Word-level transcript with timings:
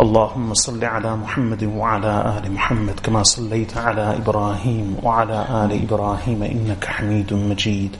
اللهم 0.00 0.54
صل 0.54 0.84
على 0.84 1.16
محمد 1.16 1.64
وعلى 1.64 2.38
آل 2.38 2.52
محمد 2.52 3.00
كما 3.00 3.22
صليت 3.22 3.76
على 3.76 4.16
إبراهيم 4.16 4.96
وعلى 5.02 5.46
آل 5.64 5.82
إبراهيم 5.84 6.42
إنك 6.42 6.84
حميد 6.84 7.32
مجيد 7.34 7.96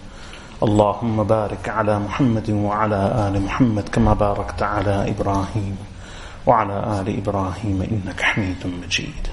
اللهم 0.62 1.23
بارك 1.33 1.69
على 1.69 1.99
محمد 1.99 2.51
وعلى 2.51 3.29
آل 3.29 3.43
محمد 3.43 3.89
كما 3.89 4.15
باركت 4.15 4.62
على 4.62 5.11
إبراهيم 5.11 5.77
وعلى 6.47 7.01
آل 7.01 7.19
إبراهيم 7.19 7.83
إنك 7.83 8.21
حميد 8.23 8.62
مجيد 8.83 9.29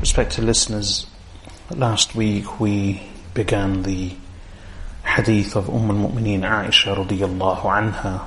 Respected 0.00 0.44
listeners, 0.44 1.06
last 1.74 2.14
week 2.14 2.58
we 2.60 3.02
began 3.34 3.82
the 3.82 4.10
hadith 5.04 5.54
of 5.56 5.68
Umm 5.68 5.90
al-Mu'mineen 5.90 6.40
Aisha 6.58 6.94
radiallahu 6.96 7.60
anha 7.78 8.22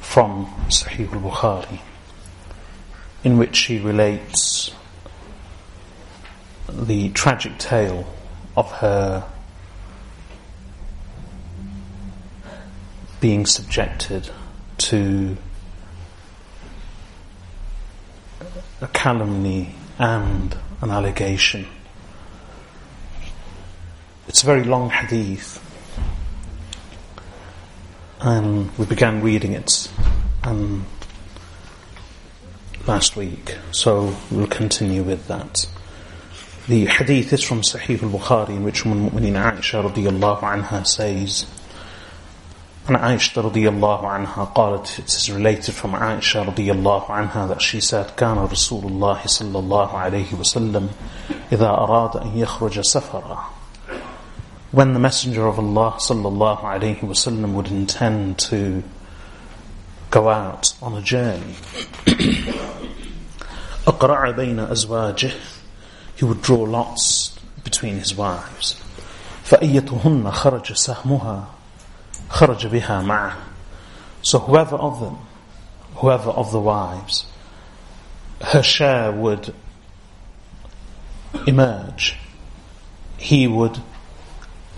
from 0.00 0.46
Sahih 0.78 1.08
al-Bukhari. 1.12 1.78
in 3.24 3.38
which 3.38 3.56
she 3.56 3.78
relates 3.78 4.72
the 6.68 7.08
tragic 7.10 7.56
tale 7.58 8.06
of 8.56 8.70
her 8.72 9.28
being 13.20 13.46
subjected 13.46 14.28
to 14.78 15.36
a 18.80 18.86
calumny 18.88 19.72
and 19.98 20.56
an 20.80 20.90
allegation. 20.90 21.64
It's 24.26 24.42
a 24.42 24.46
very 24.46 24.64
long 24.64 24.90
hadith, 24.90 25.60
and 28.20 28.76
we 28.76 28.86
began 28.86 29.22
reading 29.22 29.52
it, 29.52 29.88
and 30.42 30.84
last 32.86 33.16
week. 33.16 33.56
So 33.70 34.16
we'll 34.30 34.46
continue 34.48 35.02
with 35.02 35.28
that. 35.28 35.68
The 36.68 36.86
hadith 36.86 37.32
is 37.32 37.42
from 37.42 37.62
Sahih 37.62 38.02
al-Bukhari 38.02 38.50
in 38.50 38.64
which 38.64 38.86
Umm 38.86 39.04
al-Mu'mineen 39.04 39.54
Aisha 39.56 39.88
radiallahu 39.88 40.38
anha 40.40 40.86
says, 40.86 41.46
and 42.88 42.96
Aisha 42.96 43.42
radiallahu 43.42 44.02
anha 44.02 44.52
قالت, 44.54 44.98
it 45.00 45.06
is 45.08 45.30
related 45.30 45.74
from 45.74 45.92
Aisha 45.92 46.44
radiallahu 46.44 47.06
anha 47.06 47.48
that 47.48 47.60
she 47.62 47.80
said, 47.80 48.06
كان 48.16 48.36
رسول 48.48 48.84
الله 48.84 49.22
صلى 49.22 49.58
الله 49.58 49.90
عليه 49.90 50.30
وسلم 50.30 50.88
إذا 51.52 51.68
أراد 51.68 52.16
أن 52.16 52.38
يخرج 52.38 52.80
سفرا 52.84 53.44
When 54.72 54.92
the 54.94 55.00
Messenger 55.00 55.46
of 55.48 55.58
Allah 55.58 55.94
sallallahu 55.98 56.60
alayhi 56.60 57.00
sallam 57.00 57.52
would 57.54 57.68
intend 57.68 58.38
to 58.38 58.82
go 60.10 60.28
out 60.30 60.74
on 60.80 60.94
a 60.94 61.02
journey, 61.02 61.56
أقرأ 63.86 64.30
بين 64.36 64.60
أزواجه 64.60 65.32
He 66.16 66.24
would 66.26 66.42
draw 66.42 66.58
lots 66.58 67.30
between 67.64 67.94
his 67.98 68.14
wives 68.14 68.76
فأيتهن 69.44 70.30
خرج 70.30 70.72
سهمها 70.72 71.44
خرج 72.28 72.66
بها 72.66 73.00
معه 73.02 73.36
So 74.22 74.38
whoever 74.40 74.76
of 74.76 75.00
them, 75.00 75.16
whoever 75.96 76.28
of 76.30 76.52
the 76.52 76.60
wives, 76.60 77.24
her 78.40 78.62
share 78.62 79.10
would 79.10 79.52
emerge. 81.48 82.14
He 83.18 83.48
would 83.48 83.82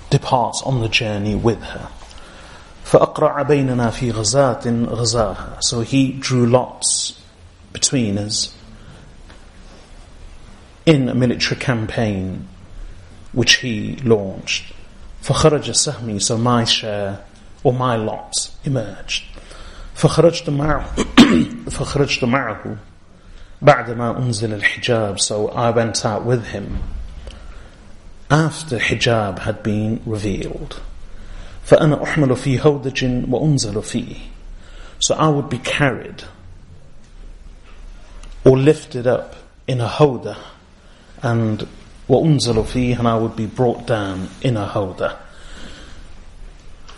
depart 0.09 0.63
on 0.65 0.81
the 0.81 0.89
journey 0.89 1.35
with 1.35 1.61
her. 1.63 1.89
فأقرع 2.85 3.43
بيننا 3.43 3.91
في 3.91 4.11
غزات 4.13 4.67
غزاها 4.67 5.59
So 5.61 5.81
he 5.81 6.13
drew 6.13 6.47
lots 6.47 7.21
between 7.75 8.17
us 8.17 8.55
in 10.87 11.09
a 11.09 11.15
military 11.15 11.61
campaign 11.61 12.49
which 13.33 13.57
he 13.57 13.97
launched. 13.97 14.73
فخرج 15.23 15.71
سهمي 15.75 16.21
so 16.23 16.39
my 16.39 16.65
share 16.65 17.23
or 17.65 17.73
my 17.75 17.97
lot 17.97 18.51
emerged. 18.65 19.25
فخرجت 19.97 20.51
معه 20.51 20.87
فخرجت 21.71 22.25
معه 22.25 22.77
بعدما 23.63 24.19
أنزل 24.19 24.55
الحجاب 24.55 25.21
so 25.21 25.49
I 25.49 25.71
went 25.71 26.05
out 26.05 26.25
with 26.25 26.47
him 26.47 26.79
after 28.31 28.79
hijab 28.79 29.41
had 29.41 29.63
been 29.63 30.01
revealed. 30.07 30.81
فأنا 31.67 32.03
أحمل 32.03 32.37
في 32.37 32.61
هودج 32.61 33.05
وأنزل 33.31 33.83
فيه 33.83 34.17
so 35.01 35.15
I 35.17 35.29
would 35.29 35.49
be 35.49 35.59
carried 35.59 36.23
or 38.45 38.57
lifted 38.59 39.07
up 39.07 39.35
in 39.67 39.81
a 39.81 39.89
howdah, 39.89 40.37
and 41.23 41.67
وَأُنزَلُ 42.09 42.65
فِيهِ 42.67 42.99
and 42.99 43.09
I 43.09 43.17
would 43.17 43.35
be 43.35 43.47
brought 43.47 43.87
down 43.87 44.29
in 44.43 44.57
a 44.59 44.67
howdah. 44.67 45.19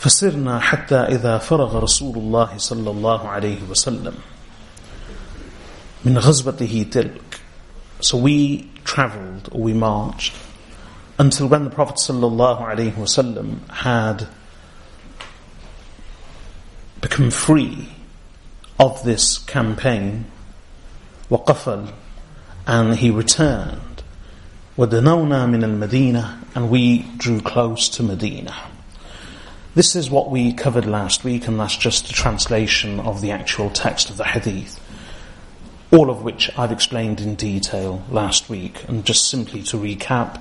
فسرنا 0.01 0.61
حتى 0.61 0.95
إذا 1.17 1.39
فرغ 1.39 1.79
رسول 1.83 2.17
الله 2.19 2.49
صلى 2.57 2.91
الله 2.91 3.29
عليه 3.29 3.63
وسلم 3.71 4.15
من 6.05 6.19
غزبته 6.19 6.87
تلك 6.93 7.41
So 8.01 8.19
we 8.19 8.69
travelled 8.85 9.49
or 9.53 9.61
we 9.63 9.73
marched 9.73 10.35
until 11.19 11.47
when 11.47 11.65
the 11.65 11.71
Prophet 11.71 11.97
صلى 11.97 12.21
الله 12.21 12.63
عليه 12.67 12.95
وسلم 12.97 13.71
had 13.71 14.27
become 17.01 17.31
free 17.31 17.89
of 18.79 19.03
this 19.05 19.39
campaign 19.39 20.27
وقفل 21.31 21.87
and 22.67 22.97
he 22.97 23.11
returned 23.11 23.81
ودنونا 24.79 25.47
من 25.49 25.63
المدينة 25.65 26.41
and 26.55 26.71
we 26.71 26.99
drew 27.17 27.41
close 27.41 27.89
to 27.89 28.03
Medina 28.03 28.55
this 29.75 29.95
is 29.97 30.09
what 30.11 30.31
we 30.31 30.53
covered 30.53 30.87
last 30.87 31.25
week 31.25 31.47
and 31.49 31.59
that's 31.59 31.77
just 31.77 32.09
a 32.09 32.13
translation 32.13 33.01
of 33.01 33.21
the 33.21 33.31
actual 33.33 33.71
text 33.71 34.09
of 34.11 34.17
the 34.17 34.25
hadith 34.25 34.81
all 35.93 36.11
of 36.11 36.23
which 36.23 36.51
I've 36.59 36.73
explained 36.73 37.21
in 37.21 37.35
detail 37.35 38.03
last 38.11 38.49
week 38.49 38.85
and 38.89 39.05
just 39.05 39.29
simply 39.31 39.63
to 39.65 39.77
recap 39.77 40.41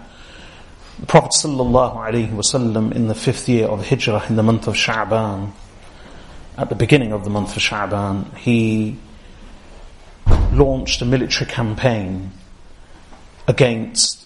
the 0.99 1.05
Prophet 1.07 1.31
wasallam 1.31 2.93
in 2.95 3.07
the 3.09 3.15
fifth 3.15 3.49
year 3.49 3.67
of 3.67 3.87
Hijrah 3.87 4.25
in 4.29 4.37
the 4.37 4.43
month 4.43 4.67
of 4.67 4.75
Sha'ban, 4.75 5.51
at 6.57 6.69
the 6.69 6.75
beginning 6.75 7.11
of 7.11 7.25
the 7.25 7.29
month 7.29 7.57
of 7.57 7.61
Sha'ban, 7.61 8.33
he 8.37 8.97
launched 10.27 11.01
a 11.01 11.05
military 11.05 11.49
campaign 11.49 12.31
against 13.47 14.25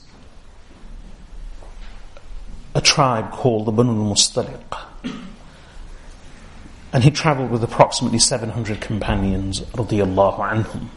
a 2.75 2.81
tribe 2.81 3.31
called 3.31 3.65
the 3.65 3.71
Banu 3.71 3.93
mustaliq 3.93 4.79
And 6.93 7.03
he 7.03 7.11
travelled 7.11 7.51
with 7.51 7.63
approximately 7.63 8.19
700 8.19 8.79
companions, 8.81 9.59
radiallahu 9.73 10.39
anhum. 10.39 10.87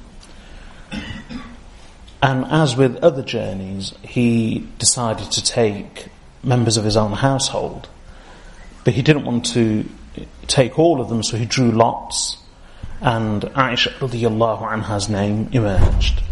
And 2.23 2.45
as 2.47 2.77
with 2.77 2.97
other 2.99 3.23
journeys, 3.23 3.95
he 4.03 4.67
decided 4.79 5.31
to 5.33 5.43
take 5.43 6.07
members 6.45 6.77
of 6.77 6.85
his 6.85 6.97
own 6.97 7.13
household. 7.13 7.89
But 8.85 8.95
he 8.95 9.03
didn't 9.03 9.25
want 9.25 9.47
to 9.55 9.89
take 10.47 10.79
all 10.79 11.01
of 11.01 11.09
them, 11.09 11.23
so 11.23 11.37
he 11.37 11.47
drew 11.47 11.71
lots 11.73 12.37
and 13.03 13.43
Aisha 13.43 13.89
radiallahu 13.99 14.63
anha's 14.63 15.09
name 15.09 15.49
emerged. 15.53 16.23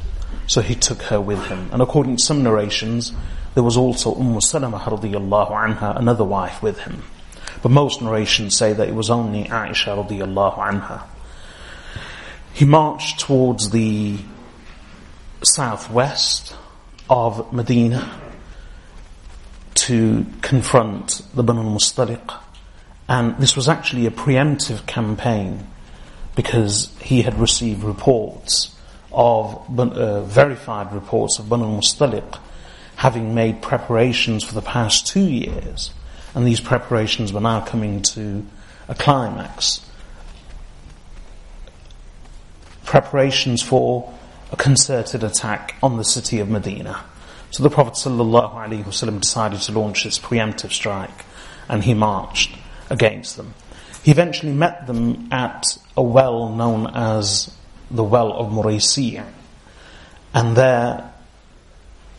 So 0.46 0.60
he 0.62 0.76
took 0.76 1.02
her 1.02 1.20
with 1.20 1.44
him. 1.46 1.68
And 1.72 1.82
according 1.82 2.16
to 2.16 2.24
some 2.24 2.44
narrations, 2.44 3.12
there 3.54 3.64
was 3.64 3.76
also 3.76 4.14
Umm 4.14 4.40
Salama 4.40 4.78
anha, 4.78 5.98
another 5.98 6.24
wife 6.24 6.62
with 6.62 6.78
him. 6.78 7.02
But 7.62 7.70
most 7.70 8.00
narrations 8.00 8.56
say 8.56 8.72
that 8.72 8.88
it 8.88 8.94
was 8.94 9.10
only 9.10 9.44
Aisha 9.44 9.98
radiallahu 10.06 10.56
anha. 10.58 11.02
He 12.54 12.64
marched 12.64 13.18
towards 13.18 13.70
the 13.70 14.16
southwest 15.42 16.54
of 17.08 17.52
Medina 17.52 18.16
to 19.74 20.24
confront 20.40 21.20
the 21.34 21.42
Banu 21.42 21.64
Mustaliq. 21.64 22.38
And 23.08 23.36
this 23.38 23.56
was 23.56 23.68
actually 23.68 24.06
a 24.06 24.12
preemptive 24.12 24.86
campaign 24.86 25.66
because 26.40 26.90
he 27.02 27.20
had 27.20 27.34
received 27.38 27.84
reports 27.84 28.74
of 29.12 29.78
uh, 29.78 30.22
verified 30.24 30.90
reports 30.90 31.38
of 31.38 31.46
Banu 31.50 31.66
Mustaliq 31.66 32.38
having 32.96 33.34
made 33.34 33.60
preparations 33.60 34.42
for 34.42 34.54
the 34.54 34.62
past 34.62 35.06
two 35.06 35.20
years, 35.28 35.92
and 36.34 36.46
these 36.46 36.58
preparations 36.60 37.30
were 37.30 37.42
now 37.42 37.60
coming 37.60 38.00
to 38.16 38.42
a 38.88 38.94
climax. 38.94 39.84
Preparations 42.86 43.60
for 43.60 44.10
a 44.50 44.56
concerted 44.56 45.22
attack 45.22 45.74
on 45.82 45.98
the 45.98 46.04
city 46.04 46.38
of 46.40 46.48
Medina. 46.48 47.04
So 47.50 47.62
the 47.64 47.68
Prophet 47.70 47.94
ﷺ 47.96 49.20
decided 49.20 49.60
to 49.60 49.72
launch 49.78 50.04
this 50.04 50.18
preemptive 50.18 50.72
strike, 50.72 51.26
and 51.68 51.84
he 51.84 51.92
marched 51.92 52.56
against 52.88 53.36
them. 53.36 53.52
He 54.02 54.10
eventually 54.10 54.52
met 54.52 54.86
them 54.86 55.28
at 55.30 55.76
a 55.96 56.02
well 56.02 56.48
known 56.54 56.86
as 56.94 57.50
the 57.90 58.04
well 58.04 58.32
of 58.32 58.50
Muraysi'. 58.50 59.22
And 60.32 60.56
there, 60.56 61.12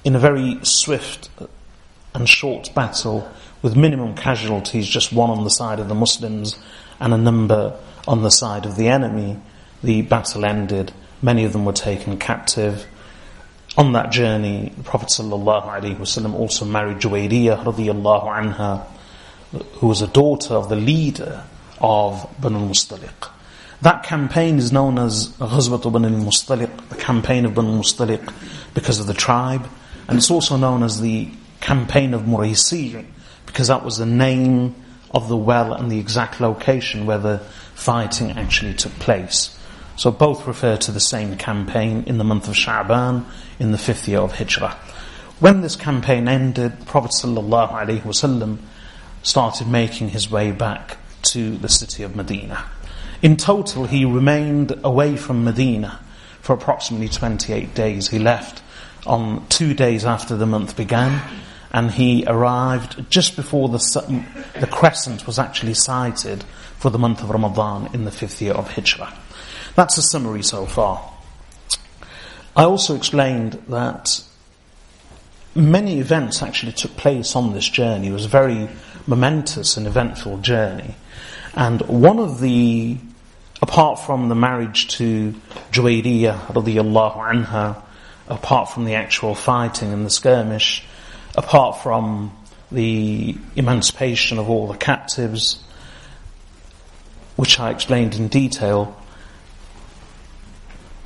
in 0.04 0.16
a 0.16 0.20
very 0.20 0.60
swift 0.64 1.30
and 2.14 2.30
short 2.30 2.72
battle, 2.76 3.28
with 3.62 3.76
minimum 3.76 4.16
casualties, 4.16 4.88
just 4.88 5.12
one 5.14 5.30
on 5.32 5.44
the 5.44 5.50
side 5.50 5.80
of 5.80 5.88
the 5.88 5.96
Muslims 5.96 6.58
and 7.00 7.14
a 7.14 7.18
number 7.18 7.76
on 8.08 8.22
the 8.22 8.30
side 8.32 8.66
of 8.66 8.76
the 8.76 8.88
enemy, 8.88 9.38
the 9.84 10.02
battle 10.04 10.46
ended. 10.46 10.92
Many 11.22 11.46
of 11.46 11.54
them 11.54 11.66
were 11.66 11.74
taken 11.74 12.18
captive. 12.18 12.86
On 13.78 13.94
that 13.94 14.12
journey, 14.12 14.72
the 14.78 14.84
Prophet 14.84 15.10
ﷺ 15.10 16.34
also 16.34 16.66
married 16.66 16.98
Juwayriyah 17.00 17.64
anha, 17.64 18.84
who 19.76 19.88
was 19.88 20.02
a 20.02 20.08
daughter 20.08 20.54
of 20.56 20.70
the 20.70 20.76
leader 20.76 21.44
of 21.82 22.28
Banu 22.40 22.58
al-Mustaliq. 22.60 23.30
That 23.82 24.04
campaign 24.04 24.58
is 24.58 24.72
known 24.72 25.00
as 25.00 25.30
Ghazwat 25.38 25.92
Banu 25.92 26.08
al-Mustaliq, 26.08 26.90
the 26.90 26.96
campaign 26.96 27.46
of 27.46 27.56
Banu 27.56 27.76
al-Mustaliq, 27.78 28.34
because 28.74 29.00
of 29.00 29.08
the 29.08 29.14
tribe. 29.14 29.68
And 30.08 30.18
it's 30.18 30.32
also 30.32 30.58
known 30.58 30.84
as 30.84 31.02
the 31.02 31.30
campaign 31.60 32.14
of 32.14 32.22
Muraisi, 32.22 33.04
because 33.46 33.68
that 33.68 33.84
was 33.84 33.98
the 33.98 34.06
name 34.06 34.76
of 35.12 35.28
the 35.28 35.38
well 35.38 35.74
and 35.74 35.92
the 35.92 36.00
exact 36.00 36.40
location 36.40 37.06
where 37.06 37.18
the 37.18 37.40
fighting 37.74 38.32
actually 38.38 38.74
took 38.76 38.94
place. 38.94 39.58
So 39.98 40.12
both 40.12 40.48
refer 40.48 40.78
to 40.78 40.92
the 40.92 41.00
same 41.00 41.36
campaign 41.38 42.04
in 42.06 42.18
the 42.18 42.24
month 42.24 42.48
of 42.48 42.54
Sha'ban, 42.56 43.26
in 43.60 43.72
the 43.72 43.78
fifth 43.78 44.08
year 44.08 44.20
of 44.20 44.34
Hijrah. 44.34 44.78
When 45.40 45.62
this 45.62 45.76
campaign 45.76 46.28
ended, 46.28 46.86
Prophet 46.86 47.12
ﷺ 47.12 48.58
started 49.24 49.68
making 49.68 50.10
his 50.10 50.30
way 50.30 50.52
back 50.52 50.98
to 51.24 51.58
the 51.58 51.70
city 51.70 52.04
of 52.04 52.16
Medina. 52.16 52.66
In 53.22 53.38
total, 53.38 53.86
he 53.86 54.04
remained 54.06 54.74
away 54.84 55.16
from 55.16 55.44
Medina 55.44 56.00
for 56.42 56.54
approximately 56.54 57.10
28 57.10 57.74
days. 57.76 58.08
He 58.10 58.20
left 58.20 58.62
on 59.06 59.46
two 59.48 59.74
days 59.74 60.06
after 60.06 60.36
the 60.36 60.46
month 60.46 60.76
began, 60.76 61.22
and 61.72 61.92
he 61.92 62.24
arrived 62.26 63.06
just 63.10 63.36
before 63.36 63.70
the, 63.70 63.78
sun, 63.80 64.26
the 64.60 64.68
crescent 64.68 65.26
was 65.28 65.38
actually 65.40 65.74
sighted 65.76 66.44
for 66.78 66.90
the 66.90 67.00
month 67.00 67.22
of 67.22 67.30
Ramadan 67.30 67.90
in 67.94 68.06
the 68.06 68.12
fifth 68.12 68.42
year 68.42 68.54
of 68.54 68.70
Hijrah. 68.72 69.14
That's 69.76 69.98
a 69.98 70.02
summary 70.02 70.44
so 70.44 70.66
far. 70.66 71.08
I 72.56 72.64
also 72.66 72.96
explained 72.96 73.54
that 73.70 74.22
many 75.56 76.00
events 76.00 76.42
actually 76.42 76.72
took 76.72 76.96
place 76.98 77.36
on 77.36 77.54
this 77.54 77.68
journey. 77.68 78.08
It 78.08 78.12
was 78.14 78.26
a 78.26 78.30
very 78.30 78.70
momentous 79.08 79.78
and 79.78 79.86
eventful 79.88 80.40
journey. 80.40 80.96
And 81.54 81.82
one 81.82 82.20
of 82.20 82.40
the, 82.40 82.98
apart 83.62 84.00
from 84.00 84.30
the 84.30 84.36
marriage 84.36 84.88
to 84.98 85.34
Juwayriyah 85.72 86.48
anha, 86.48 87.82
apart 88.28 88.70
from 88.70 88.86
the 88.86 88.96
actual 88.96 89.36
fighting 89.36 89.92
and 89.92 90.06
the 90.06 90.10
skirmish, 90.10 90.84
apart 91.38 91.82
from 91.84 92.32
the 92.72 93.36
emancipation 93.58 94.38
of 94.38 94.50
all 94.50 94.68
the 94.68 94.78
captives, 94.78 95.62
which 97.36 97.60
I 97.60 97.72
explained 97.72 98.16
in 98.16 98.30
detail, 98.30 98.98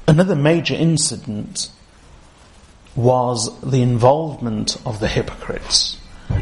another 0.07 0.35
major 0.35 0.75
incident 0.75 1.69
was 2.95 3.57
the 3.61 3.81
involvement 3.81 4.77
of 4.85 4.99
the 4.99 5.07
hypocrites. 5.07 5.97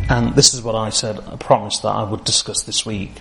And 0.09 0.35
this 0.35 0.53
is 0.53 0.61
what 0.61 0.75
I 0.75 0.89
said, 0.89 1.19
I 1.27 1.35
promised 1.35 1.81
that 1.81 1.89
I 1.89 2.03
would 2.03 2.23
discuss 2.23 2.63
this 2.63 2.85
week. 2.85 3.11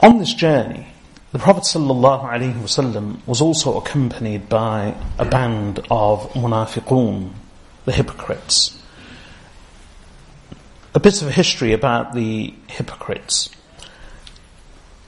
On 0.00 0.18
this 0.18 0.32
journey, 0.34 0.86
the 1.32 1.38
Prophet 1.38 1.64
ﷺ 1.64 3.26
was 3.26 3.40
also 3.40 3.78
accompanied 3.78 4.48
by 4.48 4.94
a 5.18 5.24
band 5.24 5.80
of 5.90 6.28
munafiqun, 6.34 7.30
the 7.84 7.92
hypocrites. 7.92 8.80
A 10.94 11.00
bit 11.00 11.20
of 11.22 11.30
history 11.30 11.72
about 11.72 12.12
the 12.14 12.54
hypocrites. 12.68 13.50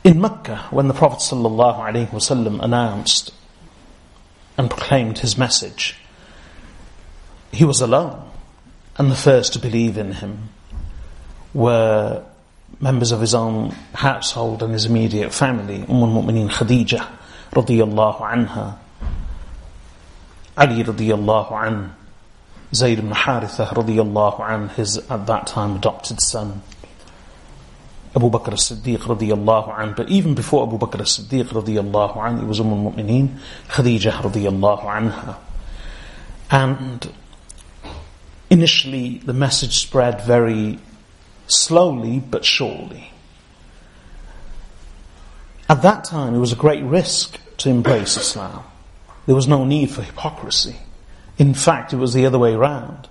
In 0.04 0.20
Mecca, 0.20 0.66
when 0.70 0.88
the 0.88 0.94
Prophet 0.94 1.18
ﷺ 1.18 2.58
announced 2.62 3.32
and 4.58 4.70
proclaimed 4.70 5.18
his 5.18 5.38
message, 5.38 5.96
he 7.52 7.64
was 7.64 7.80
alone. 7.80 8.28
And 8.96 9.10
the 9.10 9.16
first 9.16 9.52
to 9.54 9.58
believe 9.58 9.96
in 9.98 10.12
him 10.12 10.50
were 11.54 12.24
members 12.80 13.12
of 13.12 13.20
his 13.20 13.34
own 13.34 13.70
household 13.94 14.62
and 14.62 14.72
his 14.72 14.86
immediate 14.86 15.32
family. 15.34 15.76
Umm 15.82 16.02
al-Mu'mineen 16.02 16.50
Khadija 16.50 17.06
radiyallahu 17.52 18.20
anha, 18.20 18.76
Ali 20.56 20.82
radiyallahu 20.84 21.52
an, 21.66 21.94
Zayd 22.74 22.98
ibn 22.98 23.10
Haritha 23.10 23.68
radiyallahu 23.68 24.40
an, 24.48 24.68
his 24.70 24.98
at 25.10 25.26
that 25.26 25.46
time 25.46 25.76
adopted 25.76 26.20
son. 26.20 26.62
Abu 28.14 28.28
Bakr 28.30 28.52
as-Siddiq 28.52 28.98
radiyallahu 28.98 29.78
an, 29.80 29.94
but 29.96 30.08
even 30.10 30.34
before 30.34 30.66
Abu 30.66 30.78
Bakr 30.78 31.00
as-Siddiq 31.00 31.46
radiyallahu 31.46 32.16
an, 32.24 32.38
it 32.40 32.44
was 32.44 32.60
Umm 32.60 32.72
al-Mu'mineen 32.86 33.38
Khadija 33.68 34.10
radiyallahu 34.12 34.82
anha. 34.82 35.36
And 36.50 37.10
Initially, 38.50 39.18
the 39.18 39.32
message 39.32 39.78
spread 39.78 40.22
very 40.22 40.80
slowly 41.46 42.18
but 42.18 42.44
surely. 42.44 43.12
At 45.68 45.82
that 45.82 46.02
time, 46.02 46.34
it 46.34 46.38
was 46.40 46.52
a 46.52 46.56
great 46.56 46.82
risk 46.82 47.38
to 47.58 47.70
embrace 47.70 48.16
Islam. 48.16 48.64
There 49.26 49.36
was 49.36 49.46
no 49.46 49.64
need 49.64 49.92
for 49.92 50.02
hypocrisy. 50.02 50.74
In 51.38 51.54
fact, 51.54 51.92
it 51.92 51.96
was 51.96 52.12
the 52.12 52.26
other 52.26 52.40
way 52.40 52.52
around. 52.52 53.08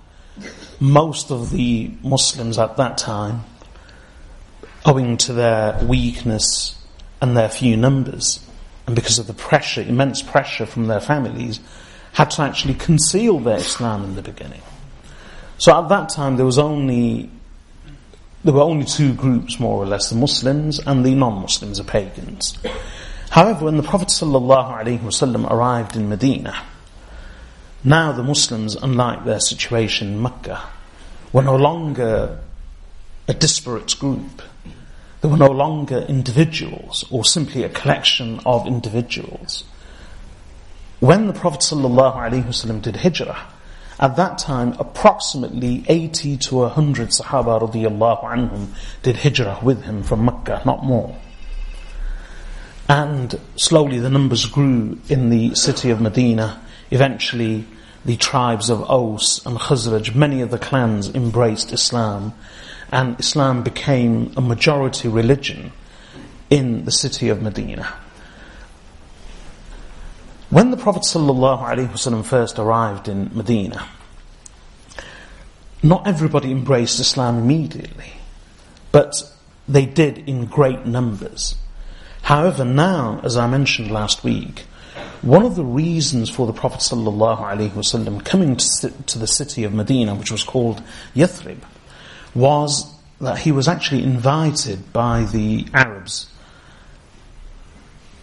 Most 0.78 1.30
of 1.30 1.48
the 1.48 1.90
Muslims 2.02 2.58
at 2.58 2.76
that 2.76 2.98
time, 2.98 3.44
owing 4.84 5.16
to 5.18 5.32
their 5.32 5.82
weakness 5.82 6.76
and 7.22 7.34
their 7.34 7.48
few 7.48 7.78
numbers, 7.78 8.40
and 8.86 8.94
because 8.94 9.18
of 9.18 9.26
the 9.26 9.32
pressure, 9.34 9.80
immense 9.80 10.20
pressure 10.20 10.66
from 10.66 10.86
their 10.86 11.00
families, 11.00 11.60
had 12.12 12.30
to 12.32 12.42
actually 12.42 12.74
conceal 12.74 13.40
their 13.40 13.56
Islam 13.58 14.04
in 14.04 14.16
the 14.16 14.22
beginning. 14.22 14.60
So 15.60 15.76
at 15.78 15.90
that 15.90 16.08
time, 16.08 16.38
there 16.38 16.46
was 16.46 16.58
only 16.58 17.28
there 18.42 18.54
were 18.54 18.62
only 18.62 18.86
two 18.86 19.12
groups, 19.12 19.60
more 19.60 19.76
or 19.82 19.84
less: 19.84 20.08
the 20.08 20.16
Muslims 20.16 20.78
and 20.80 21.04
the 21.04 21.14
non-Muslims, 21.14 21.76
the 21.76 21.84
pagans. 21.84 22.56
However, 23.28 23.66
when 23.66 23.76
the 23.76 23.82
Prophet 23.82 24.08
ﷺ 24.08 25.50
arrived 25.52 25.96
in 25.96 26.08
Medina, 26.08 26.62
now 27.84 28.10
the 28.10 28.22
Muslims, 28.22 28.74
unlike 28.74 29.26
their 29.26 29.38
situation 29.38 30.14
in 30.14 30.22
Mecca, 30.22 30.62
were 31.30 31.42
no 31.42 31.56
longer 31.56 32.38
a 33.28 33.34
disparate 33.34 33.94
group. 34.00 34.40
They 35.20 35.28
were 35.28 35.36
no 35.36 35.50
longer 35.52 35.98
individuals 36.08 37.04
or 37.10 37.22
simply 37.22 37.64
a 37.64 37.68
collection 37.68 38.40
of 38.46 38.66
individuals. 38.66 39.64
When 41.00 41.26
the 41.26 41.34
Prophet 41.34 41.60
ﷺ 41.60 42.80
did 42.82 42.96
hijrah, 42.96 43.46
at 44.00 44.16
that 44.16 44.38
time, 44.38 44.74
approximately 44.78 45.84
80 45.86 46.38
to 46.48 46.54
100 46.60 47.10
Sahaba 47.10 47.60
radiallahu 47.60 48.24
anhum 48.24 48.68
did 49.02 49.16
hijrah 49.18 49.58
with 49.62 49.82
him 49.82 50.02
from 50.02 50.24
Mecca, 50.24 50.62
not 50.64 50.82
more. 50.82 51.14
And 52.88 53.38
slowly 53.56 53.98
the 53.98 54.08
numbers 54.08 54.46
grew 54.46 54.98
in 55.10 55.28
the 55.28 55.54
city 55.54 55.90
of 55.90 56.00
Medina. 56.00 56.62
Eventually, 56.90 57.66
the 58.02 58.16
tribes 58.16 58.70
of 58.70 58.82
Aus 58.88 59.44
and 59.44 59.58
Khazraj, 59.58 60.14
many 60.14 60.40
of 60.40 60.50
the 60.50 60.58
clans 60.58 61.14
embraced 61.14 61.70
Islam, 61.70 62.32
and 62.90 63.20
Islam 63.20 63.62
became 63.62 64.32
a 64.34 64.40
majority 64.40 65.08
religion 65.08 65.72
in 66.48 66.86
the 66.86 66.90
city 66.90 67.28
of 67.28 67.42
Medina. 67.42 67.86
When 70.50 70.72
the 70.72 70.76
Prophet 70.76 71.04
ﷺ 71.04 72.24
first 72.24 72.58
arrived 72.58 73.06
in 73.06 73.30
Medina, 73.32 73.86
not 75.80 76.08
everybody 76.08 76.50
embraced 76.50 76.98
Islam 76.98 77.38
immediately, 77.38 78.10
but 78.90 79.22
they 79.68 79.86
did 79.86 80.28
in 80.28 80.46
great 80.46 80.84
numbers. 80.86 81.54
However, 82.22 82.64
now, 82.64 83.20
as 83.22 83.36
I 83.36 83.46
mentioned 83.46 83.92
last 83.92 84.24
week, 84.24 84.64
one 85.22 85.46
of 85.46 85.54
the 85.54 85.64
reasons 85.64 86.28
for 86.28 86.48
the 86.48 86.52
Prophet 86.52 86.80
ﷺ 86.80 88.24
coming 88.24 88.56
to 88.56 89.18
the 89.20 89.28
city 89.28 89.62
of 89.62 89.72
Medina, 89.72 90.16
which 90.16 90.32
was 90.32 90.42
called 90.42 90.82
Yathrib, 91.14 91.58
was 92.34 92.92
that 93.20 93.38
he 93.38 93.52
was 93.52 93.68
actually 93.68 94.02
invited 94.02 94.92
by 94.92 95.22
the 95.32 95.66
Arabs 95.72 96.26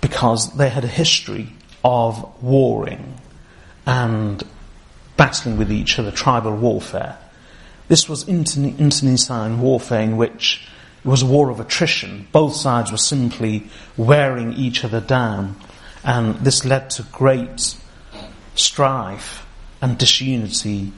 because 0.02 0.58
they 0.58 0.68
had 0.70 0.84
a 0.84 0.88
history 0.90 1.54
of 1.84 2.42
warring 2.44 3.16
and 3.86 4.44
battling 5.16 5.58
with 5.58 5.72
each 5.72 5.98
other, 6.00 6.12
tribal 6.12 6.56
warfare. 6.56 7.18
This 7.88 8.10
was 8.10 8.28
internecine 8.28 9.62
warfare 9.62 10.02
in 10.02 10.18
which 10.18 10.66
it 11.04 11.08
was 11.08 11.22
a 11.22 11.26
war 11.26 11.50
of 11.50 11.60
attrition. 11.60 12.28
Both 12.32 12.56
sides 12.56 12.92
were 12.92 12.98
simply 12.98 13.68
wearing 13.96 14.54
each 14.54 14.84
other 14.84 15.00
down, 15.00 15.56
and 16.04 16.36
this 16.38 16.66
led 16.66 16.90
to 16.92 17.04
great 17.04 17.76
strife 18.56 19.46
and 19.82 19.98
disunity 19.98 20.92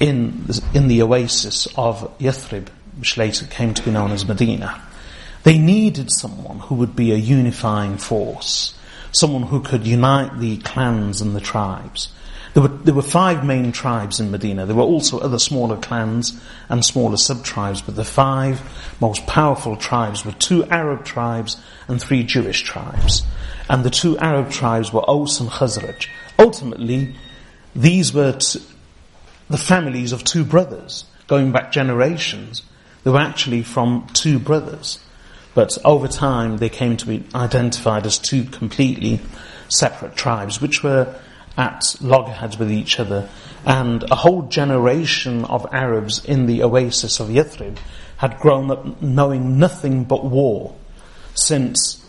in 0.00 0.46
the, 0.46 0.64
in 0.74 0.88
the 0.88 1.02
oasis 1.02 1.68
of 1.76 2.12
Yathrib, 2.18 2.68
which 2.98 3.16
later 3.16 3.46
came 3.46 3.72
to 3.74 3.82
be 3.82 3.90
known 3.90 4.10
as 4.10 4.26
Medina. 4.26 4.82
They 5.44 5.58
needed 5.58 6.10
someone 6.10 6.58
who 6.58 6.74
would 6.76 6.96
be 6.96 7.12
a 7.12 7.16
unifying 7.16 7.98
force 7.98 8.74
someone 9.12 9.42
who 9.42 9.60
could 9.60 9.86
unite 9.86 10.38
the 10.38 10.56
clans 10.58 11.20
and 11.20 11.34
the 11.34 11.40
tribes. 11.40 12.08
There 12.54 12.62
were, 12.64 12.68
there 12.68 12.94
were 12.94 13.02
five 13.02 13.44
main 13.44 13.70
tribes 13.72 14.18
in 14.18 14.30
Medina. 14.30 14.66
There 14.66 14.74
were 14.74 14.82
also 14.82 15.20
other 15.20 15.38
smaller 15.38 15.76
clans 15.76 16.40
and 16.68 16.84
smaller 16.84 17.16
sub-tribes, 17.16 17.82
but 17.82 17.94
the 17.94 18.04
five 18.04 18.60
most 19.00 19.26
powerful 19.26 19.76
tribes 19.76 20.24
were 20.24 20.32
two 20.32 20.64
Arab 20.64 21.04
tribes 21.04 21.56
and 21.86 22.00
three 22.02 22.24
Jewish 22.24 22.62
tribes. 22.62 23.22
And 23.68 23.84
the 23.84 23.90
two 23.90 24.18
Arab 24.18 24.50
tribes 24.50 24.92
were 24.92 25.08
Aus 25.08 25.38
and 25.40 25.48
Khazraj. 25.48 26.08
Ultimately, 26.40 27.14
these 27.76 28.12
were 28.12 28.32
t- 28.32 28.60
the 29.48 29.58
families 29.58 30.10
of 30.10 30.24
two 30.24 30.44
brothers, 30.44 31.04
going 31.28 31.52
back 31.52 31.70
generations. 31.70 32.62
They 33.04 33.12
were 33.12 33.18
actually 33.20 33.62
from 33.62 34.08
two 34.12 34.40
brothers. 34.40 34.98
But 35.54 35.78
over 35.84 36.06
time, 36.08 36.58
they 36.58 36.68
came 36.68 36.96
to 36.98 37.06
be 37.06 37.24
identified 37.34 38.06
as 38.06 38.18
two 38.18 38.44
completely 38.44 39.20
separate 39.68 40.16
tribes, 40.16 40.60
which 40.60 40.82
were 40.82 41.12
at 41.56 41.82
loggerheads 42.00 42.58
with 42.58 42.70
each 42.70 43.00
other. 43.00 43.28
And 43.66 44.02
a 44.04 44.14
whole 44.14 44.42
generation 44.42 45.44
of 45.44 45.66
Arabs 45.72 46.24
in 46.24 46.46
the 46.46 46.62
oasis 46.62 47.18
of 47.20 47.28
Yathrib 47.28 47.76
had 48.16 48.38
grown 48.38 48.70
up 48.70 49.02
knowing 49.02 49.58
nothing 49.58 50.04
but 50.04 50.24
war 50.24 50.74
since 51.34 52.04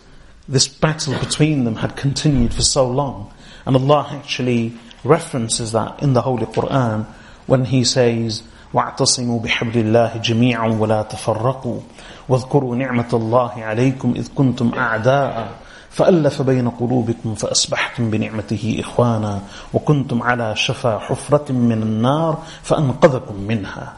this 0.48 0.68
battle 0.68 1.18
between 1.20 1.64
them 1.64 1.76
had 1.78 1.96
continued 1.96 2.54
for 2.54 2.62
so 2.62 2.88
long. 2.90 3.34
And 3.66 3.76
Allah 3.76 4.08
actually 4.14 4.78
references 5.04 5.72
that 5.72 6.04
in 6.04 6.14
the 6.14 6.22
Holy 6.22 6.46
Quran 6.46 7.06
when 7.48 7.66
He 7.66 7.84
says, 7.84 8.44
وَاعْتَصِمُوا 8.74 9.44
بِحَبْلِ 9.46 9.74
اللَّهِ 9.74 10.14
جَمِيعًا 10.24 10.78
وَلَا 10.78 11.10
تَفَرَّقُوا 11.10 11.84
واذكروا 12.32 12.76
نعمة 12.76 13.08
الله 13.14 13.50
عليكم 13.58 14.14
إذ 14.16 14.28
كنتم 14.36 14.72
أعداء 14.78 15.50
فألف 15.90 16.42
بين 16.42 16.70
قلوبكم 16.70 17.36
فأصبحتم 17.36 18.10
بنعمته 18.10 18.78
إخوانا 18.80 19.40
وكنتم 19.74 20.24
على 20.24 20.56
شفا 20.56 21.00
حفرة 21.00 21.52
من 21.52 21.82
النار 21.84 22.38
فأنقذكم 22.64 23.36
منها 23.36 23.94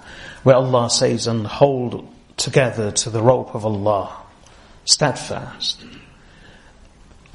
where 0.46 0.56
Allah 0.56 0.90
says 0.90 1.28
and 1.28 1.46
hold 1.48 2.08
together 2.36 2.90
to 2.92 3.10
the 3.12 3.22
rope 3.22 3.54
of 3.54 3.66
Allah 3.68 4.10
steadfast 4.86 5.86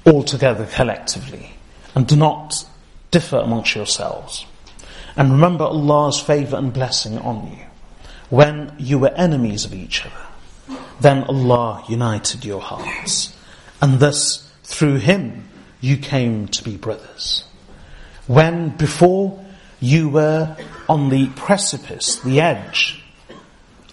all 0.05 0.25
together 0.25 0.67
collectively 0.67 1.53
and 1.95 2.09
do 2.09 2.17
not 2.17 2.65
differ 3.13 3.37
amongst 3.39 3.77
yourselves 3.77 4.47
and 5.17 5.31
remember 5.31 5.63
Allah's 5.65 6.21
favor 6.21 6.57
and 6.57 6.73
blessing 6.73 7.19
on 7.19 7.47
you 7.53 7.65
when 8.31 8.75
you 8.79 8.99
were 8.99 9.11
enemies 9.15 9.65
of 9.65 9.73
each 9.73 10.05
other 10.05 10.28
then 11.01 11.23
Allah 11.25 11.85
united 11.89 12.45
your 12.45 12.61
hearts. 12.61 13.35
And 13.81 14.01
thus, 14.01 14.51
through 14.65 14.99
Him, 14.99 15.49
you 15.81 15.97
came 15.97 16.49
to 16.49 16.65
be 16.65 16.77
brothers. 16.77 17.45
When 18.27 18.71
before 18.71 19.45
you 19.81 20.09
were 20.09 20.57
on 20.89 21.09
the 21.09 21.29
precipice, 21.29 22.17
the 22.17 22.41
edge 22.41 23.03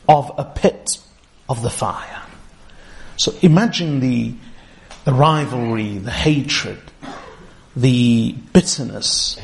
of 0.09 0.31
a 0.37 0.45
pit 0.45 0.97
of 1.47 1.61
the 1.61 1.69
fire. 1.69 2.21
So 3.17 3.33
imagine 3.41 3.99
the, 3.99 4.33
the 5.05 5.13
rivalry, 5.13 5.99
the 5.99 6.11
hatred, 6.11 6.79
the 7.75 8.33
bitterness, 8.51 9.37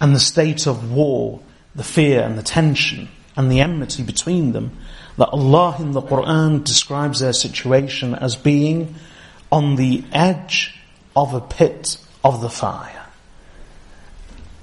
and 0.00 0.14
the 0.14 0.20
state 0.20 0.66
of 0.66 0.90
war, 0.90 1.40
the 1.74 1.84
fear 1.84 2.22
and 2.22 2.38
the 2.38 2.42
tension, 2.42 3.08
and 3.36 3.52
the 3.52 3.60
enmity 3.60 4.02
between 4.02 4.52
them 4.52 4.76
that 5.18 5.28
Allah 5.28 5.76
in 5.78 5.92
the 5.92 6.02
Quran 6.02 6.64
describes 6.64 7.20
their 7.20 7.32
situation 7.32 8.14
as 8.14 8.34
being 8.36 8.96
on 9.50 9.76
the 9.76 10.02
edge 10.12 10.74
of 11.14 11.34
a 11.34 11.40
pit 11.40 11.98
of 12.24 12.40
the 12.40 12.50
fire. 12.50 13.06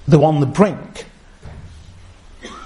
They 0.07 0.17
were 0.17 0.25
on 0.25 0.39
the 0.41 0.45
brink. 0.45 1.05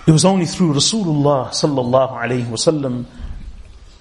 It 0.08 0.12
was 0.12 0.26
only 0.26 0.46
through 0.46 0.74
Rasulullah 0.74 1.50
sallallahu 1.50 2.12
alaihi 2.14 2.46
wasallam 2.46 3.06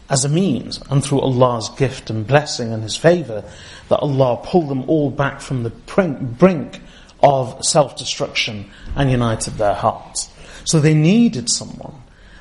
as 0.09 0.25
a 0.25 0.29
means 0.29 0.81
and 0.91 1.03
through 1.05 1.21
Allah's 1.21 1.69
gift 1.71 2.11
and 2.11 2.27
blessing 2.27 2.73
and 2.73 2.83
His 2.83 2.97
favor 2.97 3.43
that 3.89 3.99
Allah 3.99 4.39
pulled 4.45 4.69
them 4.69 4.89
all 4.89 5.11
back 5.11 5.41
from 5.41 5.63
the 5.63 5.71
brink 5.71 6.81
of 7.23 7.65
self 7.65 7.97
destruction 7.97 8.71
and 8.95 9.11
united 9.11 9.53
their 9.55 9.75
hearts. 9.75 10.31
So 10.65 10.79
they 10.79 10.95
needed 10.95 11.49
someone 11.51 11.95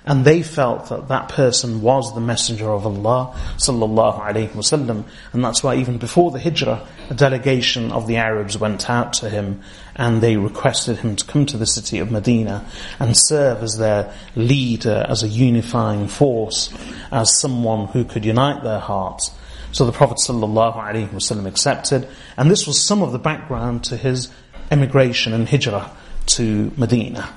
and 0.06 0.26
they 0.26 0.44
felt 0.44 0.90
that 0.90 1.08
that 1.08 1.30
person 1.30 1.82
was 1.82 2.14
the 2.14 2.20
messenger 2.22 2.70
of 2.70 2.86
Allah 2.86 3.36
sallallahu 3.58 4.20
alaihi 4.20 4.50
wasallam 4.50 5.06
and 5.32 5.44
that's 5.44 5.64
why 5.64 5.76
even 5.76 5.98
before 5.98 6.32
the 6.32 6.40
hijrah 6.40 6.86
a 7.10 7.14
delegation 7.14 7.92
of 7.92 8.08
the 8.08 8.18
Arabs 8.18 8.58
went 8.58 8.90
out 8.90 9.14
to 9.14 9.30
him 9.30 9.62
and 9.96 10.22
they 10.22 10.36
requested 10.38 10.98
him 10.98 11.16
to 11.16 11.26
come 11.26 11.46
to 11.46 11.58
the 11.58 11.66
city 11.68 12.00
of 12.00 12.12
Medina 12.12 12.66
and 13.00 13.16
serve 13.18 13.62
as 13.64 13.78
their 13.78 14.14
leader 14.36 15.06
as 15.08 15.24
a 15.24 15.28
unifying 15.28 16.08
force 16.08 16.74
as 17.12 17.40
someone 17.40 17.88
who 17.88 18.04
could 18.04 18.26
unite 18.26 18.64
their 18.64 18.80
hearts 18.80 19.32
so 19.72 19.86
the 19.86 19.92
prophet 19.92 20.18
sallallahu 20.18 20.76
alaihi 20.76 21.10
wasallam 21.10 21.48
accepted 21.48 22.08
and 22.38 22.52
this 22.52 22.68
was 22.68 22.86
some 22.86 23.02
of 23.02 23.12
the 23.12 23.20
background 23.20 23.84
to 23.84 23.96
his 23.98 24.30
emigration 24.70 25.34
and 25.34 25.48
hijrah 25.50 25.90
to 26.26 26.72
Medina 26.78 27.30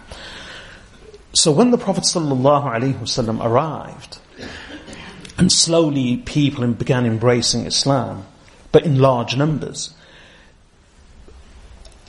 so 1.37 1.53
when 1.53 1.71
the 1.71 1.77
Prophet 1.77 2.05
ﷺ 2.05 3.45
arrived, 3.45 4.17
and 5.37 5.53
slowly 5.53 6.17
people 6.17 6.67
began 6.69 7.05
embracing 7.05 7.67
Islam, 7.67 8.25
but 8.73 8.87
in 8.87 8.99
large 8.99 9.37
numbers, 9.37 9.93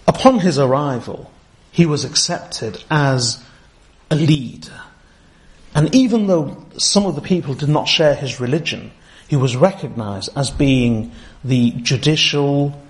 upon 0.07 0.39
his 0.39 0.57
arrival, 0.57 1.29
he 1.73 1.85
was 1.85 2.05
accepted 2.05 2.81
as 2.89 3.39
a 4.09 4.15
leader. 4.15 4.79
And 5.75 5.93
even 5.93 6.27
though 6.27 6.65
some 6.77 7.05
of 7.05 7.15
the 7.15 7.21
people 7.33 7.53
did 7.53 7.67
not 7.67 7.89
share 7.89 8.15
his 8.15 8.39
religion, 8.39 8.91
he 9.27 9.35
was 9.35 9.57
recognized 9.57 10.29
as 10.37 10.51
being 10.51 11.11
the 11.43 11.71
judicial, 11.71 12.81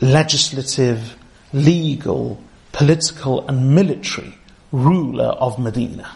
legislative, 0.00 1.16
legal, 1.52 2.40
political, 2.72 3.46
and 3.46 3.74
military 3.74 4.38
ruler 4.72 5.26
of 5.26 5.58
Medina. 5.58 6.10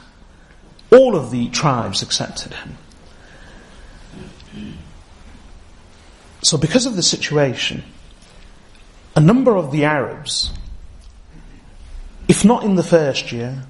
All 0.91 1.15
of 1.15 1.31
the 1.31 1.49
tribes 1.51 2.03
accepted 2.03 2.55
him. 2.55 2.79
So, 6.43 6.57
because 6.57 6.87
of 6.87 6.97
the 6.97 7.03
situation, 7.03 7.83
a 9.15 9.21
number 9.21 9.57
of 9.57 9.73
the 9.73 9.85
Arabs, 9.85 10.53
if 12.29 12.45
not 12.45 12.65
in 12.65 12.77
the 12.77 12.83
first 12.83 13.33
year, 13.33 13.65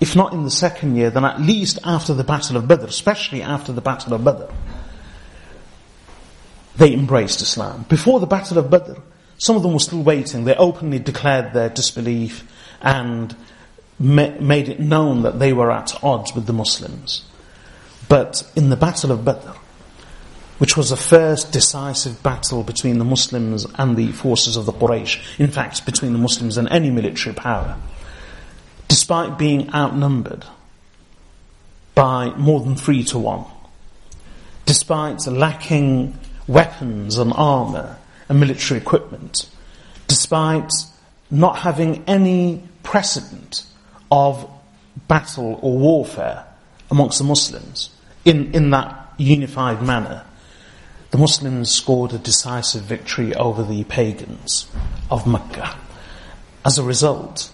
if 0.00 0.14
not 0.14 0.32
in 0.32 0.44
the 0.44 0.50
second 0.50 0.96
year, 0.96 1.08
then 1.10 1.24
at 1.24 1.40
least 1.40 1.78
after 1.84 2.12
the 2.12 2.24
Battle 2.24 2.56
of 2.56 2.68
Badr, 2.68 2.84
especially 2.86 3.42
after 3.42 3.72
the 3.72 3.80
Battle 3.80 4.12
of 4.12 4.22
Badr, 4.24 4.52
they 6.76 6.92
embraced 6.92 7.40
Islam. 7.40 7.86
Before 7.88 8.20
the 8.20 8.26
Battle 8.26 8.58
of 8.58 8.68
Badr, 8.70 8.98
some 9.38 9.56
of 9.56 9.62
them 9.62 9.72
were 9.72 9.78
still 9.78 10.02
waiting. 10.02 10.44
They 10.44 10.54
openly 10.54 10.98
declared 10.98 11.54
their 11.54 11.70
disbelief 11.70 12.44
and 12.82 13.34
made 13.98 14.68
it 14.68 14.80
known 14.80 15.22
that 15.22 15.38
they 15.38 15.52
were 15.52 15.70
at 15.70 16.02
odds 16.02 16.34
with 16.34 16.46
the 16.46 16.52
Muslims. 16.52 17.24
But 18.08 18.50
in 18.56 18.70
the 18.70 18.76
Battle 18.76 19.12
of 19.12 19.24
Badr, 19.24 19.48
which 20.58 20.76
was 20.76 20.90
the 20.90 20.96
first 20.96 21.52
decisive 21.52 22.22
battle 22.22 22.62
between 22.62 22.98
the 22.98 23.04
Muslims 23.04 23.66
and 23.76 23.96
the 23.96 24.12
forces 24.12 24.56
of 24.56 24.66
the 24.66 24.72
Quraysh, 24.72 25.18
in 25.38 25.48
fact, 25.50 25.84
between 25.86 26.12
the 26.12 26.18
Muslims 26.18 26.56
and 26.56 26.68
any 26.70 26.90
military 26.90 27.34
power, 27.34 27.76
despite 28.88 29.38
being 29.38 29.72
outnumbered 29.74 30.44
by 31.94 32.30
more 32.36 32.60
than 32.60 32.76
three 32.76 33.04
to 33.04 33.18
one, 33.18 33.44
despite 34.66 35.26
lacking 35.26 36.18
weapons 36.46 37.16
and 37.18 37.32
armour 37.34 37.96
and 38.28 38.38
military 38.38 38.80
equipment, 38.80 39.48
despite 40.08 40.70
not 41.30 41.58
having 41.60 42.04
any 42.06 42.62
precedent 42.82 43.64
of 44.14 44.48
battle 45.08 45.58
or 45.60 45.76
warfare 45.76 46.44
amongst 46.88 47.18
the 47.18 47.24
Muslims 47.24 47.90
in, 48.24 48.54
in 48.54 48.70
that 48.70 49.12
unified 49.18 49.82
manner. 49.82 50.24
The 51.10 51.18
Muslims 51.18 51.70
scored 51.72 52.12
a 52.14 52.18
decisive 52.18 52.82
victory 52.84 53.34
over 53.34 53.64
the 53.64 53.82
pagans 53.84 54.68
of 55.10 55.26
Mecca. 55.26 55.76
As 56.64 56.78
a 56.78 56.84
result, 56.84 57.50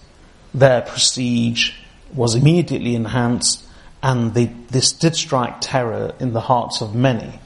their 0.53 0.83
prestige 0.83 1.73
was 2.13 2.35
immediately 2.35 2.95
enhanced 2.95 3.65
and 4.03 4.35
they, 4.35 4.47
this 4.69 4.93
did 4.93 5.17
strike 5.17 5.57
terror 5.63 6.15
in 6.21 6.35
the 6.35 6.41
hearts 6.43 6.83
of 6.83 6.95
many. 6.95 7.41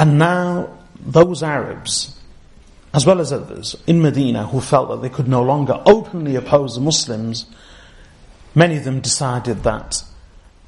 And 0.00 0.18
now 0.18 0.76
those 0.98 1.44
Arabs 1.44 2.19
as 2.92 3.06
well 3.06 3.20
as 3.20 3.32
others 3.32 3.76
in 3.86 4.02
Medina 4.02 4.46
who 4.46 4.60
felt 4.60 4.88
that 4.88 5.02
they 5.02 5.08
could 5.14 5.28
no 5.28 5.42
longer 5.42 5.80
openly 5.86 6.36
oppose 6.36 6.74
the 6.74 6.80
Muslims, 6.80 7.46
many 8.54 8.76
of 8.76 8.84
them 8.84 9.00
decided 9.00 9.62
that 9.62 10.02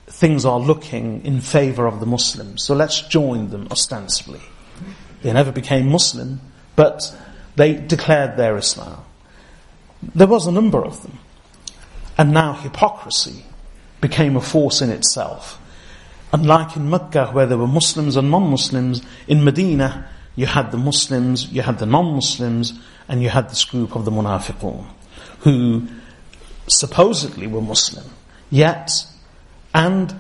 things 0.07 0.45
are 0.45 0.61
looking 0.61 1.25
in 1.25 1.41
favor 1.41 1.87
of 1.87 1.99
the 2.01 2.07
Muslims, 2.07 2.63
so 2.65 2.75
let's 2.75 3.03
join 3.09 3.51
them 3.51 3.67
ostensibly. 3.71 4.41
They 5.23 5.33
never 5.33 5.53
became 5.53 5.89
Muslim, 5.89 6.41
but 6.77 7.17
they 7.57 7.75
declared 7.75 8.37
their 8.37 8.57
Islam. 8.57 9.05
There 10.15 10.27
was 10.27 10.47
a 10.47 10.53
number 10.53 10.85
of 10.85 11.03
them. 11.03 11.19
And 12.19 12.33
now 12.33 12.53
hypocrisy 12.55 13.45
became 14.01 14.37
a 14.37 14.41
force 14.41 14.83
in 14.83 14.91
itself. 14.91 15.61
Unlike 16.33 16.77
in 16.77 16.91
Mecca, 16.91 17.29
where 17.29 17.47
there 17.47 17.57
were 17.59 17.69
Muslims 17.69 18.17
and 18.17 18.31
non 18.31 18.51
Muslims, 18.51 19.03
in 19.29 19.45
Medina, 19.45 20.09
you 20.37 20.47
had 20.47 20.71
the 20.71 20.79
Muslims, 20.79 21.49
you 21.51 21.63
had 21.63 21.79
the 21.79 21.87
non-Muslims, 21.87 22.79
and 23.09 23.23
you 23.23 23.29
had 23.29 23.51
this 23.51 23.65
group 23.65 23.95
of 23.95 24.05
the 24.05 24.11
munafiqun, 24.11 24.85
who 25.41 25.87
supposedly 26.69 27.47
were 27.47 27.61
Muslim, 27.61 28.05
yet, 28.51 28.91
and 29.75 30.15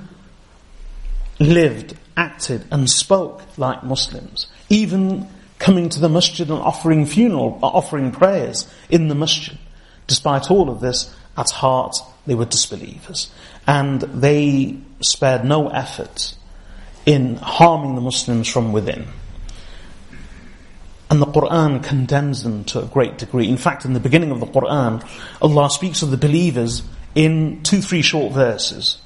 lived, 1.39 1.97
acted, 2.17 2.65
and 2.71 2.91
spoke 2.91 3.43
like 3.57 3.83
Muslims, 3.85 4.47
even 4.69 5.29
coming 5.59 5.89
to 5.89 6.01
the 6.01 6.09
masjid 6.09 6.51
and 6.51 6.59
offering 6.61 7.07
funeral, 7.07 7.59
offering 7.63 8.11
prayers 8.11 8.69
in 8.91 9.09
the 9.09 9.15
masjid. 9.15 9.57
Despite 10.09 10.51
all 10.51 10.69
of 10.69 10.81
this, 10.81 11.15
at 11.39 11.49
heart, 11.51 11.97
they 12.27 12.35
were 12.35 12.45
disbelievers. 12.45 13.31
And 13.67 14.01
they 14.03 14.77
spared 15.01 15.45
no 15.45 15.69
effort 15.69 16.35
in 17.07 17.37
harming 17.37 17.95
the 17.95 18.01
Muslims 18.01 18.49
from 18.49 18.73
within. 18.73 19.07
And 21.13 21.21
the 21.21 21.27
Quran 21.27 21.83
condemns 21.85 22.43
them 22.43 22.65
to 22.73 22.81
a 22.85 22.87
great 22.87 23.19
degree. 23.19 23.47
In 23.47 23.59
fact, 23.59 23.85
in 23.85 23.93
the 23.93 24.01
beginning 24.01 24.31
of 24.31 24.41
the 24.41 24.47
Quran, 24.47 25.07
Allah 25.43 25.69
speaks 25.69 26.01
of 26.01 26.11
the 26.11 26.17
believers 26.17 26.83
in 27.15 27.63
two, 27.63 27.83
three 27.83 28.01
short 28.01 28.33
verses. 28.33 28.97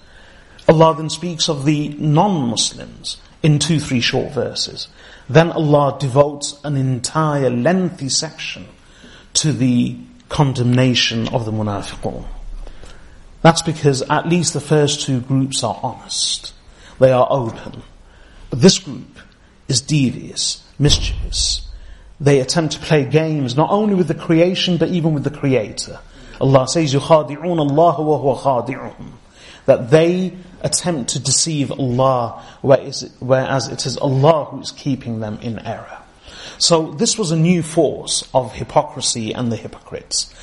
Allah 0.69 0.95
then 0.97 1.11
speaks 1.11 1.49
of 1.49 1.65
the 1.65 1.89
non-Muslims 1.99 3.17
in 3.43 3.59
two, 3.59 3.81
three 3.81 4.01
short 4.01 4.31
verses. 4.31 4.87
Then 5.29 5.51
Allah 5.51 5.97
devotes 5.99 6.61
an 6.63 6.77
entire 6.77 7.51
lengthy 7.51 8.09
section 8.09 8.69
to 9.33 9.53
the 9.53 9.99
condemnation 10.29 11.27
of 11.35 11.45
the 11.45 11.51
munafiqun. 11.51 12.25
That's 13.43 13.63
because 13.63 14.03
at 14.03 14.29
least 14.29 14.53
the 14.53 14.61
first 14.61 15.01
two 15.03 15.23
groups 15.23 15.65
are 15.65 15.81
honest. 15.83 16.55
They 17.01 17.11
are 17.11 17.27
open. 17.29 17.83
But 18.51 18.61
this 18.61 18.79
group 18.79 19.19
is 19.67 19.81
devious, 19.81 20.63
mischievous, 20.79 21.63
they 22.21 22.41
attempt 22.41 22.75
to 22.75 22.81
play 22.81 23.05
games, 23.05 23.57
not 23.57 23.71
only 23.71 23.95
with 23.95 24.09
the 24.09 24.15
creation, 24.15 24.79
but 24.79 24.89
even 24.89 25.13
with 25.13 25.25
the 25.25 25.31
Creator. 25.31 25.99
Allah 26.41 26.67
says, 26.69 26.93
يُخَادِعُونَ 26.95 27.39
اللَّهُ 27.71 27.99
وَهُوَ 27.99 28.39
خَادِعُهُمْ 28.39 29.11
That 29.67 29.91
they 29.91 30.37
attempt 30.63 31.11
to 31.11 31.19
deceive 31.19 31.71
Allah, 31.71 32.43
whereas 32.63 33.69
it 33.69 33.87
is 33.87 33.99
Allah 33.99 34.47
who 34.47 34.61
is 34.61 34.73
keeping 34.73 35.21
them 35.21 35.39
in 35.43 35.59
error. 35.59 35.99
So 36.59 36.93
this 36.93 37.19
was 37.19 37.33
a 37.33 37.37
new 37.37 37.63
force 37.63 38.27
of 38.33 38.55
hypocrisy 38.55 39.33
and 39.33 39.53
the 39.53 39.57
hypocrites. 39.57 40.35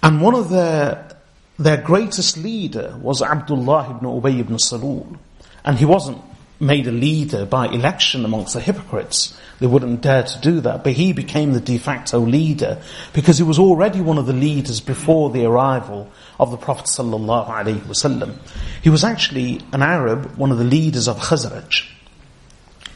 And 0.00 0.22
one 0.22 0.34
of 0.34 0.48
their, 0.48 1.10
their 1.58 1.76
greatest 1.76 2.36
leader 2.36 2.96
was 3.00 3.20
Abdullah 3.20 3.96
ibn 3.96 4.08
Ubay 4.08 4.38
ibn 4.38 4.56
Salul. 4.56 5.16
And 5.64 5.76
he 5.78 5.84
wasn't 5.84 6.18
made 6.60 6.86
a 6.86 6.92
leader 6.92 7.44
by 7.46 7.66
election 7.66 8.24
amongst 8.24 8.54
the 8.54 8.60
hypocrites. 8.60 9.36
They 9.60 9.66
wouldn't 9.66 10.02
dare 10.02 10.22
to 10.22 10.38
do 10.40 10.60
that. 10.62 10.84
But 10.84 10.92
he 10.92 11.12
became 11.12 11.52
the 11.52 11.60
de 11.60 11.78
facto 11.78 12.18
leader 12.20 12.80
because 13.12 13.38
he 13.38 13.44
was 13.44 13.58
already 13.58 14.00
one 14.00 14.18
of 14.18 14.26
the 14.26 14.32
leaders 14.32 14.80
before 14.80 15.30
the 15.30 15.44
arrival 15.44 16.10
of 16.38 16.50
the 16.50 16.56
Prophet 16.56 16.86
sallallahu 16.86 18.38
He 18.82 18.90
was 18.90 19.02
actually 19.04 19.60
an 19.72 19.82
Arab, 19.82 20.36
one 20.36 20.52
of 20.52 20.58
the 20.58 20.64
leaders 20.64 21.08
of 21.08 21.16
Khazraj. 21.18 21.86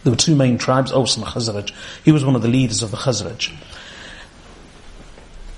There 0.05 0.12
were 0.12 0.16
two 0.16 0.37
main 0.37 0.59
tribes, 0.59 0.92
Aws 0.92 1.16
and 1.16 1.27
Khazraj. 1.27 1.72
He 2.05 2.12
was 2.12 2.25
one 2.25 2.37
of 2.37 2.42
the 2.42 2.48
leaders 2.48 2.83
of 2.83 2.90
the 2.90 2.96
Khazraj. 2.96 3.53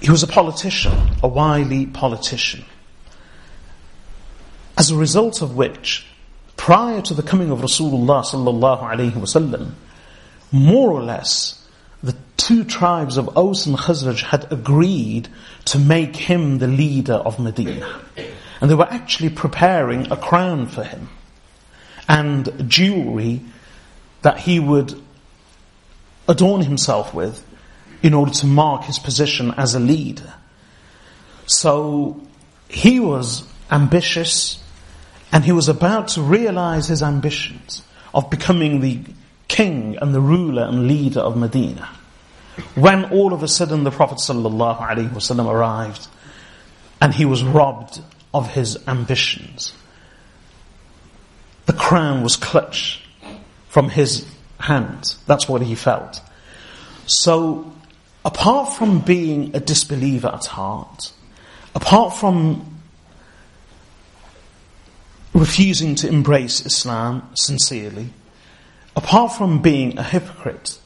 He 0.01 0.11
was 0.11 0.23
a 0.23 0.27
politician, 0.27 1.11
a 1.23 1.29
wily 1.29 1.87
politician. 1.87 2.65
As 4.77 4.91
a 4.91 4.97
result 4.97 5.41
of 5.41 5.55
which, 5.55 6.07
prior 6.57 7.01
to 7.03 7.15
the 7.15 7.23
coming 7.23 7.51
of 7.51 7.61
Rasulullah 7.61 8.25
sallallahu 8.25 9.71
more 10.55 10.93
or 10.93 11.03
less, 11.03 11.61
the 12.03 12.15
two 12.37 12.63
tribes 12.65 13.17
of 13.17 13.37
Aus 13.37 13.67
and 13.67 13.77
Khazraj 13.77 14.23
had 14.23 14.51
agreed 14.53 15.29
to 15.67 15.79
make 15.81 16.15
him 16.17 16.59
the 16.59 16.69
leader 16.69 17.15
of 17.15 17.39
Medina. 17.41 18.01
And 18.61 18.71
they 18.71 18.75
were 18.77 18.89
actually 18.89 19.31
preparing 19.31 20.11
a 20.13 20.17
crown 20.17 20.67
for 20.69 20.85
him 20.85 21.09
and 22.09 22.71
jewelry 22.71 23.41
that 24.23 24.39
he 24.39 24.61
would 24.61 24.95
adorn 26.29 26.63
himself 26.63 27.13
with 27.13 27.45
in 28.03 28.15
order 28.15 28.31
to 28.33 28.47
mark 28.47 28.85
his 28.85 28.99
position 29.01 29.53
as 29.57 29.75
a 29.75 29.81
leader. 29.81 30.35
So 31.47 32.21
he 32.69 33.01
was 33.01 33.43
ambitious 33.73 34.63
and 35.33 35.45
he 35.45 35.51
was 35.53 35.69
about 35.69 36.09
to 36.09 36.23
realize 36.23 36.87
his 36.87 37.03
ambitions 37.03 37.83
of 38.15 38.31
becoming 38.31 38.79
the 38.81 39.01
king 39.49 39.97
and 40.01 40.15
the 40.15 40.21
ruler 40.21 40.65
and 40.65 40.87
leader 40.89 41.21
of 41.21 41.37
Medina. 41.37 41.89
When 42.75 43.07
all 43.07 43.33
of 43.33 43.43
a 43.43 43.49
sudden 43.49 43.85
the 43.85 43.91
Prophet 43.91 44.19
ﷺ 44.19 45.47
arrived 45.51 46.09
and 47.01 47.13
he 47.13 47.25
was 47.25 47.43
robbed 47.45 48.01
of 48.33 48.53
his 48.53 48.79
ambitions. 48.89 49.73
The 51.67 51.73
crown 51.73 52.23
was 52.23 52.37
clutched 52.37 53.01
from 53.69 53.91
his 53.91 54.27
hand. 54.61 55.15
That's 55.27 55.49
what 55.49 55.63
he 55.63 55.75
felt. 55.75 56.21
So, 57.07 57.73
apart 58.25 58.75
from 58.75 59.01
being 59.01 59.55
a 59.55 59.61
disbeliever 59.61 60.29
at 60.29 60.47
heart, 60.47 61.13
apart 61.75 62.15
from 62.15 62.79
refusing 65.35 65.97
to 65.97 66.09
embrace 66.09 66.65
Islam 66.65 67.29
sincerely, 67.35 68.11
apart 68.97 69.33
from 69.37 69.61
being 69.63 69.99
a 69.99 70.03
hypocrite, 70.03 70.79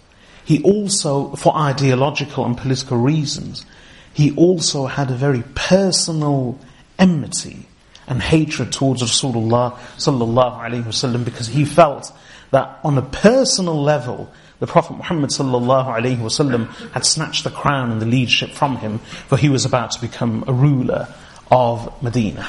he 0.45 0.63
also, 0.63 1.35
for 1.37 1.55
ideological 1.57 2.45
and 2.45 2.57
political 2.57 2.97
reasons, 2.97 3.67
he 4.15 4.35
also 4.35 4.87
had 4.87 5.11
a 5.11 5.15
very 5.15 5.43
personal 5.55 6.59
enmity 6.99 7.69
and 8.07 8.23
hatred 8.23 8.73
towards 8.73 9.03
Rasulullah 9.03 9.77
sallallahu 9.99 10.59
alaihi 10.59 10.83
wasallam 10.83 11.25
because 11.25 11.47
he 11.49 11.65
felt 11.67 12.11
that 12.51 12.79
on 12.83 12.97
a 12.97 13.03
personal 13.03 13.81
level, 13.83 14.33
the 14.59 14.67
Prophet 14.67 14.97
Muhammad 14.97 15.29
sallallahu 15.31 15.87
alaihi 15.87 16.17
wasallam 16.19 16.69
had 16.93 17.05
snatched 17.05 17.45
the 17.45 17.51
crown 17.51 17.93
and 17.93 18.01
the 18.01 18.07
leadership 18.07 18.51
from 18.53 18.77
him, 18.79 18.99
for 18.99 19.37
he 19.37 19.51
was 19.51 19.67
about 19.67 19.91
to 19.93 20.01
become 20.01 20.43
a 20.47 20.53
ruler 20.53 21.07
of 21.51 22.03
Medina. 22.03 22.47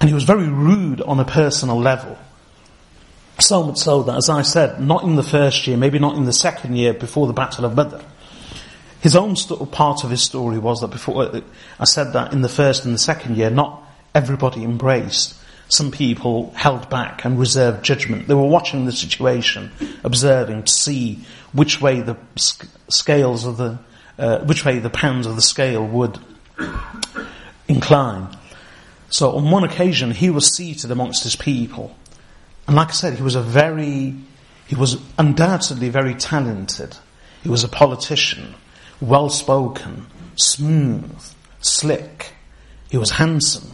And 0.00 0.08
he 0.08 0.14
was 0.14 0.24
very 0.24 0.48
rude 0.48 1.00
on 1.02 1.18
a 1.18 1.24
personal 1.24 1.80
level. 1.80 2.16
So 3.38 3.62
much 3.64 3.76
so 3.78 4.02
that, 4.04 4.16
as 4.16 4.30
I 4.30 4.42
said, 4.42 4.80
not 4.80 5.02
in 5.04 5.16
the 5.16 5.22
first 5.22 5.66
year, 5.66 5.76
maybe 5.76 5.98
not 5.98 6.16
in 6.16 6.24
the 6.24 6.32
second 6.32 6.74
year 6.76 6.94
before 6.94 7.26
the 7.26 7.34
Battle 7.34 7.66
of 7.66 7.74
Badr, 7.74 7.96
his 9.00 9.14
own 9.14 9.36
st- 9.36 9.70
part 9.70 10.04
of 10.04 10.10
his 10.10 10.22
story 10.22 10.58
was 10.58 10.80
that 10.80 10.88
before 10.88 11.22
uh, 11.24 11.40
I 11.78 11.84
said 11.84 12.14
that 12.14 12.32
in 12.32 12.40
the 12.40 12.48
first 12.48 12.86
and 12.86 12.94
the 12.94 12.98
second 12.98 13.36
year, 13.36 13.50
not 13.50 13.82
everybody 14.14 14.64
embraced. 14.64 15.34
Some 15.68 15.90
people 15.90 16.50
held 16.56 16.88
back 16.88 17.24
and 17.26 17.38
reserved 17.38 17.84
judgment. 17.84 18.26
They 18.26 18.34
were 18.34 18.46
watching 18.46 18.86
the 18.86 18.92
situation, 18.92 19.70
observing 20.02 20.62
to 20.64 20.72
see 20.72 21.22
which 21.52 21.80
way 21.80 22.00
the 22.00 22.16
scales 22.88 23.44
of 23.44 23.58
the, 23.58 23.78
uh, 24.18 24.40
which 24.46 24.64
way 24.64 24.78
the 24.78 24.90
pounds 24.90 25.26
of 25.26 25.36
the 25.36 25.42
scale 25.42 25.86
would 25.86 26.18
incline. 27.68 28.28
So 29.10 29.32
on 29.36 29.50
one 29.50 29.62
occasion, 29.64 30.12
he 30.12 30.30
was 30.30 30.54
seated 30.56 30.90
amongst 30.90 31.22
his 31.24 31.36
people 31.36 31.94
and 32.66 32.74
like 32.76 32.88
I 32.88 32.92
said, 32.92 33.14
he 33.14 33.22
was 33.22 33.34
a 33.36 33.40
very, 33.42 34.14
he 34.66 34.74
was 34.74 35.00
undoubtedly 35.18 35.88
very 35.88 36.14
talented. 36.14 36.96
He 37.42 37.48
was 37.48 37.62
a 37.62 37.68
politician, 37.68 38.54
well 39.00 39.28
spoken, 39.28 40.06
smooth, 40.34 41.16
slick. 41.60 42.32
He 42.90 42.96
was 42.96 43.12
handsome, 43.12 43.70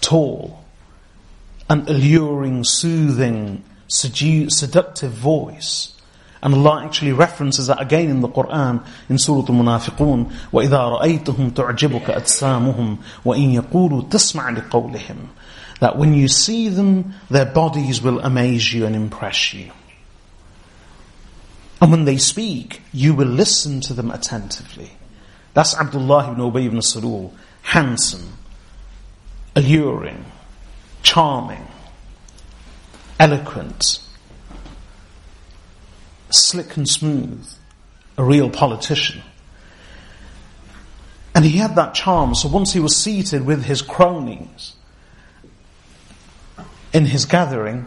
tall, 0.00 0.64
an 1.68 1.86
alluring, 1.88 2.62
soothing, 2.64 3.64
sedu- 3.88 4.50
seductive 4.52 5.12
voice. 5.12 5.94
And 6.44 6.54
Allah 6.54 6.84
actually 6.84 7.12
references 7.12 7.68
that 7.68 7.80
again 7.80 8.10
in 8.10 8.20
the 8.20 8.28
Quran 8.28 8.84
in 9.08 9.18
Surah 9.18 9.42
Al-Munafiqun, 9.48 10.32
وَإِذَا 10.52 11.00
رَأَيْتُهُمْ 11.22 11.52
تُعْجِبُكَ 11.52 12.04
أَجْسَامُهُمْ 12.06 12.98
وَإِنْ 13.24 13.60
يَقُولُوا 13.62 14.08
تَسْمَعْ 14.10 14.56
لِقَوْلِهِمْ 14.68 15.18
that 15.82 15.96
when 15.98 16.14
you 16.14 16.28
see 16.28 16.68
them, 16.68 17.12
their 17.28 17.44
bodies 17.44 18.00
will 18.00 18.20
amaze 18.20 18.72
you 18.72 18.86
and 18.86 18.94
impress 18.94 19.52
you. 19.52 19.68
And 21.80 21.90
when 21.90 22.04
they 22.04 22.18
speak, 22.18 22.82
you 22.92 23.12
will 23.14 23.26
listen 23.26 23.80
to 23.82 23.92
them 23.92 24.12
attentively. 24.12 24.92
That's 25.54 25.76
Abdullah 25.76 26.30
ibn 26.30 26.38
Ubay 26.40 26.66
ibn 26.66 26.78
Salul. 26.78 27.32
Handsome, 27.62 28.38
alluring, 29.56 30.24
charming, 31.04 31.66
eloquent, 33.20 34.00
slick 36.30 36.76
and 36.76 36.88
smooth, 36.88 37.44
a 38.18 38.22
real 38.24 38.50
politician. 38.50 39.20
And 41.34 41.44
he 41.44 41.58
had 41.58 41.74
that 41.76 41.92
charm, 41.94 42.34
so 42.36 42.46
once 42.48 42.72
he 42.72 42.78
was 42.80 42.96
seated 42.96 43.44
with 43.46 43.64
his 43.64 43.80
cronies, 43.82 44.74
in 46.92 47.06
his 47.06 47.24
gathering, 47.26 47.86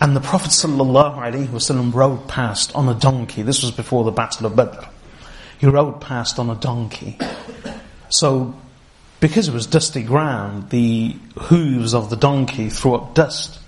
and 0.00 0.16
the 0.16 0.20
Prophet 0.20 0.50
ﷺ 0.50 1.94
rode 1.94 2.28
past 2.28 2.74
on 2.74 2.88
a 2.88 2.94
donkey. 2.94 3.42
This 3.42 3.62
was 3.62 3.70
before 3.70 4.04
the 4.04 4.10
Battle 4.10 4.46
of 4.46 4.56
Badr. 4.56 4.86
He 5.58 5.66
rode 5.68 6.00
past 6.00 6.38
on 6.38 6.50
a 6.50 6.56
donkey. 6.56 7.18
So, 8.08 8.54
because 9.20 9.46
it 9.46 9.54
was 9.54 9.66
dusty 9.68 10.02
ground, 10.02 10.70
the 10.70 11.16
hooves 11.38 11.94
of 11.94 12.10
the 12.10 12.16
donkey 12.16 12.68
threw 12.68 12.96
up 12.96 13.14
dust. 13.14 13.60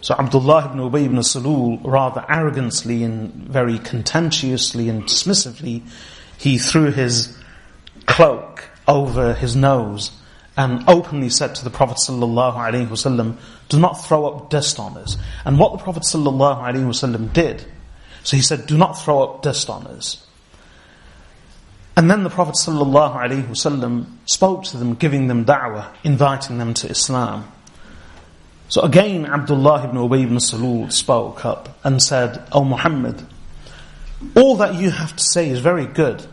So 0.00 0.14
Abdullah 0.18 0.66
ibn 0.70 0.78
Ubay 0.80 1.04
ibn 1.04 1.18
Salul, 1.18 1.80
rather 1.84 2.24
arrogantly 2.28 3.02
and 3.02 3.32
very 3.34 3.78
contemptuously 3.78 4.88
and 4.88 5.02
dismissively, 5.04 5.82
he 6.38 6.56
threw 6.56 6.92
his 6.92 7.36
cloak 8.06 8.64
over 8.86 9.34
his 9.34 9.54
nose 9.54 10.12
and 10.58 10.82
openly 10.88 11.30
said 11.30 11.54
to 11.54 11.62
the 11.64 11.70
Prophet 11.70 11.96
wasallam, 11.96 13.36
do 13.68 13.78
not 13.78 13.92
throw 14.04 14.26
up 14.26 14.50
dust 14.50 14.80
on 14.80 14.96
us. 14.98 15.16
And 15.44 15.56
what 15.58 15.70
the 15.72 15.78
Prophet 15.78 16.02
wasallam 16.02 17.32
did, 17.32 17.64
so 18.24 18.36
he 18.36 18.42
said, 18.42 18.66
do 18.66 18.76
not 18.76 18.94
throw 19.00 19.22
up 19.22 19.42
dust 19.42 19.70
on 19.70 19.86
us. 19.86 20.26
And 21.96 22.10
then 22.10 22.24
the 22.24 22.28
Prophet 22.30 22.56
wasallam 22.56 24.06
spoke 24.28 24.64
to 24.64 24.76
them, 24.78 24.94
giving 24.94 25.28
them 25.28 25.44
da'wah, 25.44 25.94
inviting 26.02 26.58
them 26.58 26.74
to 26.74 26.88
Islam. 26.90 27.50
So 28.68 28.82
again, 28.82 29.26
Abdullah 29.26 29.84
ibn 29.84 29.96
Ubay 29.96 30.24
ibn 30.24 30.36
Salul 30.38 30.92
spoke 30.92 31.44
up 31.44 31.78
and 31.84 32.02
said, 32.02 32.46
O 32.50 32.64
Muhammad, 32.64 33.24
all 34.34 34.56
that 34.56 34.74
you 34.74 34.90
have 34.90 35.14
to 35.14 35.22
say 35.22 35.48
is 35.48 35.60
very 35.60 35.86
good, 35.86 36.26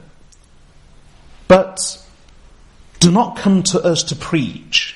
but 1.48 2.02
do 3.00 3.12
not 3.12 3.38
come 3.38 3.64
to 3.64 3.80
us 3.82 4.04
to 4.04 4.16
preach. 4.16 4.96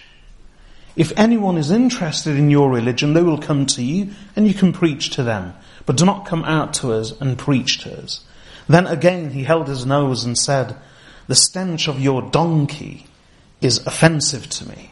If 0.96 1.14
anyone 1.18 1.58
is 1.58 1.72
interested 1.72 2.36
in 2.36 2.50
your 2.50 2.70
religion, 2.72 3.14
they 3.14 3.22
will 3.24 3.38
come 3.38 3.66
to 3.68 3.84
you 3.84 4.10
and 4.36 4.48
you 4.48 4.54
can 4.54 4.74
preach 4.74 5.10
to 5.12 5.24
them. 5.24 5.54
But 5.86 5.98
do 5.98 6.06
not 6.06 6.26
come 6.26 6.44
out 6.44 6.74
to 6.76 6.92
us 6.94 7.20
and 7.20 7.38
preach 7.38 7.80
to 7.80 7.98
us. 8.00 8.26
Then 8.68 8.86
again 8.86 9.32
he 9.32 9.44
held 9.44 9.68
his 9.68 9.86
nose 9.86 10.24
and 10.24 10.38
said, 10.38 10.76
The 11.28 11.36
stench 11.36 11.88
of 11.88 12.00
your 12.00 12.22
donkey 12.30 13.08
is 13.62 13.86
offensive 13.88 14.50
to 14.52 14.68
me. 14.70 14.92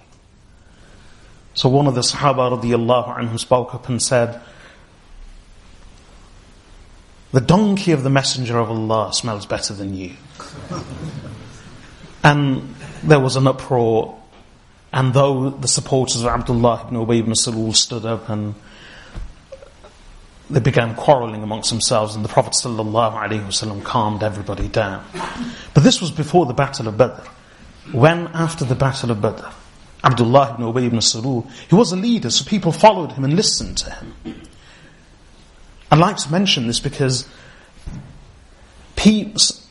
So 1.53 1.69
one 1.69 1.87
of 1.87 1.95
the 1.95 2.01
Sahaba 2.01 2.51
of 2.53 2.61
anhu 2.61 3.39
spoke 3.39 3.75
up 3.75 3.89
and 3.89 4.01
said, 4.01 4.39
The 7.31 7.41
donkey 7.41 7.91
of 7.91 8.03
the 8.03 8.09
Messenger 8.09 8.57
of 8.59 8.69
Allah 8.69 9.13
smells 9.13 9.45
better 9.45 9.73
than 9.73 9.93
you. 9.95 10.13
and 12.23 12.75
there 13.03 13.19
was 13.19 13.36
an 13.36 13.47
uproar, 13.47 14.17
and 14.93 15.13
though 15.13 15.49
the 15.49 15.67
supporters 15.67 16.21
of 16.21 16.27
Abdullah 16.27 16.86
ibn 16.88 16.97
Ubay 16.97 17.19
ibn 17.19 17.33
Salul 17.33 17.75
stood 17.75 18.05
up 18.05 18.29
and 18.29 18.55
they 20.49 20.60
began 20.60 20.95
quarrelling 20.95 21.43
amongst 21.43 21.69
themselves, 21.69 22.15
and 22.15 22.23
the 22.23 22.29
Prophet 22.29 22.53
ﷺ 22.53 23.83
calmed 23.83 24.23
everybody 24.23 24.67
down. 24.69 25.05
But 25.73 25.83
this 25.83 25.99
was 25.99 26.10
before 26.10 26.45
the 26.45 26.53
Battle 26.53 26.88
of 26.88 26.97
Badr. 26.97 27.21
When, 27.91 28.27
after 28.27 28.63
the 28.63 28.75
Battle 28.75 29.12
of 29.12 29.21
Badr, 29.21 29.43
Abdullah 30.05 30.53
ibn 30.55 30.65
Ubayy 30.65 30.86
ibn 30.86 30.99
Salul, 30.99 31.49
he 31.69 31.75
was 31.75 31.91
a 31.91 31.97
leader, 31.97 32.29
so 32.29 32.45
people 32.45 32.71
followed 32.71 33.12
him 33.12 33.25
and 33.25 33.33
listened 33.36 33.77
to 33.79 33.89
him. 33.91 34.13
I'd 35.91 35.99
like 35.99 36.17
to 36.17 36.31
mention 36.31 36.67
this 36.67 36.79
because 36.79 37.27
peeps, 38.95 39.66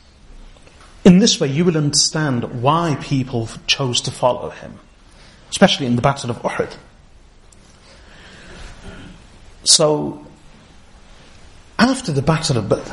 in 1.07 1.19
this 1.19 1.39
way, 1.39 1.47
you 1.47 1.63
will 1.63 1.77
understand 1.77 2.61
why 2.61 2.95
people 2.99 3.47
chose 3.65 4.01
to 4.01 4.11
follow 4.11 4.49
him, 4.49 4.77
especially 5.49 5.85
in 5.85 5.95
the 5.95 6.01
Battle 6.01 6.29
of 6.29 6.41
Uhud. 6.41 6.75
So, 9.63 10.25
after 11.79 12.11
the 12.11 12.21
Battle 12.21 12.57
of 12.57 12.67
Badr, 12.67 12.91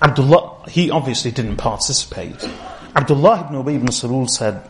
Abdullah, 0.00 0.70
he 0.70 0.90
obviously 0.90 1.32
didn't 1.32 1.58
participate. 1.58 2.42
Abdullah 2.96 3.48
ibn 3.50 3.62
Ubay 3.62 3.74
ibn 3.74 4.26
said, 4.28 4.62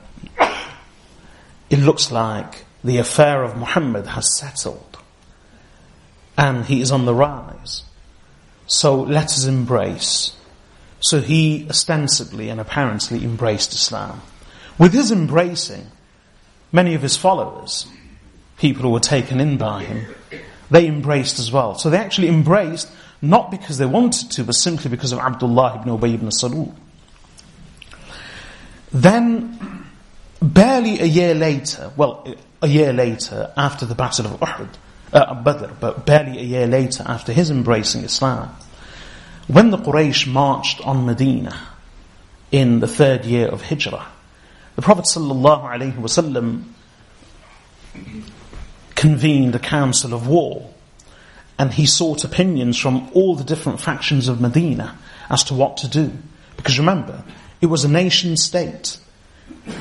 It 1.71 1.79
looks 1.79 2.11
like 2.11 2.65
the 2.83 2.99
affair 2.99 3.45
of 3.45 3.57
Muhammad 3.57 4.07
has 4.09 4.37
settled 4.37 4.99
and 6.37 6.65
he 6.65 6.81
is 6.81 6.91
on 6.91 7.05
the 7.05 7.15
rise. 7.15 7.85
So 8.67 9.01
let 9.01 9.27
us 9.27 9.45
embrace 9.47 10.33
so 11.05 11.21
he 11.21 11.67
ostensibly 11.69 12.49
and 12.49 12.59
apparently 12.59 13.23
embraced 13.25 13.75
Islam. 13.75 14.23
With 14.79 14.95
his 14.95 15.13
embracing, 15.13 15.89
many 16.73 16.95
of 16.95 17.03
his 17.03 17.15
followers, 17.15 17.87
people 18.57 18.83
who 18.85 18.89
were 18.91 19.01
taken 19.01 19.39
in 19.39 19.59
by 19.59 19.85
him, 19.85 20.15
they 20.71 20.87
embraced 20.87 21.39
as 21.39 21.53
well. 21.53 21.75
So 21.75 21.91
they 21.91 21.99
actually 21.99 22.29
embraced 22.29 22.91
not 23.21 23.51
because 23.51 23.77
they 23.77 23.85
wanted 23.85 24.31
to, 24.31 24.45
but 24.45 24.55
simply 24.55 24.89
because 24.89 25.13
of 25.13 25.19
Abdullah 25.19 25.83
ibn 25.83 25.93
Ubay 25.99 26.15
ibn 26.15 26.31
Salul. 26.31 26.75
Then, 28.91 29.85
barely 30.41 31.01
a 31.01 31.05
year 31.05 31.35
later, 31.35 31.93
well, 31.99 32.27
a 32.63 32.67
year 32.67 32.95
later 32.95 33.53
after 33.59 33.85
the 33.85 33.95
Battle 33.95 34.25
of 34.27 34.41
Uhud, 34.41 34.69
uh, 35.13 35.35
Badr, 35.35 35.67
but 35.81 36.07
barely 36.07 36.39
a 36.41 36.45
year 36.45 36.67
later 36.67 37.05
after 37.07 37.35
his 37.35 37.51
embracing 37.51 38.05
Islam, 38.05 38.57
when 39.47 39.71
the 39.71 39.77
Quraysh 39.79 40.27
marched 40.27 40.81
on 40.87 41.05
Medina 41.05 41.55
in 42.51 42.81
the 42.81 42.87
third 42.87 43.27
year 43.27 43.47
of 43.47 43.63
Hijrah, 43.63 44.07
the 44.75 44.83
Prophet 44.83 45.05
ﷺ 45.05 46.63
convened 48.95 49.55
a 49.55 49.59
council 49.59 50.15
of 50.15 50.27
war 50.27 50.71
and 51.59 51.73
he 51.75 51.85
sought 51.85 52.25
opinions 52.25 52.79
from 52.79 53.11
all 53.13 53.37
the 53.37 53.45
different 53.45 53.81
factions 53.81 54.29
of 54.29 54.41
Medina 54.41 54.99
as 55.29 55.45
to 55.45 55.55
what 55.55 55.77
to 55.79 55.89
do. 55.89 56.11
Because 56.57 56.79
remember, 56.79 57.23
it 57.61 57.67
was 57.67 57.85
a 57.85 57.89
nation 57.89 58.39
state. 58.39 58.97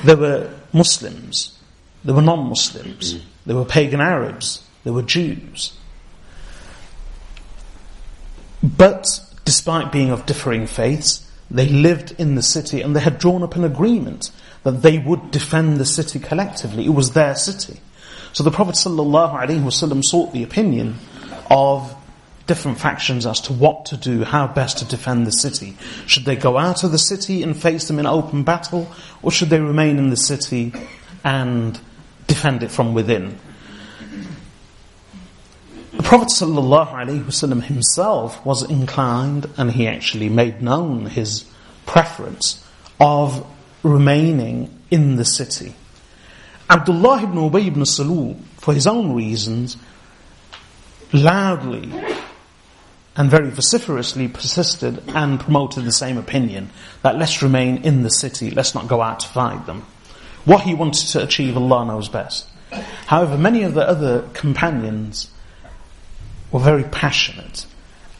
There 0.03 0.17
were 0.17 0.53
Muslims, 0.73 1.57
there 2.03 2.13
were 2.13 2.21
non 2.21 2.49
Muslims, 2.49 3.19
there 3.45 3.55
were 3.55 3.65
pagan 3.65 4.01
Arabs, 4.01 4.61
there 4.83 4.91
were 4.93 5.03
Jews. 5.03 5.71
But 8.61 9.07
despite 9.53 9.91
being 9.91 10.09
of 10.09 10.25
differing 10.25 10.65
faiths, 10.65 11.29
they 11.51 11.67
lived 11.67 12.15
in 12.17 12.33
the 12.33 12.41
city 12.41 12.81
and 12.81 12.95
they 12.95 12.99
had 12.99 13.19
drawn 13.19 13.43
up 13.43 13.55
an 13.55 13.63
agreement 13.63 14.31
that 14.63 14.81
they 14.81 14.97
would 14.97 15.29
defend 15.29 15.77
the 15.77 15.85
city 15.85 16.17
collectively. 16.17 16.85
It 16.87 16.89
was 17.01 17.11
their 17.13 17.35
city. 17.35 17.79
So 18.31 18.41
the 18.43 18.49
Prophet 18.49 18.73
ﷺ 18.73 20.03
sought 20.03 20.33
the 20.33 20.41
opinion 20.41 20.95
of 21.51 21.93
different 22.47 22.79
factions 22.79 23.27
as 23.27 23.41
to 23.41 23.53
what 23.53 23.85
to 23.85 23.95
do, 23.97 24.23
how 24.23 24.47
best 24.47 24.79
to 24.79 24.85
defend 24.85 25.27
the 25.27 25.37
city. 25.45 25.77
Should 26.07 26.25
they 26.25 26.35
go 26.35 26.57
out 26.57 26.83
of 26.83 26.91
the 26.91 26.97
city 27.13 27.43
and 27.43 27.55
face 27.55 27.87
them 27.87 27.99
in 27.99 28.07
open 28.07 28.41
battle, 28.43 28.91
or 29.21 29.29
should 29.29 29.49
they 29.51 29.59
remain 29.59 29.99
in 29.99 30.09
the 30.09 30.17
city 30.31 30.73
and 31.23 31.79
defend 32.25 32.63
it 32.63 32.71
from 32.71 32.95
within? 32.95 33.37
The 36.03 36.09
Prophet 36.09 36.27
ﷺ 36.31 37.63
himself 37.63 38.45
was 38.45 38.61
inclined, 38.69 39.47
and 39.55 39.71
he 39.71 39.87
actually 39.87 40.27
made 40.27 40.61
known 40.61 41.05
his 41.05 41.45
preference 41.85 42.61
of 42.99 43.47
remaining 43.83 44.69
in 44.91 45.15
the 45.15 45.23
city. 45.23 45.73
Abdullah 46.69 47.23
ibn 47.23 47.35
Ubay 47.37 47.67
ibn 47.67 47.81
Salul, 47.83 48.35
for 48.57 48.73
his 48.73 48.85
own 48.85 49.13
reasons, 49.15 49.77
loudly 51.13 51.89
and 53.15 53.31
very 53.31 53.49
vociferously 53.49 54.27
persisted 54.27 55.01
and 55.15 55.39
promoted 55.39 55.85
the 55.85 55.93
same 55.93 56.17
opinion 56.17 56.69
that 57.01 57.17
let's 57.17 57.41
remain 57.41 57.77
in 57.85 58.03
the 58.03 58.11
city, 58.11 58.51
let's 58.51 58.75
not 58.75 58.89
go 58.89 59.01
out 59.01 59.21
to 59.21 59.27
fight 59.29 59.65
them. 59.65 59.83
What 60.43 60.63
he 60.63 60.73
wanted 60.75 61.07
to 61.13 61.23
achieve, 61.23 61.55
Allah 61.55 61.85
knows 61.85 62.09
best. 62.09 62.49
However, 63.07 63.37
many 63.37 63.63
of 63.63 63.73
the 63.73 63.87
other 63.87 64.23
companions 64.33 65.29
were 66.53 66.59
very 66.59 66.83
passionate. 66.83 67.65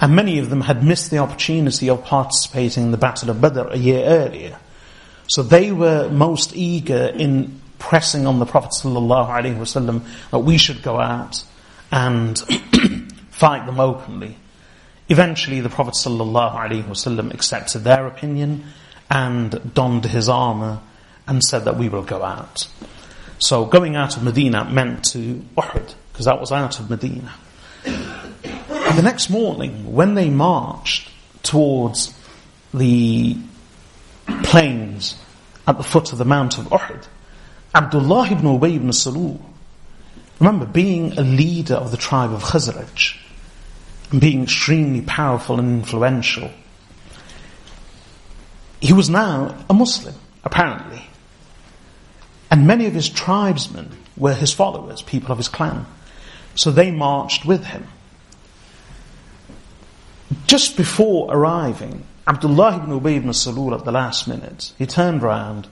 And 0.02 0.15
many 0.15 0.39
of 0.39 0.50
them 0.50 0.62
had 0.62 0.84
missed 0.84 1.12
the 1.12 1.19
opportunity 1.19 1.89
of 1.89 2.04
participating 2.04 2.84
in 2.84 2.91
the 2.91 2.98
Battle 2.98 3.30
of 3.30 3.39
Badr 3.39 3.67
a 3.69 3.78
year 3.78 4.04
earlier. 4.04 4.58
So 5.28 5.43
they 5.43 5.72
were 5.72 6.10
most 6.10 6.54
eager 6.56 7.06
in 7.15 7.62
pressing 7.80 8.28
on 8.28 8.39
the 8.39 8.46
Prophet 8.46 8.72
ﷺ 8.72 10.32
that 10.32 10.39
we 10.39 10.58
should 10.58 10.84
go 10.84 11.00
out 11.00 11.43
and 11.91 12.38
fight 13.30 13.65
them 13.65 13.80
openly. 13.80 14.36
Eventually, 15.10 15.62
the 15.62 15.69
Prophet 15.69 15.93
ﷺ 15.93 17.34
accepted 17.34 17.80
their 17.80 18.08
opinion 18.08 18.65
and 19.12 19.74
donned 19.74 20.06
his 20.06 20.28
armor 20.28 20.80
and 21.28 21.41
said 21.43 21.65
that 21.65 21.78
we 21.78 21.88
will 21.88 22.04
go 22.04 22.24
out. 22.24 22.67
So 23.39 23.65
going 23.65 23.96
out 23.96 24.17
of 24.17 24.24
Medina 24.24 24.65
meant 24.65 25.06
to 25.12 25.36
Uhud, 25.56 25.93
because 26.12 26.26
that 26.26 26.39
was 26.39 26.52
out 26.52 26.80
of 26.80 26.89
Medina 26.89 27.34
the 28.95 29.01
next 29.01 29.29
morning, 29.29 29.93
when 29.93 30.13
they 30.13 30.29
marched 30.29 31.10
towards 31.41 32.13
the 32.73 33.38
plains 34.43 35.15
at 35.67 35.77
the 35.77 35.84
foot 35.84 36.12
of 36.12 36.17
the 36.17 36.25
Mount 36.25 36.58
of 36.58 36.65
Uhud, 36.65 37.06
Abdullah 37.73 38.27
ibn 38.27 38.43
Ubay 38.45 38.75
ibn 38.75 38.89
Salul, 38.89 39.39
remember 40.39 40.65
being 40.65 41.17
a 41.17 41.21
leader 41.21 41.73
of 41.75 41.91
the 41.91 41.97
tribe 41.97 42.32
of 42.32 42.43
Khazraj, 42.43 43.17
being 44.17 44.43
extremely 44.43 45.01
powerful 45.01 45.60
and 45.60 45.79
influential, 45.79 46.51
he 48.79 48.93
was 48.93 49.10
now 49.10 49.56
a 49.69 49.73
Muslim, 49.73 50.15
apparently. 50.43 51.03
And 52.51 52.67
many 52.67 52.86
of 52.86 52.93
his 52.93 53.10
tribesmen 53.10 53.89
were 54.17 54.34
his 54.34 54.53
followers, 54.53 55.01
people 55.01 55.32
of 55.32 55.38
his 55.38 55.47
clan. 55.47 55.86
So 56.56 56.69
they 56.69 56.91
marched 56.91 57.45
with 57.45 57.63
him. 57.63 57.88
Just 60.53 60.77
before 60.77 61.33
arriving, 61.33 62.03
Abdullah 62.27 62.75
ibn 62.75 62.91
Ubay 63.01 63.15
ibn 63.17 63.31
Salul 63.31 63.73
at 63.75 63.85
the 63.85 63.91
last 63.91 64.27
minute, 64.27 64.71
he 64.77 64.85
turned 64.85 65.23
round 65.23 65.67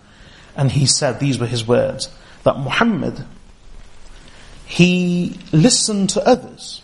and 0.55 0.71
he 0.71 0.87
said, 0.87 1.19
these 1.19 1.37
were 1.37 1.45
his 1.45 1.67
words, 1.67 2.09
that 2.41 2.57
Muhammad, 2.57 3.23
he 4.65 5.37
listened 5.51 6.09
to 6.09 6.27
others 6.27 6.81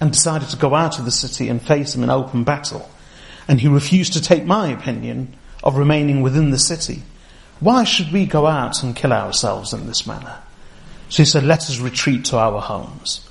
and 0.00 0.12
decided 0.12 0.48
to 0.50 0.56
go 0.56 0.76
out 0.76 1.00
of 1.00 1.04
the 1.04 1.10
city 1.10 1.48
and 1.48 1.60
face 1.60 1.92
them 1.92 2.04
in 2.04 2.08
open 2.10 2.44
battle. 2.44 2.88
And 3.48 3.60
he 3.60 3.66
refused 3.66 4.12
to 4.12 4.22
take 4.22 4.44
my 4.44 4.68
opinion 4.68 5.34
of 5.64 5.76
remaining 5.76 6.22
within 6.22 6.50
the 6.52 6.56
city. 6.58 7.02
Why 7.58 7.82
should 7.82 8.12
we 8.12 8.26
go 8.26 8.46
out 8.46 8.84
and 8.84 8.94
kill 8.94 9.12
ourselves 9.12 9.72
in 9.74 9.88
this 9.88 10.06
manner? 10.06 10.36
So 11.08 11.24
he 11.24 11.26
said, 11.26 11.42
let 11.42 11.62
us 11.68 11.80
retreat 11.80 12.26
to 12.26 12.38
our 12.38 12.60
homes. 12.60 13.28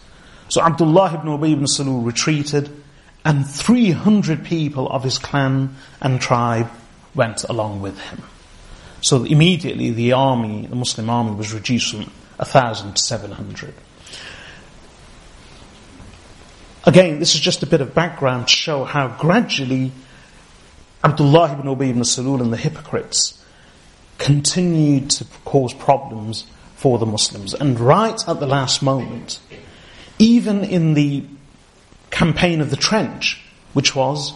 So 0.50 0.60
Abdullah 0.62 1.14
ibn 1.14 1.28
Ubay 1.30 1.54
ibn 1.54 1.68
Salul 1.68 2.04
retreated 2.06 2.76
and 3.24 3.48
300 3.48 4.44
people 4.44 4.90
of 4.90 5.04
his 5.04 5.20
clan 5.20 5.76
and 6.02 6.20
tribe 6.20 6.70
went 7.14 7.44
along 7.44 7.82
with 7.82 8.00
him. 8.00 8.24
So 9.02 9.24
immediately 9.24 9.92
the 9.92 10.14
army, 10.14 10.66
the 10.66 10.76
Muslim 10.76 11.10
army, 11.10 11.36
was 11.36 11.54
reduced 11.54 11.92
from 11.92 12.02
1,000 12.38 12.96
to 12.96 13.02
700. 13.02 13.74
Again, 16.84 17.20
this 17.20 17.36
is 17.36 17.42
just 17.42 17.62
a 17.62 17.68
bit 17.68 17.82
of 17.82 17.94
background 17.94 18.48
to 18.48 18.56
show 18.56 18.84
how 18.86 19.08
gradually 19.20 19.92
Abdullah 21.04 21.52
ibn 21.54 21.66
Ubay 21.66 21.90
ibn 21.90 22.02
Salul 22.02 22.42
and 22.42 22.52
the 22.52 22.58
hypocrites 22.58 23.44
continued 24.18 25.10
to 25.12 25.26
cause 25.46 25.74
problems 25.76 26.46
for 26.76 26.98
the 26.98 27.06
Muslims. 27.06 27.54
And 27.54 27.80
right 27.80 28.20
at 28.28 28.40
the 28.40 28.48
last 28.48 28.82
moment, 28.82 29.40
even 30.20 30.64
in 30.64 30.96
the 30.96 31.24
campaign 32.12 32.62
of 32.62 32.70
the 32.70 32.76
trench, 32.76 33.42
which 33.74 33.96
was 33.96 34.34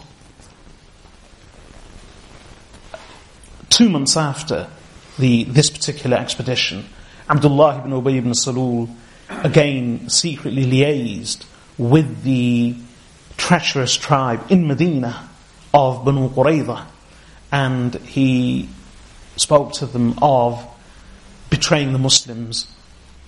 two 3.70 3.90
months 3.90 4.18
after 4.18 4.68
the, 5.20 5.44
this 5.44 5.70
particular 5.70 6.18
expedition, 6.18 6.86
Abdullah 7.30 7.80
ibn 7.80 7.92
Ubay 7.92 8.18
ibn 8.18 8.32
Salul 8.32 8.90
again 9.44 10.10
secretly 10.10 10.66
liaised 10.66 11.46
with 11.78 12.24
the 12.24 12.76
treacherous 13.38 13.96
tribe 13.96 14.44
in 14.50 14.66
Medina 14.68 15.30
of 15.74 16.06
Banu 16.06 16.30
Qurayza 16.30 16.86
and 17.52 17.96
he 17.96 18.70
spoke 19.36 19.74
to 19.74 19.86
them 19.86 20.18
of 20.22 20.66
betraying 21.50 21.92
the 21.92 22.00
Muslims 22.00 22.68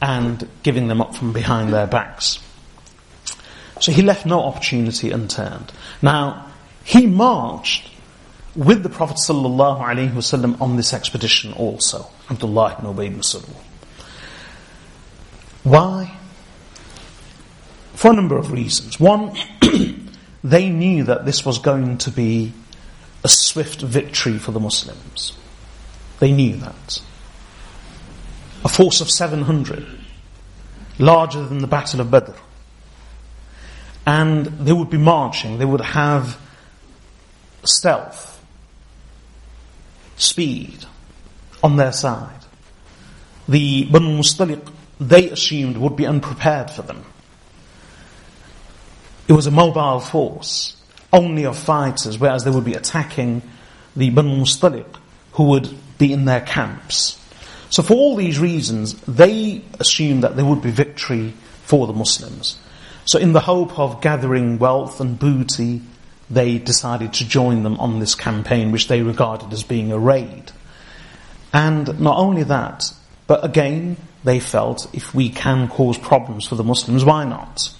and 0.02 0.48
giving 0.64 0.88
them 0.88 1.02
up 1.02 1.16
from 1.16 1.34
behind 1.34 1.74
their 1.74 1.88
backs. 1.88 2.40
So 3.80 3.92
he 3.92 4.02
left 4.02 4.26
no 4.26 4.42
opportunity 4.42 5.12
unturned. 5.12 5.72
Now, 6.02 6.48
he 6.84 7.06
marched 7.06 7.90
with 8.56 8.82
the 8.82 8.90
Prophet 8.90 9.18
ﷺ 9.18 10.62
on 10.62 10.76
this 10.78 10.94
expedition 10.94 11.54
also, 11.54 12.08
Abdullah 12.30 12.76
ibn 12.80 12.94
Ubay 12.94 13.08
ibn 13.08 13.54
Why? 15.64 16.16
For 17.94 18.12
a 18.12 18.16
number 18.16 18.38
of 18.38 18.52
reasons. 18.52 19.00
One, 19.00 19.38
they 20.44 20.70
knew 20.70 21.04
that 21.04 21.26
this 21.26 21.46
was 21.46 21.60
going 21.60 22.00
to 22.00 22.10
be 22.12 22.52
a 23.24 23.28
swift 23.30 23.82
victory 23.82 24.38
for 24.40 24.52
the 24.52 24.60
Muslims. 24.60 25.38
They 26.20 26.32
knew 26.32 26.56
that. 26.58 27.02
A 28.66 28.70
force 28.70 29.02
of 29.02 29.12
700, 29.12 29.86
larger 30.98 31.46
than 31.46 31.60
the 31.60 31.68
Battle 31.68 32.02
of 32.02 32.10
Badr 32.10 32.32
and 34.08 34.46
they 34.46 34.72
would 34.72 34.90
be 34.90 34.98
marching. 34.98 35.60
They 35.60 35.66
would 35.66 35.82
have 35.82 36.40
stealth, 37.66 38.42
speed 40.16 40.80
on 41.62 41.76
their 41.76 41.92
side. 41.92 42.30
The 43.50 43.84
Banu 43.84 44.20
Mustaliq, 44.22 44.72
they 45.02 45.30
assumed, 45.30 45.76
would 45.78 45.98
be 45.98 46.06
unprepared 46.08 46.72
for 46.72 46.84
them. 46.84 47.04
It 49.28 49.34
was 49.34 49.46
a 49.46 49.52
mobile 49.52 50.00
force, 50.00 50.78
only 51.12 51.46
of 51.46 51.58
fighters, 51.58 52.18
whereas 52.18 52.46
they 52.46 52.52
would 52.52 52.64
be 52.64 52.76
attacking 52.76 53.42
the 53.94 54.10
Banu 54.10 54.38
Mustaliq, 54.38 54.88
who 55.34 55.44
would 55.50 55.78
be 55.98 56.14
in 56.14 56.24
their 56.24 56.42
camps. 56.42 57.20
So 57.70 57.84
for 57.84 57.94
all 57.96 58.16
these 58.16 58.40
reasons, 58.40 58.94
they 59.02 59.64
assumed 59.82 60.24
that 60.24 60.38
there 60.38 60.46
would 60.46 60.62
be 60.62 60.72
victory 60.72 61.34
for 61.66 61.86
the 61.88 61.94
Muslims. 61.94 62.58
So, 63.08 63.18
in 63.20 63.32
the 63.32 63.40
hope 63.40 63.80
of 63.80 64.02
gathering 64.02 64.60
wealth 64.60 65.00
and 65.00 65.18
booty, 65.18 65.82
they 66.30 66.58
decided 66.58 67.14
to 67.14 67.28
join 67.28 67.64
them 67.64 67.80
on 67.80 68.00
this 68.00 68.16
campaign, 68.16 68.74
which 68.74 68.90
they 68.90 69.02
regarded 69.02 69.54
as 69.54 69.64
being 69.64 69.94
a 69.94 69.98
raid. 69.98 70.52
And 71.54 72.02
not 72.02 72.18
only 72.18 72.44
that, 72.44 72.92
but 73.26 73.46
again, 73.46 73.96
they 74.26 74.42
felt 74.42 74.94
if 74.94 75.16
we 75.16 75.30
can 75.30 75.70
cause 75.70 75.98
problems 75.98 76.46
for 76.46 76.56
the 76.56 76.66
Muslims, 76.66 77.06
why 77.06 77.24
not? 77.24 77.72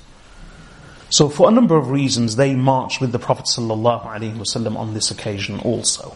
So, 1.10 1.28
for 1.28 1.50
a 1.50 1.52
number 1.52 1.76
of 1.76 1.90
reasons, 1.92 2.38
they 2.38 2.56
marched 2.56 3.02
with 3.02 3.12
the 3.12 3.20
Prophet 3.20 3.48
ﷺ 3.48 4.78
on 4.78 4.94
this 4.94 5.12
occasion 5.12 5.60
also. 5.60 6.16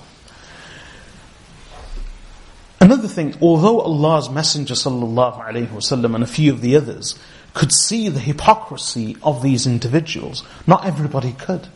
Another 2.79 3.09
thing, 3.09 3.35
although 3.41 3.81
Allah's 3.81 4.29
Messenger 4.29 4.73
ﷺ 4.75 6.13
and 6.15 6.23
a 6.23 6.27
few 6.27 6.53
of 6.53 6.61
the 6.61 6.77
others 6.77 7.19
could 7.53 7.71
see 7.73 8.09
the 8.09 8.19
hypocrisy 8.19 9.17
of 9.23 9.41
these 9.41 9.67
individuals. 9.67 10.43
Not 10.65 10.85
everybody 10.85 11.33
could. 11.33 11.67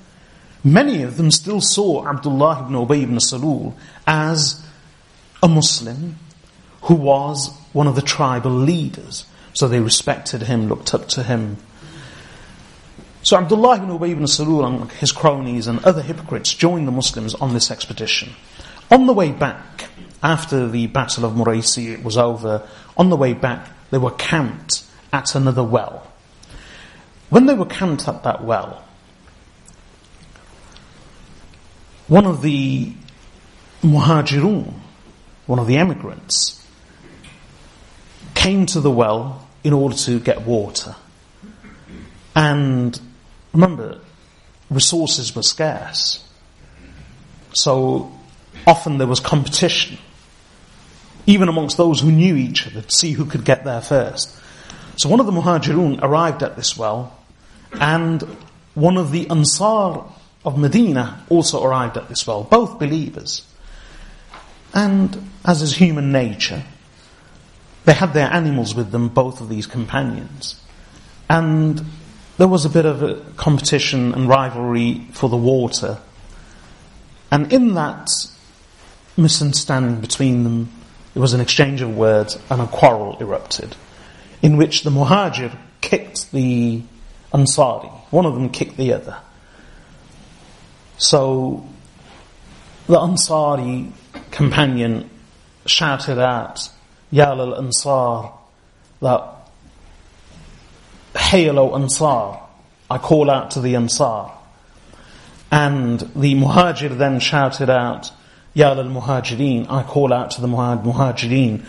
Many 0.63 1.03
of 1.03 1.17
them 1.17 1.31
still 1.31 1.61
saw 1.61 2.07
Abdullah 2.07 2.61
ibn 2.65 2.75
Ubay 2.75 3.03
ibn 3.03 3.17
Salul 3.17 3.73
as 4.07 4.65
a 5.43 5.47
Muslim 5.47 6.15
who 6.83 6.95
was 6.95 7.51
one 7.73 7.87
of 7.87 7.95
the 7.95 8.01
tribal 8.01 8.51
leaders. 8.51 9.25
So 9.53 9.67
they 9.67 9.79
respected 9.79 10.41
him, 10.43 10.67
looked 10.67 10.93
up 10.93 11.07
to 11.09 11.23
him. 11.23 11.57
So 13.21 13.37
Abdullah 13.37 13.75
ibn 13.77 13.89
Ubay 13.89 14.11
ibn 14.11 14.23
Salul 14.23 14.65
and 14.65 14.91
his 14.93 15.11
cronies 15.11 15.67
and 15.67 15.83
other 15.83 16.01
hypocrites 16.01 16.53
joined 16.53 16.87
the 16.87 16.91
Muslims 16.91 17.35
on 17.35 17.53
this 17.53 17.69
expedition. 17.69 18.29
On 18.89 19.07
the 19.07 19.13
way 19.13 19.31
back, 19.31 19.89
after 20.23 20.67
the 20.69 20.87
Battle 20.87 21.25
of 21.25 21.33
Muraisi 21.33 22.01
was 22.01 22.17
over, 22.17 22.67
on 22.97 23.09
the 23.09 23.15
way 23.17 23.33
back, 23.33 23.67
they 23.91 23.97
were 23.97 24.11
camped 24.11 24.84
at 25.15 25.33
another 25.33 25.63
well. 25.63 26.05
When 27.29 27.45
they 27.47 27.53
were 27.53 27.65
camped 27.65 28.07
at 28.09 28.23
that 28.23 28.43
well, 28.43 28.83
one 32.09 32.25
of 32.25 32.41
the 32.41 32.93
muhajirun, 33.81 34.73
one 35.47 35.59
of 35.59 35.67
the 35.67 35.77
emigrants, 35.77 36.61
came 38.33 38.65
to 38.67 38.81
the 38.81 38.91
well 38.91 39.47
in 39.63 39.71
order 39.73 39.95
to 39.95 40.19
get 40.19 40.41
water. 40.41 40.95
And 42.35 42.99
remember, 43.53 43.99
resources 44.69 45.33
were 45.35 45.43
scarce. 45.43 46.21
So 47.53 48.11
often 48.67 48.97
there 48.97 49.07
was 49.07 49.21
competition, 49.21 49.97
even 51.25 51.47
amongst 51.47 51.77
those 51.77 52.01
who 52.01 52.11
knew 52.11 52.35
each 52.35 52.67
other, 52.67 52.81
to 52.81 52.91
see 52.91 53.13
who 53.13 53.25
could 53.25 53.45
get 53.45 53.63
there 53.63 53.79
first. 53.81 54.41
So 54.97 55.09
one 55.09 55.19
of 55.19 55.25
the 55.25 55.31
Muhajirun 55.33 56.01
arrived 56.01 56.41
at 56.41 56.55
this 56.55 56.77
well, 56.77 57.15
and 57.73 58.21
one 58.75 58.95
of 58.97 59.11
the 59.11 59.29
Ansar 59.29 60.01
of 60.45 60.57
Medina 60.57 61.25
also 61.27 61.61
arrived 61.63 61.97
at 61.97 62.07
this 62.07 62.25
well, 62.25 62.43
both 62.45 62.79
believers. 62.79 63.41
And 64.73 65.31
as 65.43 65.61
is 65.61 65.75
human 65.75 66.11
nature, 66.13 66.63
they 67.83 67.93
had 67.93 68.13
their 68.13 68.31
animals 68.31 68.73
with 68.73 68.91
them, 68.91 69.09
both 69.09 69.41
of 69.41 69.49
these 69.49 69.67
companions. 69.67 70.61
And 71.29 71.83
there 72.37 72.47
was 72.47 72.63
a 72.63 72.69
bit 72.69 72.85
of 72.85 73.03
a 73.03 73.15
competition 73.35 74.13
and 74.13 74.29
rivalry 74.29 75.07
for 75.11 75.29
the 75.29 75.37
water. 75.37 75.97
And 77.31 77.51
in 77.51 77.73
that 77.73 78.09
misunderstanding 79.17 79.99
between 79.99 80.43
them, 80.43 80.69
there 81.13 81.21
was 81.21 81.33
an 81.33 81.41
exchange 81.41 81.81
of 81.81 81.95
words 81.97 82.37
and 82.49 82.61
a 82.61 82.67
quarrel 82.67 83.17
erupted 83.19 83.75
in 84.45 84.57
which 84.57 84.83
the 84.83 84.91
Muhajir 84.91 85.51
kicked 85.81 86.31
the 86.31 86.79
Ansari. 87.33 87.89
One 88.11 88.27
of 88.27 88.35
them 88.35 88.49
kicked 88.49 88.77
the 88.77 88.93
other. 88.93 89.17
So 90.99 91.67
the 92.85 92.97
Ansari 92.99 93.91
companion 94.29 95.09
shouted 95.65 96.19
out, 96.23 96.69
Yal 97.09 97.41
al 97.41 97.55
Ansar, 97.55 98.29
that 99.01 99.49
Hail 101.17 101.57
o 101.57 101.73
Ansar, 101.73 102.39
I 102.87 102.99
call 102.99 103.31
out 103.31 103.49
to 103.51 103.61
the 103.61 103.75
Ansar. 103.75 104.27
And 105.51 105.99
the 106.01 106.35
Muhajir 106.35 106.95
then 106.99 107.19
shouted 107.19 107.71
out, 107.71 108.11
Yal 108.53 108.79
al 108.79 108.85
Muhajirin, 108.85 109.65
I 109.71 109.81
call 109.81 110.13
out 110.13 110.29
to 110.31 110.41
the 110.41 110.47
Muhajirin, 110.47 111.65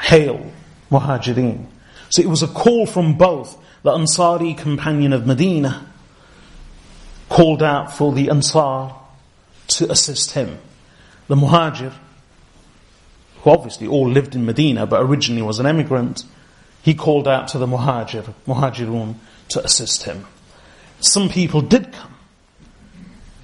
Hail 0.00 0.52
Muhajirin. 0.92 1.66
So 2.14 2.22
it 2.22 2.28
was 2.28 2.44
a 2.44 2.46
call 2.46 2.86
from 2.86 3.14
both. 3.14 3.60
The 3.82 3.90
Ansari 3.90 4.56
companion 4.56 5.12
of 5.12 5.26
Medina 5.26 5.84
called 7.28 7.60
out 7.60 7.92
for 7.92 8.12
the 8.12 8.28
Ansar 8.30 8.92
to 9.78 9.90
assist 9.90 10.30
him. 10.30 10.58
The 11.26 11.34
Muhajir, 11.34 11.92
who 13.40 13.50
obviously 13.50 13.88
all 13.88 14.08
lived 14.08 14.36
in 14.36 14.46
Medina 14.46 14.86
but 14.86 15.02
originally 15.02 15.42
was 15.42 15.58
an 15.58 15.66
emigrant, 15.66 16.22
he 16.84 16.94
called 16.94 17.26
out 17.26 17.48
to 17.48 17.58
the 17.58 17.66
Muhajir, 17.66 18.32
Muhajirun, 18.46 19.16
to 19.48 19.64
assist 19.64 20.04
him. 20.04 20.24
Some 21.00 21.28
people 21.28 21.62
did 21.62 21.92
come. 21.92 22.14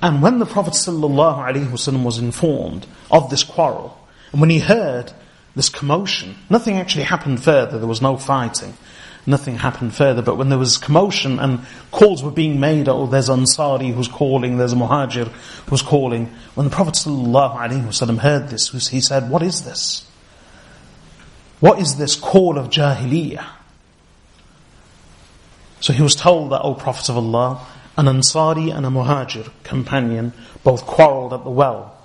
And 0.01 0.23
when 0.23 0.39
the 0.39 0.47
Prophet 0.47 0.75
wasallam 0.75 2.05
was 2.05 2.19
informed 2.19 2.87
of 3.11 3.31
this 3.31 3.43
quarrel, 3.43 3.99
and 4.31 4.41
when 4.41 4.49
he 4.51 4.61
heard 4.61 5.13
this 5.55 5.69
commotion. 5.69 6.37
Nothing 6.49 6.77
actually 6.77 7.05
happened 7.05 7.43
further. 7.43 7.79
There 7.79 7.89
was 7.89 8.03
no 8.03 8.17
fighting. 8.17 8.75
Nothing 9.27 9.57
happened 9.59 9.95
further. 9.95 10.23
But 10.23 10.37
when 10.37 10.49
there 10.49 10.59
was 10.59 10.79
commotion 10.79 11.39
and 11.39 11.61
calls 11.91 12.23
were 12.23 12.31
being 12.31 12.61
made, 12.61 12.89
oh, 12.89 13.07
there's 13.07 13.29
Ansari 13.29 13.93
who's 13.93 14.09
calling, 14.09 14.57
there's 14.57 14.73
a 14.73 14.77
Muhajir 14.77 15.29
who's 15.69 15.83
calling. 15.83 16.33
When 16.55 16.65
the 16.69 16.75
Prophet 16.75 16.95
ﷺ 16.95 18.19
heard 18.19 18.49
this, 18.49 18.89
he 18.89 19.01
said, 19.01 19.29
What 19.31 19.43
is 19.43 19.65
this? 19.65 20.07
What 21.59 21.79
is 21.79 21.97
this 21.97 22.15
call 22.17 22.57
of 22.57 22.71
Jahiliyyah? 22.71 23.45
So 25.81 25.93
he 25.93 26.03
was 26.03 26.15
told 26.15 26.53
that, 26.53 26.63
O 26.63 26.75
Prophet 26.75 27.11
of 27.11 27.17
Allah, 27.19 27.67
an 27.99 28.07
Ansari 28.07 28.75
and 28.75 28.87
a 28.87 28.89
Muhajir 28.89 29.51
companion 29.65 30.33
both 30.65 30.87
quarrelled 30.87 31.35
at 31.35 31.45
the 31.45 31.51
well, 31.51 31.97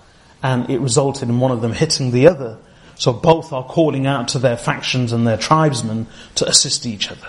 and 0.44 0.70
it 0.70 0.80
resulted 0.80 1.30
in 1.30 1.40
one 1.40 1.52
of 1.52 1.62
them 1.62 1.72
hitting 1.74 2.12
the 2.12 2.28
other 2.28 2.58
so 2.96 3.12
both 3.14 3.52
are 3.54 3.64
calling 3.64 4.08
out 4.08 4.30
to 4.30 4.40
their 4.40 4.58
factions 4.58 5.12
and 5.12 5.28
their 5.28 5.38
tribesmen 5.38 6.08
to 6.36 6.48
assist 6.48 6.86
each 6.86 7.12
other. 7.12 7.28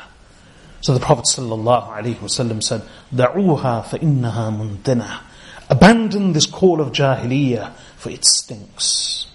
So 0.80 0.94
the 0.94 1.00
Prophet 1.00 1.24
ﷺ 1.24 2.62
said, 2.62 2.82
دَعُوهَا 3.12 3.84
فَإِنَّهَا 3.84 4.76
مُنْتِنَةً 4.76 5.20
Abandon 5.68 6.32
this 6.32 6.46
call 6.46 6.80
of 6.80 6.92
Jahiliyyah, 6.92 7.72
for 7.96 8.10
it 8.10 8.24
stinks. 8.24 9.26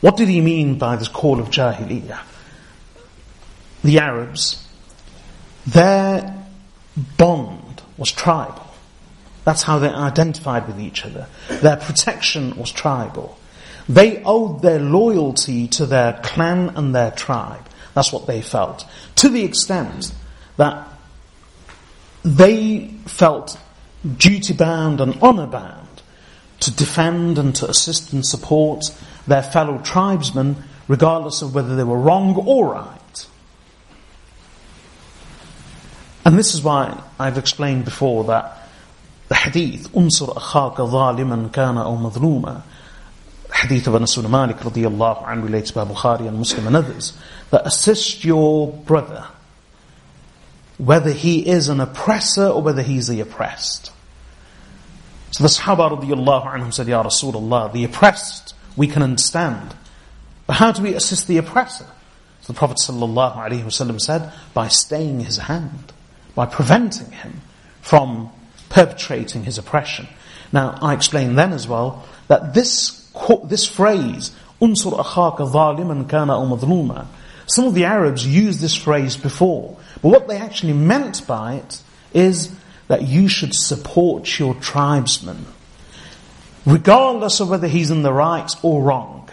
What 0.00 0.16
did 0.16 0.28
he 0.28 0.40
mean 0.40 0.78
by 0.78 0.96
this 0.96 1.08
call 1.08 1.40
of 1.40 1.48
Jahiliyyah? 1.48 2.20
The 3.84 3.98
Arabs, 3.98 4.66
their 5.66 6.42
bond 7.18 7.82
was 7.98 8.10
tribal. 8.10 8.64
That's 9.44 9.62
how 9.62 9.78
they 9.78 9.88
identified 9.88 10.66
with 10.66 10.80
each 10.80 11.04
other. 11.04 11.26
Their 11.48 11.76
protection 11.76 12.56
was 12.56 12.72
tribal. 12.72 13.37
They 13.88 14.22
owed 14.22 14.60
their 14.60 14.78
loyalty 14.78 15.66
to 15.68 15.86
their 15.86 16.20
clan 16.22 16.72
and 16.76 16.94
their 16.94 17.10
tribe. 17.12 17.66
That's 17.94 18.12
what 18.12 18.26
they 18.26 18.42
felt. 18.42 18.84
To 19.16 19.28
the 19.28 19.44
extent 19.44 20.12
that 20.58 20.86
they 22.24 22.88
felt 23.06 23.58
duty 24.16 24.52
bound 24.52 25.00
and 25.00 25.14
honour 25.22 25.46
bound 25.46 26.02
to 26.60 26.70
defend 26.70 27.38
and 27.38 27.54
to 27.56 27.68
assist 27.70 28.12
and 28.12 28.26
support 28.26 28.84
their 29.26 29.42
fellow 29.42 29.78
tribesmen, 29.78 30.56
regardless 30.86 31.40
of 31.42 31.54
whether 31.54 31.74
they 31.74 31.84
were 31.84 31.98
wrong 31.98 32.34
or 32.36 32.72
right. 32.74 33.26
And 36.24 36.36
this 36.38 36.52
is 36.54 36.62
why 36.62 37.00
I've 37.18 37.38
explained 37.38 37.84
before 37.86 38.24
that 38.24 38.68
the 39.28 39.34
hadith, 39.34 39.90
Unsur 39.92 40.34
akhaka 40.36 40.76
zaliman 40.90 41.52
kana 41.52 41.82
aw 41.88 41.96
madluma, 41.96 42.62
hadith 43.62 43.88
of 43.88 43.94
Anas 43.94 44.16
ibn 44.16 44.30
Malik 44.30 44.58
radiallahu 44.58 45.24
anhu 45.24 45.44
relates 45.44 45.70
by 45.72 45.84
Bukhari 45.84 46.28
and 46.28 46.38
Muslim 46.38 46.66
and 46.66 46.76
others, 46.76 47.16
that 47.50 47.66
assist 47.66 48.24
your 48.24 48.68
brother, 48.72 49.24
whether 50.76 51.10
he 51.10 51.46
is 51.46 51.68
an 51.68 51.80
oppressor 51.80 52.46
or 52.46 52.62
whether 52.62 52.82
he 52.82 52.96
is 52.98 53.08
the 53.08 53.20
oppressed. 53.20 53.90
So 55.32 55.42
the 55.42 55.48
Sahaba 55.48 55.98
radiallahu 56.00 56.46
anhum 56.52 56.72
said, 56.72 56.88
Ya 56.88 57.02
Rasulullah, 57.02 57.72
the 57.72 57.84
oppressed 57.84 58.54
we 58.76 58.86
can 58.86 59.02
understand. 59.02 59.74
But 60.46 60.54
how 60.54 60.72
do 60.72 60.82
we 60.82 60.94
assist 60.94 61.26
the 61.26 61.38
oppressor? 61.38 61.86
So 62.42 62.52
the 62.52 62.58
Prophet 62.58 62.78
sallallahu 62.82 63.36
alaihi 63.36 63.64
wasallam 63.64 64.00
said, 64.00 64.32
by 64.54 64.68
staying 64.68 65.20
his 65.20 65.36
hand, 65.36 65.92
by 66.34 66.46
preventing 66.46 67.10
him 67.10 67.40
from 67.82 68.30
perpetrating 68.68 69.44
his 69.44 69.58
oppression. 69.58 70.06
Now, 70.52 70.78
I 70.80 70.94
explained 70.94 71.36
then 71.36 71.52
as 71.52 71.66
well 71.68 72.06
that 72.28 72.54
this 72.54 73.07
quote 73.18 73.48
this 73.48 73.66
phrase, 73.66 74.30
"Unsur 74.62 74.96
akhaka 75.02 75.50
zaliman 75.50 76.08
kana 76.08 76.34
aw 76.38 76.46
madluma." 76.46 77.06
Some 77.46 77.64
of 77.64 77.74
the 77.74 77.84
Arabs 77.84 78.26
used 78.26 78.60
this 78.60 78.74
phrase 78.74 79.16
before, 79.16 79.74
but 80.02 80.08
what 80.10 80.28
they 80.28 80.36
actually 80.36 80.72
meant 80.74 81.26
by 81.26 81.54
it 81.54 81.80
is 82.14 82.50
that 82.86 83.02
you 83.02 83.28
should 83.28 83.54
support 83.54 84.38
your 84.38 84.54
tribesman, 84.54 85.46
regardless 86.64 87.40
of 87.40 87.50
whether 87.50 87.66
he's 87.66 87.90
in 87.90 88.02
the 88.02 88.12
right 88.12 88.54
or 88.62 88.82
wrong. 88.82 89.28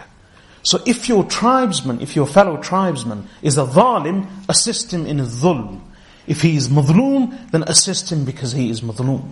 So 0.62 0.80
if 0.84 1.08
your 1.08 1.24
tribesman, 1.24 2.00
if 2.00 2.16
your 2.16 2.26
fellow 2.26 2.56
tribesman 2.56 3.28
is 3.40 3.56
a 3.56 3.66
zalim, 3.66 4.26
assist 4.48 4.92
him 4.92 5.06
in 5.06 5.18
his 5.18 5.40
dhulm. 5.42 5.78
If 6.26 6.42
he 6.42 6.56
is 6.56 6.68
madlum, 6.68 7.38
then 7.52 7.62
assist 7.64 8.10
him 8.10 8.24
because 8.24 8.50
he 8.50 8.68
is 8.68 8.80
madlum. 8.80 9.30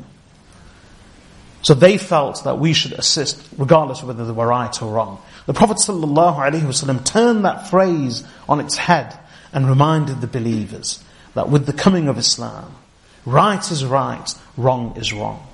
So 1.65 1.73
they 1.73 1.97
felt 1.97 2.45
that 2.45 2.59
we 2.59 2.75
should 2.75 2.93
assist 2.93 3.41
regardless 3.57 4.03
of 4.03 4.09
whether 4.09 4.27
they 4.27 4.33
were 4.33 4.47
right 4.47 4.83
or 4.83 4.93
wrong. 4.93 5.19
The 5.47 5.55
Prophet 5.55 5.79
ﷺ 5.83 7.05
turned 7.07 7.47
that 7.47 7.71
phrase 7.71 8.23
on 8.47 8.61
its 8.61 8.77
head 8.77 9.19
and 9.51 9.67
reminded 9.67 10.21
the 10.21 10.27
believers 10.27 11.03
that 11.35 11.49
with 11.49 11.65
the 11.65 11.73
coming 11.73 12.09
of 12.09 12.19
Islam, 12.19 12.75
right 13.25 13.69
is 13.71 13.83
right, 13.83 14.27
wrong 14.59 14.93
is 14.99 15.15
wrong. 15.15 15.47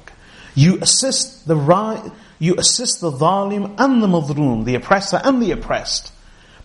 You 0.57 0.79
assist 0.83 1.47
the 1.47 1.55
right, 1.55 2.11
you 2.41 2.57
assist 2.59 3.01
the 3.01 3.13
dhalim 3.13 3.77
and 3.79 4.03
the 4.03 4.09
madhroom, 4.09 4.65
the 4.65 4.75
oppressor 4.75 5.21
and 5.23 5.41
the 5.41 5.53
oppressed, 5.53 6.11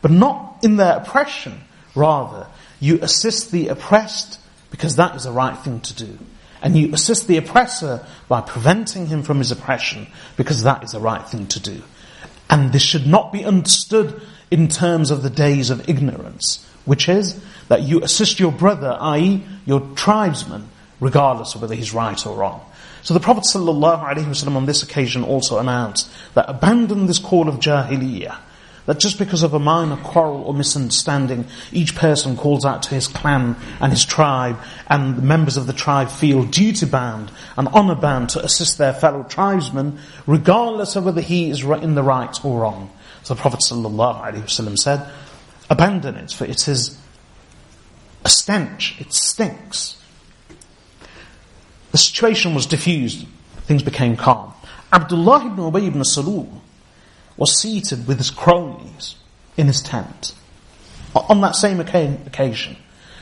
but 0.02 0.10
not 0.10 0.58
in 0.64 0.78
their 0.78 0.98
oppression, 0.98 1.62
rather, 1.94 2.48
you 2.80 2.98
assist 3.04 3.52
the 3.52 3.68
oppressed 3.68 4.40
because 4.72 4.96
that 4.96 5.16
is 5.16 5.26
the 5.26 5.32
right 5.32 5.58
thing 5.60 5.82
to 5.82 5.94
do 5.94 6.18
and 6.66 6.76
you 6.76 6.92
assist 6.96 7.28
the 7.28 7.38
oppressor 7.38 8.04
by 8.28 8.42
preventing 8.42 9.06
him 9.06 9.22
from 9.22 9.38
his 9.38 9.52
oppression 9.52 10.08
because 10.36 10.64
that 10.64 10.84
is 10.84 10.94
the 10.94 11.00
right 11.00 11.22
thing 11.30 11.46
to 11.46 11.60
do. 11.60 11.80
And 12.50 12.74
this 12.74 12.82
should 12.82 13.06
not 13.06 13.32
be 13.32 13.46
understood 13.46 14.20
in 14.50 14.68
terms 14.68 15.12
of 15.12 15.22
the 15.22 15.30
days 15.30 15.70
of 15.70 15.88
ignorance, 15.88 16.68
which 16.84 17.08
is 17.08 17.40
that 17.68 17.84
you 17.84 18.02
assist 18.04 18.40
your 18.40 18.52
brother, 18.52 18.98
i.e. 19.00 19.46
your 19.68 19.82
tribesman, 19.96 20.68
regardless 21.00 21.54
of 21.54 21.62
whether 21.62 21.76
he's 21.76 21.94
right 21.94 22.26
or 22.26 22.36
wrong. 22.36 22.62
So 23.04 23.14
the 23.14 23.20
Prophet 23.20 23.44
ﷺ 23.44 24.56
on 24.56 24.66
this 24.66 24.82
occasion 24.82 25.24
also 25.24 25.60
announced 25.60 26.10
that 26.34 26.50
abandon 26.50 27.06
this 27.06 27.20
call 27.20 27.48
of 27.48 27.60
jahiliyyah 27.60 28.40
that 28.86 29.00
just 29.00 29.18
because 29.18 29.42
of 29.42 29.54
a 29.56 29.60
minor 29.60 29.98
quarrel 29.98 30.44
or 30.44 30.54
misunderstanding, 30.54 31.46
each 31.72 31.96
person 31.96 32.38
calls 32.38 32.66
out 32.66 32.84
to 32.84 32.90
his 32.96 33.08
clan 33.08 33.56
and 33.82 33.92
his 33.92 34.06
tribe, 34.06 34.60
and 34.88 35.24
members 35.24 35.58
of 35.58 35.66
the 35.66 35.74
tribe 35.74 36.10
feel 36.10 36.44
duty 36.44 36.86
bound 36.86 37.32
and 37.58 37.68
honour 37.70 37.96
bound 37.96 38.30
to 38.30 38.44
assist 38.46 38.78
their 38.78 38.94
fellow 38.94 39.24
tribesmen, 39.24 39.98
regardless 40.28 40.96
of 40.96 41.06
whether 41.06 41.22
he 41.22 41.50
is 41.50 41.64
in 41.64 41.96
the 41.96 42.04
right 42.04 42.38
or 42.46 42.62
wrong. 42.62 42.92
So 43.24 43.34
the 43.34 43.42
Prophet 43.42 43.62
ﷺ 43.68 44.78
said, 44.78 45.08
Abandon 45.68 46.16
it, 46.16 46.32
for 46.32 46.46
it 46.46 46.68
is 46.68 46.96
a 48.24 48.30
stench, 48.30 48.98
it 49.02 49.14
stinks. 49.14 50.00
The 51.92 51.98
situation 51.98 52.54
was 52.54 52.68
diffused, 52.68 53.26
things 53.62 53.82
became 53.82 54.16
calm. 54.16 54.54
Abdullah 54.94 55.48
ibn 55.48 55.56
Ubay 55.56 55.88
ibn 55.88 56.04
Salul 56.04 56.62
was 57.38 57.60
seated 57.62 58.08
with 58.08 58.18
his 58.18 58.30
cronies 58.32 59.16
in 59.58 59.68
his 59.68 59.82
tent. 59.82 60.34
On 61.30 61.42
that 61.42 61.56
same 61.56 61.80
occasion, 61.80 62.78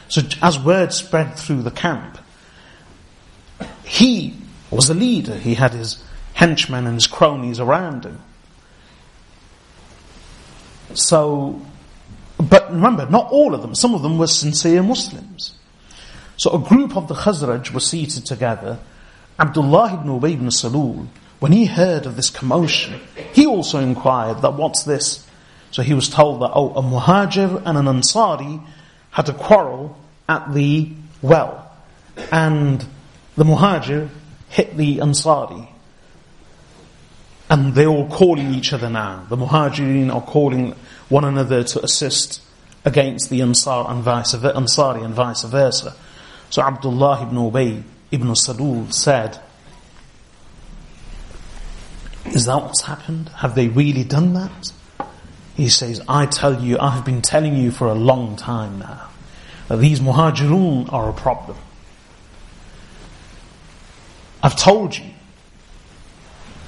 so 0.07 0.21
as 0.41 0.59
word 0.59 0.93
spread 0.93 1.35
through 1.35 1.61
the 1.61 1.71
camp, 1.71 2.17
he 3.83 4.35
was 4.71 4.87
the 4.87 4.93
leader. 4.95 5.35
He 5.37 5.55
had 5.55 5.73
his 5.73 6.03
henchmen 6.33 6.85
and 6.87 6.95
his 6.95 7.07
cronies 7.07 7.59
around 7.59 8.03
him. 8.05 8.19
So, 10.95 11.61
but 12.37 12.71
remember, 12.71 13.07
not 13.09 13.27
all 13.31 13.53
of 13.53 13.61
them. 13.61 13.75
Some 13.75 13.93
of 13.93 14.01
them 14.01 14.17
were 14.17 14.27
sincere 14.27 14.81
Muslims. 14.81 15.55
So 16.37 16.51
a 16.51 16.59
group 16.59 16.97
of 16.97 17.07
the 17.07 17.13
Khazraj 17.15 17.71
were 17.71 17.79
seated 17.79 18.25
together. 18.25 18.79
Abdullah 19.39 19.93
ibn 20.01 20.07
Ubay 20.19 20.33
ibn 20.33 20.47
Salul 20.47 21.07
when 21.43 21.51
he 21.51 21.65
heard 21.65 22.05
of 22.05 22.15
this 22.15 22.29
commotion, 22.29 22.97
he 23.33 23.45
also 23.45 23.79
inquired 23.81 24.41
that 24.43 24.53
what's 24.53 24.83
this? 24.83 25.27
So 25.71 25.83
he 25.83 25.93
was 25.93 26.07
told 26.07 26.41
that, 26.41 26.51
oh, 26.53 26.69
a 26.69 26.81
muhajir 26.81 27.63
and 27.65 27.77
an 27.77 27.83
ansari 27.85 28.65
had 29.11 29.27
a 29.27 29.33
quarrel 29.33 29.93
at 30.29 30.53
the 30.53 30.89
well. 31.21 31.69
And 32.31 32.85
the 33.35 33.43
muhajir 33.43 34.07
hit 34.47 34.77
the 34.77 34.99
ansari. 34.99 35.67
And 37.49 37.73
they're 37.75 37.87
all 37.87 38.07
calling 38.07 38.53
each 38.53 38.71
other 38.71 38.89
now. 38.89 39.25
The 39.27 39.35
muhajirin 39.35 40.15
are 40.15 40.21
calling 40.21 40.73
one 41.09 41.25
another 41.25 41.61
to 41.65 41.83
assist 41.83 42.41
against 42.85 43.29
the 43.29 43.41
ansar 43.41 43.83
and 43.89 44.01
vice 44.01 44.33
ansari 44.33 45.03
and 45.03 45.13
vice 45.13 45.43
versa. 45.43 45.93
So 46.49 46.61
Abdullah 46.61 47.23
ibn 47.23 47.35
Ubay 47.35 47.83
ibn 48.13 48.29
Salul 48.29 48.93
said, 48.93 49.41
is 52.33 52.45
that 52.47 52.63
what's 52.63 52.81
happened? 52.81 53.29
Have 53.37 53.53
they 53.53 53.67
really 53.67 54.03
done 54.03 54.33
that? 54.33 54.71
He 55.55 55.69
says, 55.69 56.01
I 56.09 56.25
tell 56.25 56.61
you, 56.63 56.79
I've 56.79 57.05
been 57.05 57.21
telling 57.21 57.55
you 57.55 57.69
for 57.69 57.85
a 57.87 57.93
long 57.93 58.35
time 58.35 58.79
now 58.79 59.09
that 59.67 59.75
these 59.77 59.99
muhajirun 59.99 60.91
are 60.91 61.09
a 61.09 61.13
problem. 61.13 61.57
I've 64.41 64.55
told 64.55 64.97
you 64.97 65.11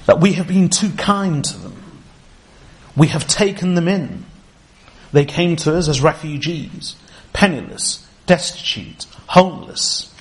that 0.06 0.20
we 0.20 0.34
have 0.34 0.48
been 0.48 0.70
too 0.70 0.92
kind 0.92 1.44
to 1.44 1.58
them. 1.58 1.82
We 2.96 3.08
have 3.08 3.26
taken 3.28 3.74
them 3.74 3.88
in. 3.88 4.24
They 5.12 5.26
came 5.26 5.56
to 5.58 5.76
us 5.76 5.88
as 5.90 6.00
refugees, 6.00 6.96
penniless, 7.34 8.06
destitute, 8.28 9.08
homeless. 9.30 10.14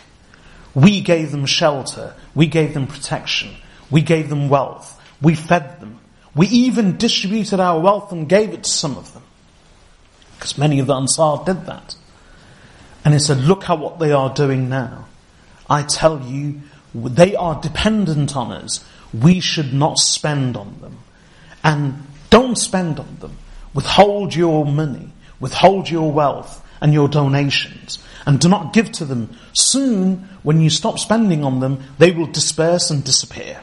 We 0.75 1.03
gave 1.03 1.33
them 1.33 1.45
shelter. 1.45 2.15
We 2.35 2.47
gave 2.47 2.73
them 2.73 2.87
protection. 2.87 3.57
We 3.91 4.01
gave 4.01 4.31
them 4.31 4.49
wealth. 4.49 4.94
We 5.21 5.35
fed 5.35 5.81
them. 5.81 6.01
We 6.35 6.49
even 6.49 6.97
distributed 6.97 7.61
our 7.61 7.79
wealth 7.79 8.11
and 8.13 8.29
gave 8.29 8.51
it 8.53 8.65
to 8.65 8.71
some 8.71 8.97
of 8.97 9.13
them. 9.15 9.23
Because 10.37 10.59
many 10.59 10.81
of 10.81 10.87
the 10.89 10.95
Ansar 10.95 11.41
did 11.47 11.67
that. 11.67 11.95
And 13.05 13.15
he 13.15 13.21
said, 13.21 13.39
Look 13.39 13.69
at 13.71 13.79
what 13.79 13.99
they 13.99 14.13
are 14.13 14.33
doing 14.33 14.69
now. 14.69 15.07
I 15.71 15.83
tell 15.83 16.23
you, 16.23 16.63
they 16.95 17.35
are 17.37 17.61
dependent 17.61 18.37
on 18.37 18.51
us. 18.53 18.85
We 19.13 19.41
should 19.41 19.73
not 19.73 19.99
spend 19.99 20.57
on 20.57 20.77
them. 20.81 20.99
And 21.63 22.07
don't 22.31 22.57
spend 22.57 22.99
on 22.99 23.19
them. 23.21 23.39
Withhold 23.73 24.35
your 24.35 24.65
money, 24.67 25.11
withhold 25.41 25.89
your 25.91 26.11
wealth 26.13 26.61
and 26.81 26.93
your 26.93 27.09
donations, 27.09 27.99
and 28.27 28.39
do 28.39 28.49
not 28.49 28.73
give 28.73 28.93
to 28.93 29.05
them. 29.05 29.37
Soon, 29.55 30.29
when 30.43 30.61
you 30.61 30.71
stop 30.71 30.99
spending 30.99 31.43
on 31.43 31.61
them, 31.61 31.83
they 31.99 32.13
will 32.13 32.27
disperse 32.27 32.91
and 32.91 33.03
disappear. 33.03 33.61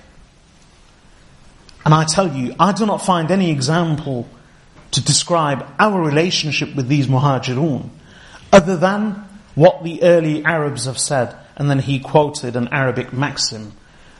And 1.86 1.93
I 1.93 2.03
tell 2.05 2.36
you, 2.36 2.55
I 2.59 2.71
do 2.73 2.86
not 2.86 3.01
find 3.03 3.32
any 3.32 3.51
example 3.51 4.27
to 4.91 5.01
describe 5.03 5.65
our 5.79 6.01
relationship 6.01 6.75
with 6.75 6.88
these 6.88 7.07
muhajirun 7.07 7.89
other 8.51 8.77
than 8.77 9.23
what 9.55 9.84
the 9.84 10.03
early 10.03 10.43
Arabs 10.45 10.86
have 10.86 10.99
said. 10.99 11.36
And 11.55 11.69
then 11.69 11.79
he 11.79 11.99
quoted 11.99 12.55
an 12.55 12.67
Arabic 12.69 13.11
maxim, 13.13 13.73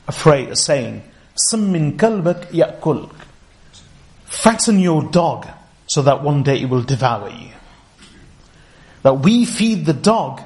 a 0.08 0.12
phrase, 0.12 0.50
a 0.50 0.56
saying, 0.56 1.04
Sammin 1.36 1.98
kalbak 1.98 2.48
ya'kulk. 2.52 3.14
Fatten 4.26 4.80
your 4.80 5.04
dog 5.04 5.48
so 5.88 6.02
that 6.02 6.24
one 6.24 6.44
day 6.44 6.62
it 6.62 6.70
will 6.70 6.84
devour 6.84 7.30
you. 7.30 7.50
That 9.04 9.20
we 9.20 9.46
feed 9.46 9.86
the 9.86 9.94
dog 9.94 10.42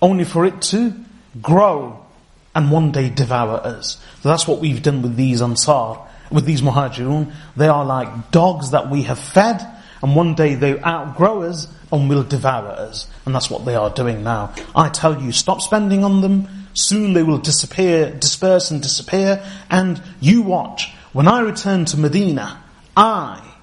only 0.00 0.24
for 0.24 0.44
it 0.44 0.60
to 0.60 0.92
grow 1.40 2.04
and 2.54 2.70
one 2.70 2.92
day 2.92 3.10
devour 3.10 3.54
us. 3.56 4.00
So 4.20 4.28
that's 4.28 4.46
what 4.46 4.60
we've 4.60 4.82
done 4.82 5.02
with 5.02 5.16
these 5.16 5.40
Ansar 5.40 5.96
with 6.30 6.44
these 6.44 6.62
muhajirun, 6.62 7.32
they 7.56 7.68
are 7.68 7.84
like 7.84 8.30
dogs 8.30 8.70
that 8.70 8.90
we 8.90 9.02
have 9.02 9.18
fed, 9.18 9.66
and 10.02 10.14
one 10.16 10.34
day 10.34 10.54
they 10.54 10.80
outgrow 10.82 11.42
us 11.42 11.68
and 11.92 12.08
will 12.08 12.22
devour 12.22 12.68
us. 12.68 13.08
And 13.26 13.34
that's 13.34 13.50
what 13.50 13.64
they 13.64 13.74
are 13.74 13.90
doing 13.90 14.22
now. 14.22 14.54
I 14.74 14.88
tell 14.90 15.20
you, 15.22 15.32
stop 15.32 15.60
spending 15.62 16.04
on 16.04 16.20
them. 16.20 16.68
Soon 16.74 17.12
they 17.12 17.22
will 17.22 17.38
disappear, 17.38 18.10
disperse 18.10 18.70
and 18.70 18.82
disappear. 18.82 19.42
And 19.70 20.02
you 20.20 20.42
watch. 20.42 20.92
When 21.14 21.26
I 21.28 21.40
return 21.40 21.84
to 21.86 21.96
Medina, 21.96 22.62
I, 22.96 23.54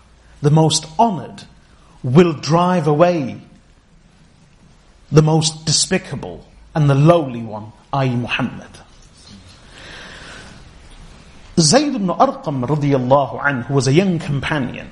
the 0.42 0.50
most 0.52 0.86
honored, 0.98 1.44
will 2.02 2.34
drive 2.34 2.88
away 2.88 3.42
the 5.12 5.22
most 5.22 5.66
despicable 5.66 6.46
and 6.74 6.90
the 6.90 6.96
lowly 6.96 7.42
one, 7.42 7.72
i.e. 7.94 8.16
Muhammad. 8.16 8.66
Zayd 11.60 11.94
ibn 11.96 12.08
Arqam 12.08 12.64
radiallahu 12.66 13.40
anhu 13.40 13.72
was 13.72 13.88
a 13.88 13.92
young 13.94 14.20
companion. 14.20 14.90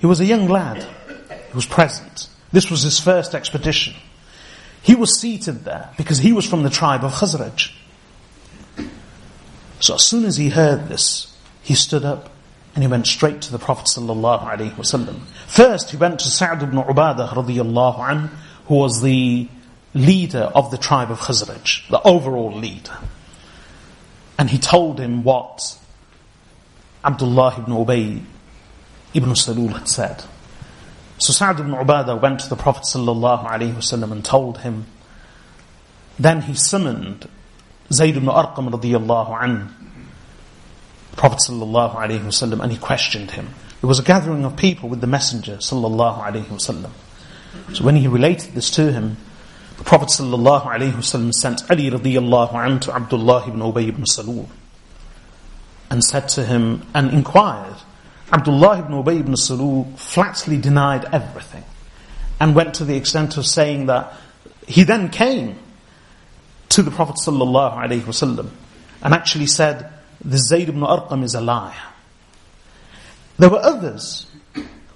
He 0.00 0.06
was 0.06 0.20
a 0.20 0.24
young 0.24 0.48
lad. 0.48 0.78
He 0.82 1.54
was 1.54 1.66
present. 1.66 2.28
This 2.52 2.70
was 2.70 2.82
his 2.82 2.98
first 2.98 3.34
expedition. 3.34 3.94
He 4.82 4.94
was 4.94 5.20
seated 5.20 5.64
there 5.64 5.90
because 5.96 6.18
he 6.18 6.32
was 6.32 6.46
from 6.46 6.62
the 6.62 6.70
tribe 6.70 7.04
of 7.04 7.12
Khazraj. 7.14 7.70
So 9.78 9.94
as 9.94 10.02
soon 10.02 10.24
as 10.24 10.36
he 10.36 10.48
heard 10.48 10.88
this, 10.88 11.36
he 11.62 11.74
stood 11.74 12.04
up 12.04 12.30
and 12.74 12.82
he 12.82 12.88
went 12.88 13.06
straight 13.06 13.42
to 13.42 13.52
the 13.52 13.58
Prophet 13.58 13.86
sallallahu 13.86 14.74
wasallam. 14.74 15.20
First, 15.46 15.90
he 15.90 15.96
went 15.96 16.20
to 16.20 16.28
Sa'd 16.28 16.62
ibn 16.62 16.78
Ubadah 16.78 17.28
radiallahu 17.28 17.98
anhu, 17.98 18.28
who 18.66 18.76
was 18.76 19.00
the 19.00 19.48
leader 19.94 20.50
of 20.54 20.70
the 20.70 20.78
tribe 20.78 21.10
of 21.10 21.20
Khazraj, 21.20 21.88
the 21.88 22.02
overall 22.02 22.52
leader. 22.52 22.96
And 24.38 24.48
he 24.50 24.58
told 24.58 24.98
him 24.98 25.22
what 25.22 25.78
Abdullah 27.02 27.54
ibn 27.58 27.72
Ubay 27.72 28.22
ibn 29.14 29.30
Salul 29.32 29.72
had 29.72 29.88
said. 29.88 30.22
So 31.18 31.32
Sa'd 31.32 31.58
ibn 31.60 31.72
Ubadah 31.72 32.20
went 32.20 32.40
to 32.40 32.48
the 32.50 32.56
Prophet 32.56 32.82
wasallam 32.84 34.12
and 34.12 34.24
told 34.24 34.58
him. 34.58 34.86
Then 36.18 36.42
he 36.42 36.54
summoned 36.54 37.26
Zayd 37.92 38.16
ibn 38.18 38.28
Arqam 38.28 38.68
radiallahu 38.70 39.42
an, 39.42 39.74
Prophet 41.16 41.38
ﷺ, 41.48 42.60
and 42.62 42.70
he 42.72 42.78
questioned 42.78 43.32
him. 43.32 43.48
It 43.82 43.86
was 43.86 43.98
a 43.98 44.02
gathering 44.02 44.44
of 44.44 44.56
people 44.56 44.88
with 44.88 45.00
the 45.00 45.06
Messenger 45.06 45.56
wasallam. 45.56 46.90
So 47.72 47.84
when 47.84 47.96
he 47.96 48.08
related 48.08 48.54
this 48.54 48.70
to 48.72 48.92
him, 48.92 49.16
the 49.78 49.84
Prophet 49.84 50.08
ﷺ 50.10 51.32
sent 51.32 51.70
Ali 51.70 51.90
radiallahu 51.90 52.54
an 52.54 52.80
to 52.80 52.94
Abdullah 52.94 53.48
ibn 53.48 53.60
Ubay 53.60 53.88
ibn 53.88 54.04
Salul 54.04 54.48
and 55.90 56.04
said 56.04 56.28
to 56.30 56.44
him 56.44 56.86
and 56.94 57.10
inquired. 57.12 57.74
Abdullah 58.32 58.78
ibn 58.80 58.92
Ubay 58.92 59.20
ibn 59.20 59.34
Salul 59.34 59.96
flatly 59.98 60.56
denied 60.56 61.04
everything 61.12 61.64
and 62.38 62.54
went 62.54 62.74
to 62.74 62.84
the 62.84 62.96
extent 62.96 63.36
of 63.36 63.44
saying 63.46 63.86
that 63.86 64.14
he 64.68 64.84
then 64.84 65.08
came 65.08 65.58
to 66.68 66.82
the 66.82 66.92
Prophet 66.92 67.16
wasallam 67.16 68.50
and 69.02 69.12
actually 69.14 69.46
said, 69.46 69.92
the 70.24 70.38
Zayd 70.38 70.68
ibn 70.68 70.82
Arqam 70.82 71.24
is 71.24 71.34
a 71.34 71.40
liar. 71.40 71.74
There 73.38 73.50
were 73.50 73.58
others 73.62 74.26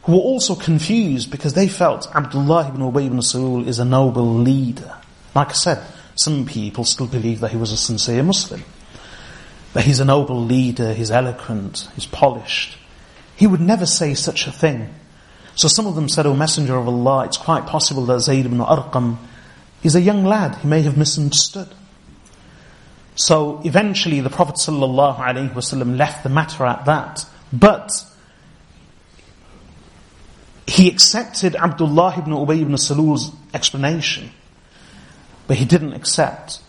who 0.03 0.13
were 0.13 0.19
also 0.19 0.55
confused 0.55 1.31
because 1.31 1.55
they 1.55 1.67
felt 1.67 2.15
Abdullah 2.15 2.69
ibn 2.69 2.83
Ubay 2.83 3.07
ibn 3.07 3.19
Salul 3.19 3.67
is 3.67 3.81
a 3.81 3.85
noble 3.85 4.35
leader. 4.37 4.95
Like 5.35 5.49
I 5.49 5.53
said, 5.55 5.85
some 6.15 6.47
people 6.47 6.85
still 6.85 7.09
believe 7.09 7.41
that 7.41 7.51
he 7.51 7.57
was 7.57 7.73
a 7.73 7.77
sincere 7.77 8.23
Muslim 8.23 8.63
that 9.75 9.85
he's 9.85 10.01
a 10.01 10.05
noble 10.05 10.41
leader, 10.43 10.95
he's 10.95 11.11
eloquent, 11.11 11.89
he's 11.95 12.07
polished. 12.07 12.79
He 13.37 13.47
would 13.47 13.61
never 13.61 13.85
say 13.85 14.15
such 14.15 14.47
a 14.47 14.53
thing. 14.53 14.95
So 15.57 15.69
some 15.69 15.87
of 15.87 15.97
them 15.97 16.09
said, 16.09 16.27
O 16.27 16.35
Messenger 16.35 16.77
of 16.77 16.89
Allah, 16.89 17.27
it's 17.27 17.37
quite 17.37 17.67
possible 17.67 18.07
that 18.07 18.21
Zayd 18.21 18.47
ibn 18.47 18.59
Arqam 18.59 19.19
is 19.83 19.97
a 19.97 20.01
young 20.01 20.25
lad. 20.25 20.57
He 20.59 20.69
may 20.69 20.83
have 20.83 20.97
misunderstood. 20.97 21.69
So 23.17 23.61
eventually 23.65 24.21
the 24.21 24.31
Prophet 24.31 24.57
ﷺ 24.57 25.97
left 25.99 26.23
the 26.23 26.29
matter 26.29 26.65
at 26.65 26.85
that. 26.87 27.27
But 27.53 27.91
he 30.67 30.89
accepted 30.89 31.57
Abdullah 31.57 32.15
ibn 32.19 32.33
Ubay 32.33 32.63
ibn 32.63 32.75
Salul's 32.75 33.33
explanation. 33.53 34.31
But 35.49 35.57
he 35.57 35.65
didn't 35.65 35.93
accept 35.93 36.61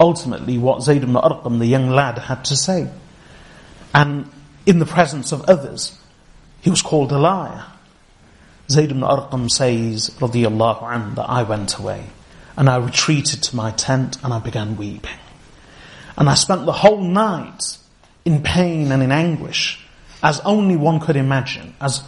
ultimately 0.00 0.58
what 0.58 0.82
Zayd 0.82 1.02
ibn 1.02 1.14
Arqam, 1.14 1.58
the 1.58 1.66
young 1.66 1.90
lad, 1.90 2.18
had 2.18 2.44
to 2.46 2.56
say. 2.56 2.88
And 3.94 4.30
in 4.66 4.78
the 4.78 4.86
presence 4.86 5.32
of 5.32 5.42
others, 5.44 5.98
he 6.60 6.70
was 6.70 6.82
called 6.82 7.12
a 7.12 7.18
liar. 7.18 7.64
Zayd 8.70 8.90
ibn 8.90 9.00
Arqam 9.02 9.48
says, 9.50 10.10
radiyallahu 10.18 10.80
anhu, 10.80 11.14
that 11.16 11.28
I 11.28 11.42
went 11.42 11.78
away 11.78 12.06
and 12.56 12.68
I 12.68 12.76
retreated 12.76 13.42
to 13.44 13.56
my 13.56 13.70
tent 13.72 14.22
and 14.22 14.32
I 14.32 14.40
began 14.40 14.76
weeping. 14.76 15.16
And 16.16 16.28
I 16.28 16.34
spent 16.34 16.66
the 16.66 16.72
whole 16.72 17.00
night 17.00 17.78
in 18.24 18.42
pain 18.42 18.90
and 18.92 19.02
in 19.02 19.12
anguish, 19.12 19.80
as 20.22 20.40
only 20.40 20.76
one 20.76 20.98
could 21.00 21.16
imagine, 21.16 21.74
as 21.80 22.02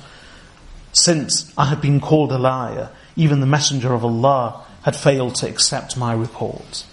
since 0.92 1.52
I 1.56 1.66
had 1.66 1.80
been 1.80 2.00
called 2.00 2.32
a 2.32 2.38
liar, 2.38 2.90
even 3.16 3.38
the 3.40 3.46
Messenger 3.46 3.94
of 3.94 4.04
Allah 4.04 4.66
had 4.82 4.96
failed 4.96 5.36
to 5.36 5.48
accept 5.48 5.96
my 5.96 6.12
report. 6.12 6.84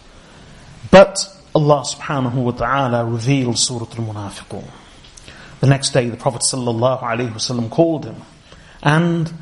But 0.91 1.27
Allah 1.53 1.83
subhanahu 1.85 2.35
wa 2.43 2.51
ta'ala 2.51 3.05
revealed 3.05 3.57
Surah 3.57 3.87
Al-Munafiqun. 3.97 4.63
The 5.59 5.67
next 5.67 5.89
day 5.89 6.07
the 6.09 6.17
Prophet 6.17 6.43
sallallahu 6.43 7.01
alaihi 7.01 7.33
wasallam 7.33 7.69
called 7.71 8.05
him 8.05 8.21
and 8.83 9.33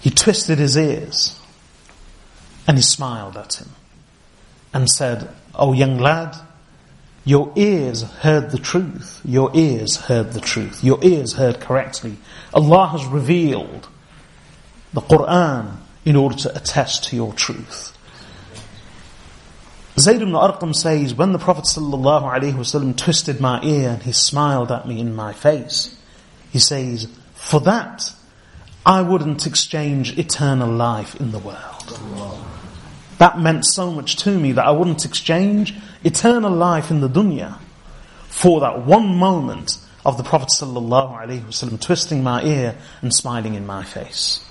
he 0.00 0.10
twisted 0.10 0.58
his 0.58 0.76
ears 0.76 1.38
and 2.68 2.76
he 2.78 2.82
smiled 2.82 3.36
at 3.36 3.54
him 3.54 3.70
and 4.72 4.88
said, 4.88 5.28
"O 5.54 5.70
oh 5.70 5.72
young 5.72 5.98
lad, 5.98 6.36
your 7.24 7.52
ears 7.56 8.02
heard 8.22 8.50
the 8.50 8.58
truth. 8.58 9.20
Your 9.24 9.50
ears 9.54 9.96
heard 9.96 10.32
the 10.32 10.40
truth. 10.40 10.82
Your 10.84 11.04
ears 11.04 11.32
heard 11.34 11.60
correctly. 11.60 12.16
Allah 12.54 12.86
has 12.86 13.04
revealed 13.04 13.88
the 14.92 15.00
Quran 15.00 15.76
in 16.04 16.14
order 16.14 16.36
to 16.36 16.56
attest 16.56 17.04
to 17.10 17.16
your 17.16 17.32
truth. 17.34 17.92
Zayd 20.00 20.22
ibn 20.22 20.32
Arqam 20.32 20.74
says, 20.74 21.14
when 21.14 21.32
the 21.32 21.38
Prophet 21.38 21.64
ﷺ 21.64 22.96
twisted 22.96 23.38
my 23.38 23.60
ear 23.62 23.90
and 23.90 24.02
he 24.02 24.12
smiled 24.12 24.72
at 24.72 24.88
me 24.88 24.98
in 24.98 25.14
my 25.14 25.34
face, 25.34 25.94
he 26.50 26.58
says, 26.58 27.06
for 27.34 27.60
that, 27.60 28.10
I 28.86 29.02
wouldn't 29.02 29.46
exchange 29.46 30.18
eternal 30.18 30.70
life 30.72 31.16
in 31.16 31.32
the 31.32 31.38
world. 31.38 32.40
That 33.18 33.38
meant 33.38 33.66
so 33.66 33.90
much 33.90 34.16
to 34.16 34.30
me 34.30 34.52
that 34.52 34.64
I 34.64 34.70
wouldn't 34.70 35.04
exchange 35.04 35.74
eternal 36.02 36.50
life 36.50 36.90
in 36.90 37.02
the 37.02 37.08
dunya 37.10 37.58
for 38.28 38.60
that 38.60 38.86
one 38.86 39.14
moment 39.16 39.76
of 40.06 40.16
the 40.16 40.22
Prophet 40.22 40.48
ﷺ 40.48 41.78
twisting 41.80 42.22
my 42.24 42.42
ear 42.42 42.76
and 43.02 43.14
smiling 43.14 43.52
in 43.54 43.66
my 43.66 43.82
face. 43.84 44.42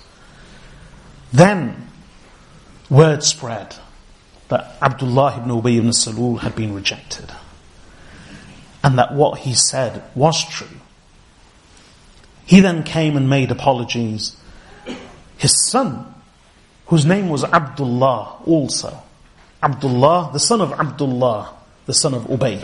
Then, 1.33 1.87
word 2.91 3.23
spread 3.23 3.75
that 4.49 4.75
Abdullah 4.81 5.37
ibn 5.37 5.49
Ubay 5.51 5.77
ibn 5.77 5.91
Salul 5.91 6.39
had 6.39 6.55
been 6.55 6.73
rejected. 6.73 7.31
And 8.83 8.97
that 8.97 9.13
what 9.13 9.39
he 9.39 9.53
said 9.53 10.03
was 10.15 10.43
true. 10.45 10.77
He 12.45 12.59
then 12.59 12.83
came 12.83 13.15
and 13.15 13.29
made 13.29 13.51
apologies. 13.51 14.35
His 15.37 15.69
son, 15.69 16.13
whose 16.87 17.05
name 17.05 17.29
was 17.29 17.43
Abdullah 17.43 18.37
also, 18.45 19.03
Abdullah, 19.61 20.31
the 20.33 20.39
son 20.39 20.61
of 20.61 20.71
Abdullah, 20.73 21.55
the 21.85 21.93
son 21.93 22.13
of 22.13 22.23
Ubay. 22.23 22.59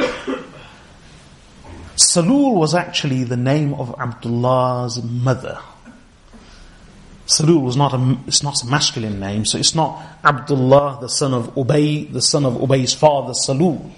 Salul 1.97 2.55
was 2.55 2.73
actually 2.73 3.23
the 3.25 3.37
name 3.37 3.73
of 3.75 3.93
Abdullah's 3.99 5.01
mother. 5.03 5.59
Salul 7.27 7.61
was 7.63 7.75
not 7.75 7.93
a, 7.93 8.17
it's 8.27 8.43
not 8.43 8.61
a 8.63 8.67
masculine 8.67 9.19
name, 9.19 9.45
so 9.45 9.57
it's 9.57 9.73
not 9.73 10.01
Abdullah, 10.23 10.99
the 11.01 11.09
son 11.09 11.33
of 11.33 11.55
Ubay, 11.55 12.11
the 12.11 12.21
son 12.21 12.45
of 12.45 12.53
Ubay's 12.53 12.93
father, 12.93 13.33
Salul, 13.33 13.89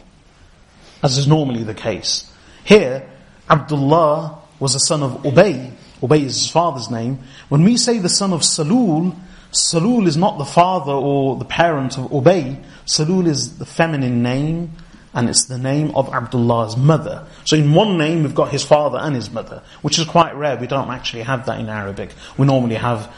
as 1.03 1.17
is 1.17 1.28
normally 1.28 1.63
the 1.63 1.73
case. 1.73 2.32
Here, 2.63 3.07
Abdullah 3.49 4.39
was 4.59 4.73
the 4.73 4.80
son 4.80 5.03
of 5.03 5.23
Ubay, 5.23 5.71
Ubay 6.01 6.19
is 6.21 6.43
his 6.43 6.49
father's 6.51 6.89
name. 6.89 7.19
When 7.49 7.63
we 7.63 7.75
say 7.75 7.97
the 7.99 8.07
son 8.07 8.32
of 8.32 8.41
Salul, 8.41 9.13
Salul 9.51 10.07
is 10.07 10.15
not 10.15 10.38
the 10.38 10.45
father 10.45 10.91
or 10.93 11.36
the 11.36 11.45
parent 11.45 11.97
of 11.97 12.09
Ubay, 12.11 12.63
Salul 12.86 13.28
is 13.28 13.57
the 13.57 13.65
feminine 13.65 14.23
name 14.23 14.71
and 15.18 15.28
it's 15.30 15.45
the 15.45 15.57
name 15.57 15.91
of 15.95 16.13
Abdullah's 16.13 16.78
mother. 16.78 17.26
So 17.43 17.57
in 17.57 17.74
one 17.74 17.97
name 17.97 18.22
we've 18.22 18.36
got 18.36 18.49
his 18.49 18.63
father 18.63 18.99
and 18.99 19.15
his 19.15 19.32
mother, 19.32 19.63
which 19.82 19.97
is 19.97 20.05
quite 20.05 20.36
rare. 20.36 20.55
We 20.57 20.68
don't 20.68 20.91
actually 20.91 21.24
have 21.24 21.47
that 21.47 21.59
in 21.59 21.70
Arabic. 21.70 22.11
We 22.38 22.45
normally 22.45 22.76
have 22.76 23.11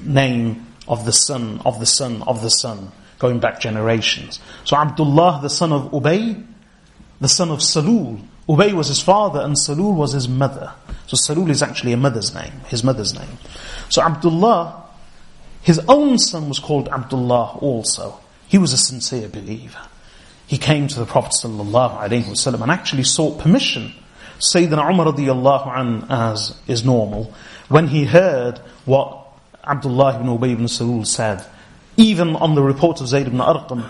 name 0.00 0.64
of 0.86 1.04
the 1.04 1.10
son, 1.10 1.60
of 1.66 1.80
the 1.80 1.86
son, 1.86 2.22
of 2.22 2.40
the 2.40 2.50
son, 2.50 2.92
going 3.18 3.40
back 3.40 3.58
generations. 3.58 4.38
So 4.62 4.76
Abdullah, 4.76 5.40
the 5.42 5.50
son 5.50 5.72
of 5.72 5.90
Ubay, 5.90 6.40
the 7.20 7.28
son 7.28 7.50
of 7.50 7.58
Salul. 7.58 8.20
Ubay 8.48 8.72
was 8.72 8.86
his 8.86 9.02
father 9.02 9.40
and 9.40 9.56
Salul 9.56 9.96
was 9.96 10.12
his 10.12 10.28
mother. 10.28 10.72
So 11.08 11.16
Salul 11.16 11.50
is 11.50 11.64
actually 11.64 11.92
a 11.92 11.96
mother's 11.96 12.32
name, 12.32 12.52
his 12.68 12.84
mother's 12.84 13.12
name. 13.12 13.38
So 13.88 14.02
Abdullah, 14.02 14.84
his 15.62 15.80
own 15.88 16.16
son 16.18 16.48
was 16.48 16.60
called 16.60 16.88
Abdullah 16.90 17.58
also. 17.60 18.20
He 18.46 18.56
was 18.56 18.72
a 18.72 18.78
sincere 18.78 19.28
believer. 19.28 19.80
He 20.50 20.58
came 20.58 20.88
to 20.88 20.98
the 20.98 21.06
Prophet 21.06 21.30
ﷺ 21.44 22.60
and 22.62 22.70
actually 22.72 23.04
sought 23.04 23.38
permission. 23.38 23.94
Sayyidina 24.40 24.90
Umar 24.92 25.06
radiallahu 25.12 25.78
an, 25.78 26.06
as 26.10 26.56
is 26.66 26.84
normal, 26.84 27.32
when 27.68 27.86
he 27.86 28.04
heard 28.04 28.58
what 28.84 29.28
Abdullah 29.62 30.16
ibn 30.16 30.26
Ubay 30.26 30.50
ibn 30.54 30.64
Salul 30.64 31.06
said, 31.06 31.44
even 31.96 32.34
on 32.34 32.56
the 32.56 32.64
report 32.64 33.00
of 33.00 33.06
Zayd 33.06 33.28
ibn 33.28 33.38
Arqam, 33.38 33.88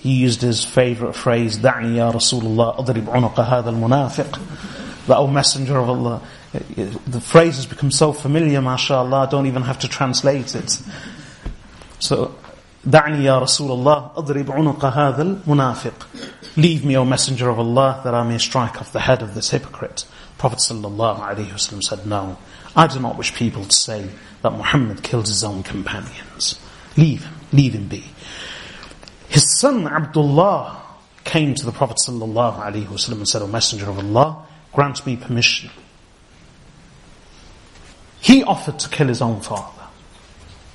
he 0.00 0.14
used 0.16 0.42
his 0.42 0.64
favorite 0.64 1.12
phrase, 1.14 1.56
دعني 1.58 1.94
يا 1.94 2.10
رسول 2.12 2.42
الله 2.42 2.78
al 3.08 3.62
Munafiq." 3.72 4.32
The 5.06 5.14
المنافق. 5.14 5.32
Messenger 5.32 5.78
of 5.78 5.88
Allah, 5.88 6.22
the 6.74 7.20
phrase 7.20 7.54
has 7.56 7.66
become 7.66 7.92
so 7.92 8.12
familiar, 8.12 8.60
mashallah, 8.60 9.28
I 9.28 9.30
don't 9.30 9.46
even 9.46 9.62
have 9.62 9.78
to 9.80 9.88
translate 9.88 10.56
it. 10.56 10.80
So 12.00 12.34
دعني 12.86 13.24
يا 13.24 13.38
رسول 13.38 13.70
الله 13.72 14.10
أضرب 14.16 14.52
عنق 14.52 14.84
هذا 14.84 15.22
المنافق 15.22 16.06
Leave 16.56 16.84
me, 16.84 16.96
O 16.96 17.04
Messenger 17.04 17.50
of 17.50 17.58
Allah, 17.58 18.00
that 18.02 18.14
I 18.14 18.22
may 18.26 18.38
strike 18.38 18.80
off 18.80 18.90
the 18.90 19.00
head 19.00 19.20
of 19.20 19.34
this 19.34 19.50
hypocrite. 19.50 20.06
Prophet 20.38 20.58
wasallam 20.58 21.82
said, 21.84 22.06
No, 22.06 22.38
I 22.74 22.86
do 22.86 22.98
not 22.98 23.18
wish 23.18 23.34
people 23.34 23.64
to 23.66 23.74
say 23.76 24.08
that 24.40 24.52
Muhammad 24.52 25.02
killed 25.02 25.26
his 25.26 25.44
own 25.44 25.62
companions. 25.64 26.58
Leave 26.96 27.24
him, 27.26 27.34
leave 27.52 27.74
him 27.74 27.88
be. 27.88 28.04
His 29.28 29.60
son 29.60 29.86
Abdullah 29.86 30.80
came 31.24 31.54
to 31.56 31.66
the 31.66 31.72
Prophet 31.72 31.98
wasallam 32.06 33.16
and 33.18 33.28
said, 33.28 33.42
O 33.42 33.46
Messenger 33.48 33.90
of 33.90 33.98
Allah, 33.98 34.46
grant 34.72 35.04
me 35.04 35.16
permission. 35.16 35.68
He 38.20 38.42
offered 38.44 38.78
to 38.78 38.88
kill 38.88 39.08
his 39.08 39.20
own 39.20 39.40
father, 39.42 39.84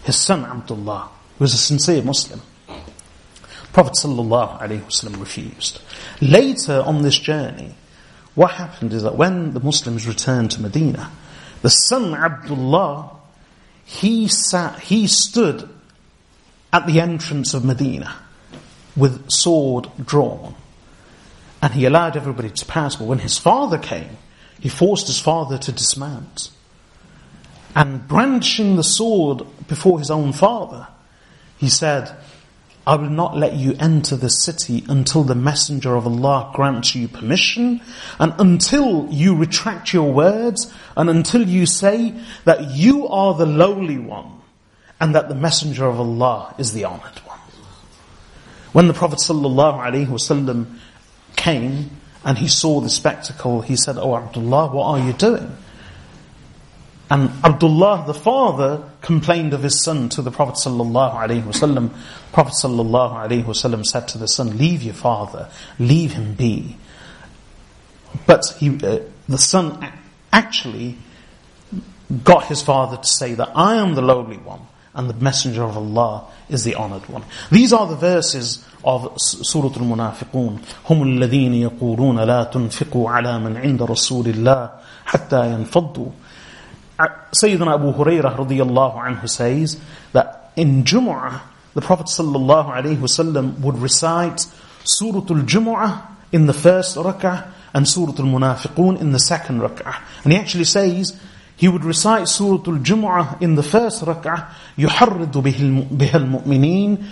his 0.03 0.15
son 0.17 0.45
Abdullah 0.45 1.09
was 1.41 1.55
a 1.55 1.57
sincere 1.57 2.03
Muslim. 2.03 2.39
Prophet 3.73 3.93
ﷺ 3.93 5.19
refused. 5.19 5.81
Later 6.21 6.83
on 6.85 7.01
this 7.01 7.17
journey, 7.17 7.73
what 8.35 8.51
happened 8.51 8.93
is 8.93 9.01
that 9.01 9.15
when 9.17 9.51
the 9.55 9.59
Muslims 9.59 10.05
returned 10.07 10.51
to 10.51 10.61
Medina, 10.61 11.11
the 11.63 11.69
son 11.69 12.13
Abdullah, 12.13 13.09
he 13.83 14.27
sat, 14.27 14.79
he 14.81 15.07
stood 15.07 15.67
at 16.71 16.85
the 16.85 16.99
entrance 17.01 17.55
of 17.55 17.65
Medina 17.65 18.17
with 18.95 19.31
sword 19.31 19.89
drawn. 20.05 20.53
And 21.59 21.73
he 21.73 21.85
allowed 21.85 22.15
everybody 22.17 22.51
to 22.51 22.65
pass. 22.65 22.97
But 22.97 23.05
when 23.07 23.19
his 23.19 23.39
father 23.39 23.79
came, 23.79 24.17
he 24.59 24.69
forced 24.69 25.07
his 25.07 25.19
father 25.19 25.57
to 25.57 25.71
dismount. 25.71 26.51
And 27.75 28.07
brandishing 28.07 28.75
the 28.75 28.83
sword 28.83 29.41
before 29.67 29.97
his 29.97 30.11
own 30.11 30.33
father, 30.33 30.87
he 31.61 31.69
said, 31.69 32.15
I 32.87 32.95
will 32.95 33.11
not 33.11 33.37
let 33.37 33.53
you 33.53 33.75
enter 33.79 34.15
the 34.15 34.29
city 34.29 34.83
until 34.89 35.23
the 35.23 35.35
messenger 35.35 35.95
of 35.95 36.07
Allah 36.07 36.51
grants 36.55 36.95
you 36.95 37.07
permission 37.07 37.81
and 38.19 38.33
until 38.39 39.07
you 39.11 39.35
retract 39.35 39.93
your 39.93 40.11
words 40.11 40.73
and 40.97 41.07
until 41.07 41.47
you 41.47 41.67
say 41.67 42.15
that 42.45 42.71
you 42.71 43.07
are 43.07 43.35
the 43.35 43.45
lowly 43.45 43.99
one 43.99 44.41
and 44.99 45.13
that 45.13 45.29
the 45.29 45.35
messenger 45.35 45.85
of 45.85 45.99
Allah 45.99 46.55
is 46.57 46.73
the 46.73 46.85
honored 46.85 47.19
one. 47.25 47.39
When 48.73 48.87
the 48.87 48.95
Prophet 48.95 49.19
ﷺ 49.19 50.79
came 51.35 51.91
and 52.25 52.37
he 52.39 52.47
saw 52.47 52.79
the 52.79 52.89
spectacle, 52.89 53.61
he 53.61 53.75
said, 53.75 53.99
Oh 53.99 54.15
Abdullah, 54.17 54.73
what 54.73 54.85
are 54.85 54.99
you 55.05 55.13
doing? 55.13 55.55
And 57.11 57.29
Abdullah, 57.43 58.05
the 58.07 58.13
father, 58.13 58.89
complained 59.01 59.51
of 59.53 59.61
his 59.63 59.83
son 59.83 60.07
to 60.15 60.21
the 60.21 60.31
Prophet 60.31 60.55
sallallahu 60.55 61.11
alaihi 61.13 61.43
wasallam. 61.43 61.89
Prophet 62.31 62.53
sallallahu 62.53 63.27
alaihi 63.27 63.43
wasallam 63.43 63.85
said 63.85 64.07
to 64.07 64.17
the 64.17 64.29
son, 64.29 64.55
"Leave 64.57 64.81
your 64.81 64.93
father, 64.93 65.49
leave 65.77 66.13
him 66.13 66.35
be." 66.35 66.77
But 68.25 68.55
he, 68.57 68.69
uh, 68.79 68.99
the 69.27 69.37
son, 69.37 69.85
actually 70.31 70.99
got 72.23 72.45
his 72.45 72.61
father 72.61 72.95
to 72.95 73.07
say 73.07 73.33
that 73.33 73.51
I 73.55 73.75
am 73.75 73.95
the 73.95 74.01
lowly 74.01 74.37
one, 74.37 74.61
and 74.93 75.09
the 75.09 75.13
Messenger 75.13 75.63
of 75.65 75.75
Allah 75.75 76.23
is 76.49 76.63
the 76.63 76.75
honored 76.75 77.09
one. 77.09 77.25
These 77.51 77.73
are 77.73 77.87
the 77.87 77.97
verses 77.97 78.63
of 78.85 79.13
Surah 79.17 79.65
Al-Munafiqun. 79.67 80.61
هم 80.89 81.19
الذين 81.19 81.69
يقولون 81.75 82.19
لا 82.23 82.43
تنفقوا 82.49 83.09
على 83.09 83.35
من 83.43 83.57
عند 83.57 83.81
رسول 83.83 84.27
الله 84.31 84.69
حتى 85.11 85.51
ينفضوا. 85.53 86.11
Uh, 87.01 87.07
Sayyidina 87.35 87.73
Abu 87.73 87.93
Hurairah 87.97 88.35
radiallahu 88.37 88.95
anhu 89.03 89.27
says 89.27 89.79
that 90.13 90.51
in 90.55 90.83
Jumu'ah, 90.83 91.41
the 91.73 91.81
Prophet 91.81 92.05
sallallahu 92.05 92.69
alayhi 92.71 92.97
wasallam 92.97 93.59
would 93.61 93.79
recite 93.79 94.45
Suratul 94.83 95.43
Jumu'ah 95.47 96.05
in 96.31 96.45
the 96.45 96.53
first 96.53 96.95
rak'ah 96.97 97.49
and 97.73 97.87
Suratul 97.87 98.29
Munafiqun 98.29 99.01
in 99.01 99.13
the 99.13 99.17
second 99.19 99.61
rak'ah. 99.61 99.99
And 100.23 100.31
he 100.33 100.37
actually 100.37 100.65
says, 100.65 101.19
he 101.57 101.67
would 101.67 101.83
recite 101.83 102.23
Suratul 102.27 102.83
Jumu'ah 102.85 103.41
in 103.41 103.55
the 103.55 103.63
first 103.63 104.03
rak'ah, 104.05 104.49
يُحَرِّدُ 104.77 105.31
بِهَا 105.31 106.11
الْمُؤْمِنِينَ 106.11 107.07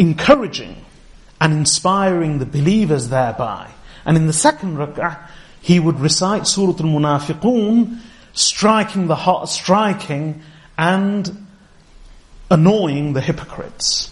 encouraging 0.00 0.84
and 1.40 1.54
inspiring 1.54 2.40
the 2.40 2.46
believers 2.46 3.08
thereby. 3.08 3.70
And 4.04 4.18
in 4.18 4.26
the 4.26 4.32
second 4.34 4.76
rak'ah, 4.76 5.18
he 5.62 5.80
would 5.80 5.98
recite 5.98 6.46
Surah 6.46 6.72
Al-Munafiqun 6.74 8.00
striking 8.32 9.06
the 9.06 9.14
heart, 9.16 9.48
striking 9.48 10.42
and 10.78 11.46
annoying 12.50 13.12
the 13.12 13.20
hypocrites. 13.20 14.10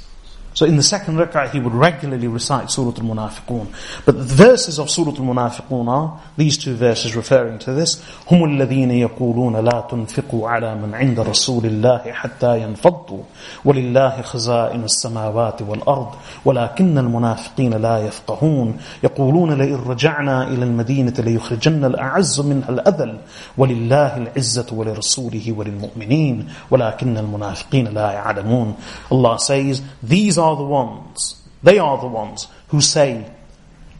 So 0.58 0.66
in 0.66 0.74
the 0.76 0.82
second 0.82 1.14
rak'ah, 1.18 1.50
he 1.50 1.60
would 1.60 1.72
regularly 1.72 2.26
recite 2.26 2.68
Surah 2.72 2.88
Al-Munafiqun. 3.02 3.68
But 4.04 4.16
the 4.18 4.24
verses 4.24 4.80
of 4.80 4.90
Surah 4.90 5.12
Al-Munafiqun 5.14 5.86
are 5.86 6.20
these 6.36 6.58
two 6.58 6.74
verses 6.74 7.14
referring 7.14 7.60
to 7.60 7.72
this. 7.74 8.02
هم 8.28 8.44
الذين 8.44 8.90
يقولون 8.90 9.56
لا 9.56 9.80
تنفقوا 9.90 10.48
على 10.48 10.74
من 10.74 10.94
عند 10.94 11.20
رسول 11.20 11.66
الله 11.66 11.98
حتى 12.12 12.62
ينفضوا 12.62 13.22
ولله 13.64 14.22
خزائن 14.22 14.84
السماوات 14.84 15.62
والأرض 15.62 16.08
ولكن 16.44 16.98
المنافقين 16.98 17.74
لا 17.74 17.98
يفقهون 18.06 18.76
يقولون 19.04 19.58
لئن 19.62 19.74
رجعنا 19.76 20.44
إلى 20.48 20.64
المدينة 20.64 21.14
ليخرجن 21.18 21.84
الأعز 21.84 22.40
منها 22.40 22.68
الأذل 22.68 23.18
ولله 23.58 24.16
العزة 24.16 24.66
ولرسوله 24.72 25.52
وللمؤمنين 25.52 26.48
ولكن 26.70 27.18
المنافقين 27.18 27.84
لا 27.88 28.12
يعلمون 28.12 28.74
Allah 29.12 29.38
says, 29.38 29.82
these 30.02 30.36
are 30.36 30.47
are 30.48 30.56
the 30.56 30.64
ones, 30.64 31.40
they 31.62 31.78
are 31.78 31.98
the 32.00 32.08
ones 32.08 32.48
who 32.68 32.80
say, 32.80 33.30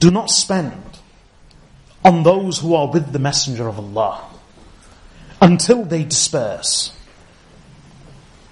do 0.01 0.11
not 0.11 0.31
spend 0.31 0.83
on 2.05 2.23
those 2.23 2.59
who 2.59 2.75
are 2.75 2.91
with 2.91 3.13
the 3.13 3.19
Messenger 3.19 3.69
of 3.69 3.79
Allah 3.79 4.25
until 5.41 5.85
they 5.85 6.05
disperse. 6.05 6.95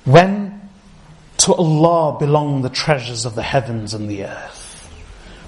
When 0.04 0.68
to 1.38 1.54
Allah 1.54 2.18
belong 2.18 2.62
the 2.62 2.68
treasures 2.70 3.24
of 3.24 3.34
the 3.34 3.42
heavens 3.42 3.92
and 3.94 4.08
the 4.08 4.24
earth. 4.24 4.64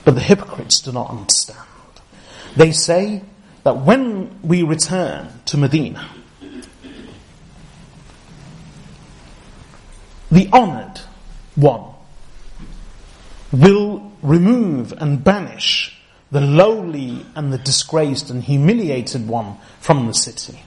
But 0.05 0.15
the 0.17 0.21
hypocrites 0.21 0.81
do 0.81 0.91
not 0.93 1.11
understand. 1.11 1.65
They 2.57 2.73
say 2.73 3.23
that 3.63 3.77
when 3.79 4.41
we 4.43 4.63
return 4.63 5.29
to 5.47 5.57
Medina, 5.57 6.09
the 10.31 10.49
honored 10.53 10.99
one 11.57 11.95
will 13.53 14.13
remove 14.23 14.93
and 14.93 15.23
banish 15.23 15.97
the 16.31 16.41
lowly 16.41 17.25
and 17.35 17.53
the 17.53 17.59
disgraced 17.59 18.29
and 18.31 18.45
humiliated 18.45 19.27
one 19.27 19.57
from 19.81 20.07
the 20.07 20.13
city. 20.15 20.61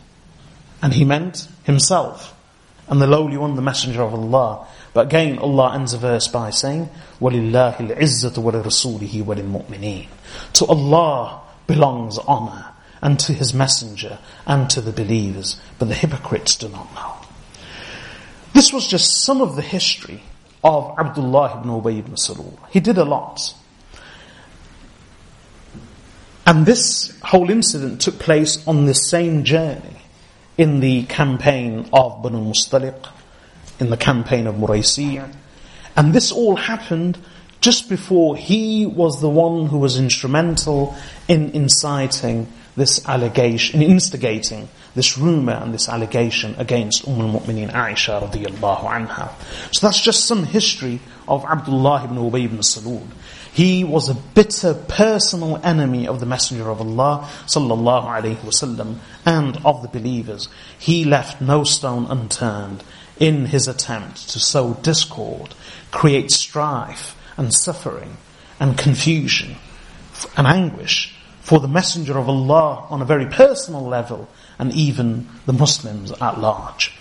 And 0.82 0.94
he 0.94 1.06
meant 1.06 1.48
himself 1.64 2.36
and 2.88 3.00
the 3.02 3.06
lowly 3.08 3.38
one, 3.38 3.56
the 3.56 3.62
messenger 3.62 4.02
of 4.02 4.14
Allah. 4.14 4.68
But 4.94 5.06
again, 5.08 5.38
Allah 5.38 5.76
ends 5.76 5.92
the 5.94 5.98
verse 6.00 6.28
by 6.28 6.50
saying, 6.50 6.90
وَلِلَّهِ 7.22 7.76
الْعِزَّةُ 7.78 8.34
وَلِرَسُولِهِ 8.34 9.24
وَلِلْمُؤْمِنِينَ 9.24 10.08
To 10.54 10.66
Allah 10.66 11.42
belongs 11.68 12.18
honor, 12.18 12.66
and 13.02 13.18
to 13.22 13.32
His 13.34 13.54
messenger, 13.54 14.20
and 14.46 14.70
to 14.72 14.82
the 14.82 14.92
believers. 14.92 15.62
But 15.80 15.88
the 15.88 15.94
hypocrites 15.96 16.58
do 16.58 16.68
not 16.68 16.94
know. 16.94 17.14
This 18.54 18.74
was 18.74 18.86
just 18.88 19.24
some 19.24 19.40
of 19.42 19.56
the 19.56 19.62
history 19.62 20.22
of 20.64 20.96
Abdullah 20.98 21.60
ibn 21.62 21.72
Ubay 21.72 22.00
ibn 22.00 22.14
Salul. 22.16 22.58
He 22.70 22.80
did 22.80 22.98
a 22.98 23.06
lot. 23.06 23.56
And 26.46 26.66
this 26.66 27.18
whole 27.22 27.50
incident 27.50 28.02
took 28.02 28.20
place 28.20 28.68
on 28.68 28.86
the 28.86 28.94
same 28.94 29.44
journey 29.44 29.98
in 30.58 30.80
the 30.80 31.04
campaign 31.04 31.90
of 31.94 32.22
Banu 32.22 32.52
Mustaliq, 32.54 33.08
in 33.80 33.90
the 33.90 33.98
campaign 33.98 34.48
of 34.48 34.56
Muraysiyah. 34.56 35.32
And 35.96 36.14
this 36.14 36.32
all 36.32 36.56
happened 36.56 37.18
just 37.62 37.90
before 37.90 38.36
he 38.36 38.86
was 38.86 39.22
the 39.22 39.30
one 39.30 39.68
who 39.68 39.78
was 39.78 39.98
instrumental 40.00 40.96
in 41.28 41.52
inciting 41.52 42.48
this 42.76 43.08
allegation, 43.08 43.82
in 43.82 43.92
instigating 43.92 44.68
this 44.96 45.18
rumor 45.18 45.54
and 45.54 45.74
this 45.74 45.88
allegation 45.88 46.56
against 46.58 47.08
Umm 47.08 47.20
al-Mu'mineen 47.22 47.72
Aisha 47.72 48.22
radiallahu 48.30 48.82
anha. 48.84 49.30
So 49.74 49.88
that's 49.88 50.02
just 50.02 50.26
some 50.28 50.44
history 50.46 51.00
of 51.28 51.46
Abdullah 51.46 52.06
ibn 52.06 52.18
Ubay 52.18 52.46
ibn 52.46 52.58
Salul. 52.60 53.08
He 53.54 53.84
was 53.84 54.10
a 54.10 54.14
bitter 54.14 54.74
personal 54.74 55.58
enemy 55.64 56.08
of 56.08 56.20
the 56.20 56.26
Messenger 56.26 56.70
of 56.70 56.82
Allah 56.82 57.30
sallallahu 57.46 58.06
alaihi 58.06 58.38
wasallam 58.38 58.98
and 59.26 59.58
of 59.66 59.82
the 59.82 59.88
believers. 59.88 60.50
He 60.78 61.06
left 61.06 61.42
no 61.42 61.64
stone 61.64 62.06
unturned 62.08 62.84
in 63.20 63.46
his 63.46 63.68
attempt 63.68 64.30
to 64.30 64.40
sow 64.40 64.74
discord, 64.76 65.54
create 65.92 66.32
strife 66.32 67.18
and 67.38 67.54
suffering 67.54 68.18
and 68.60 68.78
confusion 68.78 69.56
and 70.36 70.48
anguish 70.48 71.16
for 71.42 71.60
the 71.60 71.68
Messenger 71.68 72.18
of 72.18 72.28
Allah 72.30 72.88
on 72.90 73.02
a 73.02 73.06
very 73.06 73.26
personal 73.26 73.84
level 73.86 74.30
and 74.62 74.72
even 74.74 75.28
the 75.48 75.54
Muslims 75.54 76.12
at 76.12 76.40
large. 76.40 76.96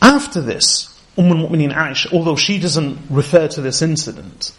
After 0.00 0.40
this, 0.40 0.88
Umm 1.18 1.26
al-Mu'mineen 1.26 1.74
Aisha, 1.74 2.12
although 2.12 2.36
she 2.36 2.60
doesn't 2.60 2.98
refer 3.10 3.48
to 3.48 3.60
this 3.60 3.82
incident, 3.82 4.52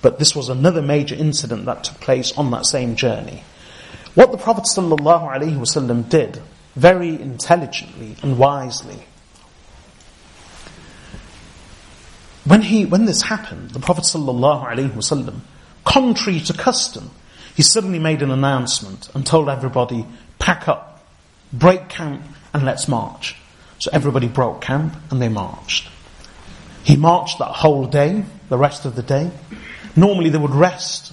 but 0.00 0.18
this 0.18 0.34
was 0.34 0.48
another 0.48 0.80
major 0.80 1.14
incident 1.14 1.66
that 1.66 1.84
took 1.84 2.00
place 2.00 2.32
on 2.38 2.50
that 2.52 2.64
same 2.64 2.96
journey. 2.96 3.44
What 4.14 4.32
the 4.32 4.38
Prophet 4.38 4.64
ﷺ 4.74 6.08
did, 6.08 6.40
very 6.74 7.20
intelligently 7.20 8.16
and 8.22 8.38
wisely, 8.38 9.00
when, 12.46 12.62
he, 12.62 12.86
when 12.86 13.04
this 13.04 13.20
happened, 13.22 13.72
the 13.72 13.78
Prophet 13.80 14.04
ﷺ, 14.04 15.32
contrary 15.84 16.40
to 16.40 16.52
custom, 16.54 17.10
he 17.58 17.64
suddenly 17.64 17.98
made 17.98 18.22
an 18.22 18.30
announcement 18.30 19.08
and 19.16 19.26
told 19.26 19.48
everybody, 19.48 20.06
pack 20.38 20.68
up, 20.68 21.04
break 21.52 21.88
camp, 21.88 22.22
and 22.54 22.64
let's 22.64 22.86
march. 22.86 23.34
So 23.80 23.90
everybody 23.92 24.28
broke 24.28 24.60
camp 24.60 24.94
and 25.10 25.20
they 25.20 25.28
marched. 25.28 25.88
He 26.84 26.94
marched 26.94 27.40
that 27.40 27.46
whole 27.50 27.86
day, 27.88 28.24
the 28.48 28.56
rest 28.56 28.84
of 28.84 28.94
the 28.94 29.02
day. 29.02 29.32
Normally 29.96 30.30
they 30.30 30.38
would 30.38 30.52
rest 30.54 31.12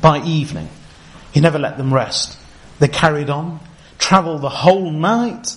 by 0.00 0.24
evening. 0.24 0.70
He 1.34 1.40
never 1.40 1.58
let 1.58 1.76
them 1.76 1.92
rest. 1.92 2.38
They 2.78 2.88
carried 2.88 3.28
on, 3.28 3.60
travelled 3.98 4.40
the 4.40 4.48
whole 4.48 4.90
night 4.90 5.54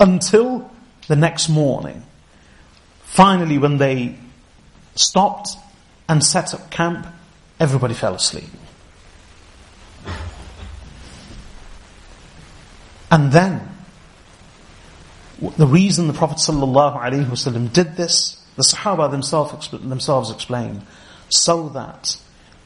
until 0.00 0.68
the 1.06 1.14
next 1.14 1.48
morning. 1.48 2.02
Finally, 3.04 3.58
when 3.58 3.76
they 3.78 4.16
stopped 4.96 5.50
and 6.08 6.24
set 6.24 6.52
up 6.52 6.68
camp, 6.72 7.06
Everybody 7.60 7.92
fell 7.92 8.14
asleep. 8.14 8.44
And 13.10 13.30
then, 13.30 13.68
the 15.58 15.66
reason 15.66 16.06
the 16.06 16.14
Prophet 16.14 16.38
ﷺ 16.38 17.72
did 17.72 17.96
this, 17.96 18.42
the 18.56 18.62
Sahaba 18.62 19.10
themselves, 19.10 19.68
themselves 19.70 20.30
explained, 20.30 20.82
so 21.28 21.68
that 21.70 22.16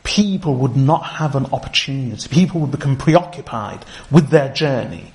people 0.05 0.55
would 0.57 0.76
not 0.76 1.03
have 1.05 1.34
an 1.34 1.47
opportunity. 1.47 2.28
People 2.28 2.61
would 2.61 2.70
become 2.70 2.97
preoccupied 2.97 3.84
with 4.12 4.28
their 4.28 4.53
journey. 4.53 5.12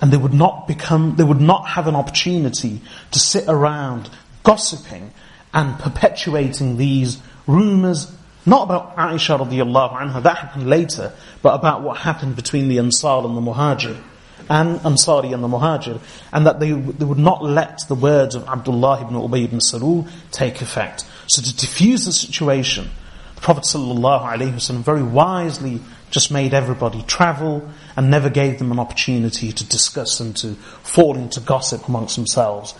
And 0.00 0.12
they 0.12 0.18
would 0.18 0.34
not 0.34 0.68
become, 0.68 1.16
they 1.16 1.24
would 1.24 1.40
not 1.40 1.66
have 1.68 1.88
an 1.88 1.96
opportunity 1.96 2.80
to 3.10 3.18
sit 3.18 3.46
around 3.48 4.08
gossiping 4.44 5.10
and 5.54 5.78
perpetuating 5.80 6.76
these 6.76 7.18
rumors 7.46 8.12
not 8.48 8.62
about 8.62 8.96
Aisha 8.96 9.36
radiallahu 9.40 9.92
anha, 9.98 10.22
that 10.22 10.38
happened 10.38 10.70
later, 10.70 11.12
but 11.42 11.56
about 11.56 11.82
what 11.82 11.98
happened 11.98 12.36
between 12.36 12.68
the 12.68 12.78
Ansar 12.78 13.26
and 13.26 13.36
the 13.36 13.40
Muhajir, 13.40 14.00
and 14.48 14.78
Ansari 14.80 15.34
and 15.34 15.42
the 15.42 15.48
Muhajir, 15.48 15.98
and 16.32 16.46
that 16.46 16.60
they, 16.60 16.70
they 16.70 17.04
would 17.04 17.18
not 17.18 17.42
let 17.42 17.80
the 17.88 17.96
words 17.96 18.36
of 18.36 18.46
Abdullah 18.46 19.02
ibn 19.02 19.16
Ubay 19.16 19.44
ibn 19.44 19.58
Salul 19.58 20.08
take 20.30 20.62
effect. 20.62 21.04
So 21.26 21.42
to 21.42 21.56
diffuse 21.56 22.06
the 22.06 22.12
situation, 22.12 22.88
the 23.34 23.40
Prophet 23.40 23.64
sallallahu 23.64 24.22
alaihi 24.30 24.54
wasallam 24.54 24.84
very 24.84 25.02
wisely 25.02 25.80
just 26.12 26.30
made 26.30 26.54
everybody 26.54 27.02
travel 27.02 27.68
and 27.96 28.12
never 28.12 28.30
gave 28.30 28.60
them 28.60 28.70
an 28.70 28.78
opportunity 28.78 29.50
to 29.50 29.64
discuss 29.66 30.20
and 30.20 30.36
to 30.36 30.54
fall 30.84 31.16
into 31.16 31.40
gossip 31.40 31.88
amongst 31.88 32.14
themselves. 32.14 32.76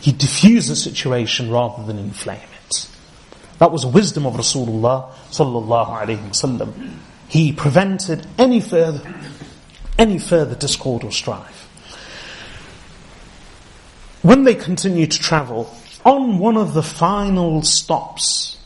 He 0.00 0.12
diffused 0.12 0.70
the 0.70 0.76
situation 0.76 1.50
rather 1.50 1.84
than 1.84 1.98
inflame. 1.98 2.40
That 3.60 3.72
was 3.72 3.84
wisdom 3.84 4.24
of 4.24 4.34
Rasulullah 4.34 5.10
sallallahu 5.30 5.88
alaihi 5.98 6.30
wasallam. 6.30 6.96
He 7.28 7.52
prevented 7.52 8.26
any 8.38 8.58
further, 8.60 9.02
any 9.98 10.18
further 10.18 10.54
discord 10.54 11.04
or 11.04 11.12
strife. 11.12 11.68
When 14.22 14.44
they 14.44 14.54
continued 14.54 15.10
to 15.12 15.18
travel, 15.18 15.72
on 16.06 16.38
one 16.38 16.56
of 16.56 16.72
the 16.72 16.82
final 16.82 17.60
stops 17.60 18.56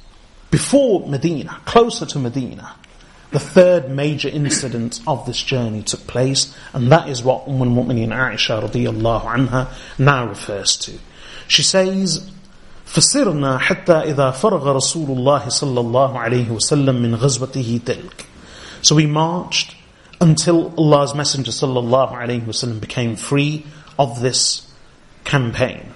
before 0.52 1.08
Medina, 1.08 1.60
closer 1.64 2.06
to 2.06 2.18
Medina, 2.20 2.76
the 3.32 3.40
third 3.40 3.90
major 3.90 4.28
incident 4.28 5.00
of 5.08 5.26
this 5.26 5.42
journey 5.42 5.82
took 5.82 6.06
place, 6.06 6.54
and 6.72 6.92
that 6.92 7.08
is 7.08 7.24
what 7.24 7.48
Umm 7.48 7.60
al-Mu'mineen 7.62 8.10
Aisha 8.10 8.62
radiallahu 8.62 9.22
anha 9.24 9.68
now 9.98 10.28
refers 10.28 10.76
to. 10.76 10.96
She 11.48 11.64
says, 11.64 12.30
فسرنا 12.86 13.58
حتى 13.58 13.92
إذا 14.12 14.30
فرغ 14.30 14.72
رسول 14.76 15.08
الله 15.16 15.48
صلى 15.48 15.80
الله 15.80 16.10
عليه 16.18 16.48
وسلم 16.52 16.94
من 17.02 17.14
غزوته 17.16 17.80
تلك. 17.86 18.26
So 18.82 18.94
we 18.94 19.06
marched 19.06 19.74
until 20.20 20.72
Allah's 20.76 21.14
Messenger 21.14 21.50
صلى 21.50 21.80
الله 21.84 22.12
عليه 22.16 22.42
وسلم 22.46 22.80
became 22.80 23.16
free 23.16 23.64
of 23.98 24.20
this 24.20 24.70
campaign. 25.24 25.86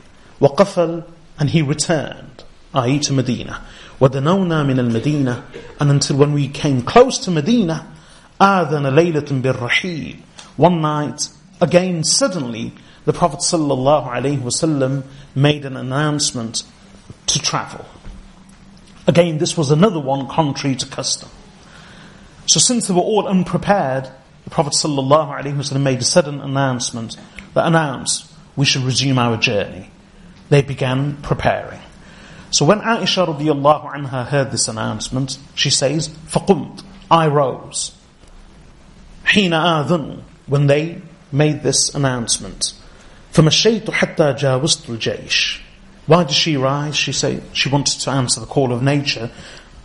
وقفل 0.40 1.04
and 1.38 1.50
he 1.50 1.60
returned, 1.62 2.42
i.e. 2.74 2.98
to 2.98 3.12
Medina. 3.12 3.62
ودنونا 4.00 4.62
من 4.64 4.76
المدينة 4.78 5.42
and 5.80 5.90
until 5.90 6.16
when 6.16 6.32
we 6.32 6.48
came 6.48 6.82
close 6.82 7.18
to 7.18 7.30
Medina, 7.30 7.86
آذن 8.40 8.90
ليلة 8.94 9.42
بالرحيل. 9.42 10.20
One 10.56 10.80
night, 10.80 11.28
again 11.60 12.02
suddenly, 12.02 12.72
the 13.04 13.12
Prophet 13.12 13.40
ﷺ 13.40 15.04
made 15.36 15.64
an 15.64 15.76
announcement 15.76 16.64
to 17.28 17.38
travel. 17.38 17.84
Again, 19.06 19.38
this 19.38 19.56
was 19.56 19.70
another 19.70 20.00
one 20.00 20.28
contrary 20.28 20.76
to 20.76 20.86
custom. 20.86 21.30
So, 22.46 22.60
since 22.60 22.88
they 22.88 22.94
were 22.94 23.00
all 23.00 23.28
unprepared, 23.28 24.08
the 24.44 24.50
Prophet 24.50 24.72
ﷺ 24.74 25.80
made 25.82 25.98
a 26.00 26.04
sudden 26.04 26.40
announcement 26.40 27.16
that 27.54 27.66
announced 27.66 28.30
we 28.56 28.64
should 28.64 28.82
resume 28.82 29.18
our 29.18 29.36
journey. 29.36 29.90
They 30.48 30.62
began 30.62 31.18
preparing. 31.18 31.80
So, 32.50 32.64
when 32.64 32.80
Aisha 32.80 33.26
radiallahu 33.26 33.92
anha 33.94 34.26
heard 34.26 34.50
this 34.50 34.68
announcement, 34.68 35.38
she 35.54 35.68
says, 35.70 36.08
فَقُمْت 36.08 36.82
I 37.10 37.28
rose. 37.28 37.94
حين 39.24 39.50
آذنوا 39.50 40.22
when 40.46 40.66
they 40.66 41.02
made 41.30 41.62
this 41.62 41.94
announcement. 41.94 42.72
فمشيت 43.34 43.84
حتى 43.84 44.34
جاوزت 44.40 44.86
الجيش 44.86 45.60
why 46.08 46.24
did 46.24 46.34
she 46.34 46.56
rise? 46.56 46.96
She 46.96 47.12
say 47.12 47.42
she 47.52 47.68
wanted 47.68 48.00
to 48.00 48.10
answer 48.10 48.40
the 48.40 48.46
call 48.46 48.72
of 48.72 48.82
nature 48.82 49.30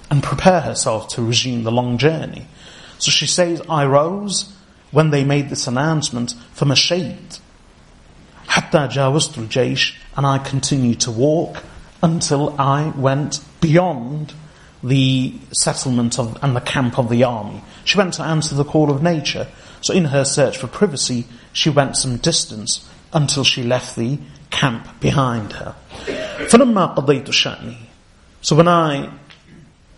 and 0.09 0.23
prepare 0.23 0.61
herself 0.61 1.09
to 1.09 1.21
resume 1.21 1.63
the 1.63 1.71
long 1.71 1.97
journey. 1.97 2.47
So 2.97 3.11
she 3.11 3.27
says, 3.27 3.61
I 3.69 3.85
rose 3.85 4.51
when 4.91 5.09
they 5.09 5.25
made 5.25 5.49
this 5.49 5.67
announcement 5.67 6.33
from 6.53 6.71
a 6.71 6.77
shade. 6.77 7.39
Hatta 8.47 8.87
jawastul 8.89 9.47
jaysh, 9.47 9.95
and 10.15 10.25
I 10.25 10.37
continued 10.37 11.01
to 11.01 11.11
walk 11.11 11.61
until 12.01 12.55
I 12.59 12.87
went 12.91 13.41
beyond 13.59 14.33
the 14.81 15.33
settlement 15.51 16.19
of, 16.19 16.37
and 16.41 16.55
the 16.55 16.61
camp 16.61 16.97
of 16.97 17.09
the 17.09 17.25
army. 17.25 17.61
She 17.83 17.97
went 17.97 18.13
to 18.13 18.23
answer 18.23 18.55
the 18.55 18.63
call 18.63 18.89
of 18.89 19.03
nature. 19.03 19.47
So 19.81 19.93
in 19.93 20.05
her 20.05 20.23
search 20.23 20.57
for 20.57 20.67
privacy, 20.67 21.25
she 21.51 21.69
went 21.69 21.97
some 21.97 22.15
distance 22.15 22.87
until 23.13 23.43
she 23.43 23.61
left 23.63 23.95
the 23.95 24.19
camp 24.49 24.99
behind 24.99 25.53
her. 25.53 25.75
So 26.49 26.57
when 28.55 28.67
I 28.67 29.11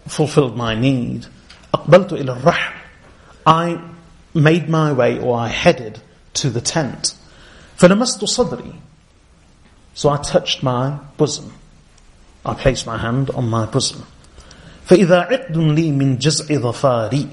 fulfilled 0.08 0.58
my 0.58 0.76
need, 0.76 1.26
I 3.46 3.82
made 4.34 4.70
my 4.70 4.92
way 4.92 5.20
or 5.20 5.38
I 5.38 5.48
headed 5.48 6.02
to 6.36 6.50
the 6.50 6.62
tent. 6.62 7.14
So 7.78 8.08
I 10.10 10.18
touched 10.18 10.62
my 10.64 11.00
bosom. 11.18 11.54
I 12.46 12.54
placed 12.54 12.86
my 12.86 12.98
hand 12.98 13.30
on 13.32 13.50
my 13.50 13.66
bosom. 13.66 14.04
فإذا 14.88 15.20
عقد 15.32 15.56
لي 15.58 15.92
من 15.92 16.18
جزع 16.18 16.56
ظفاري 16.62 17.28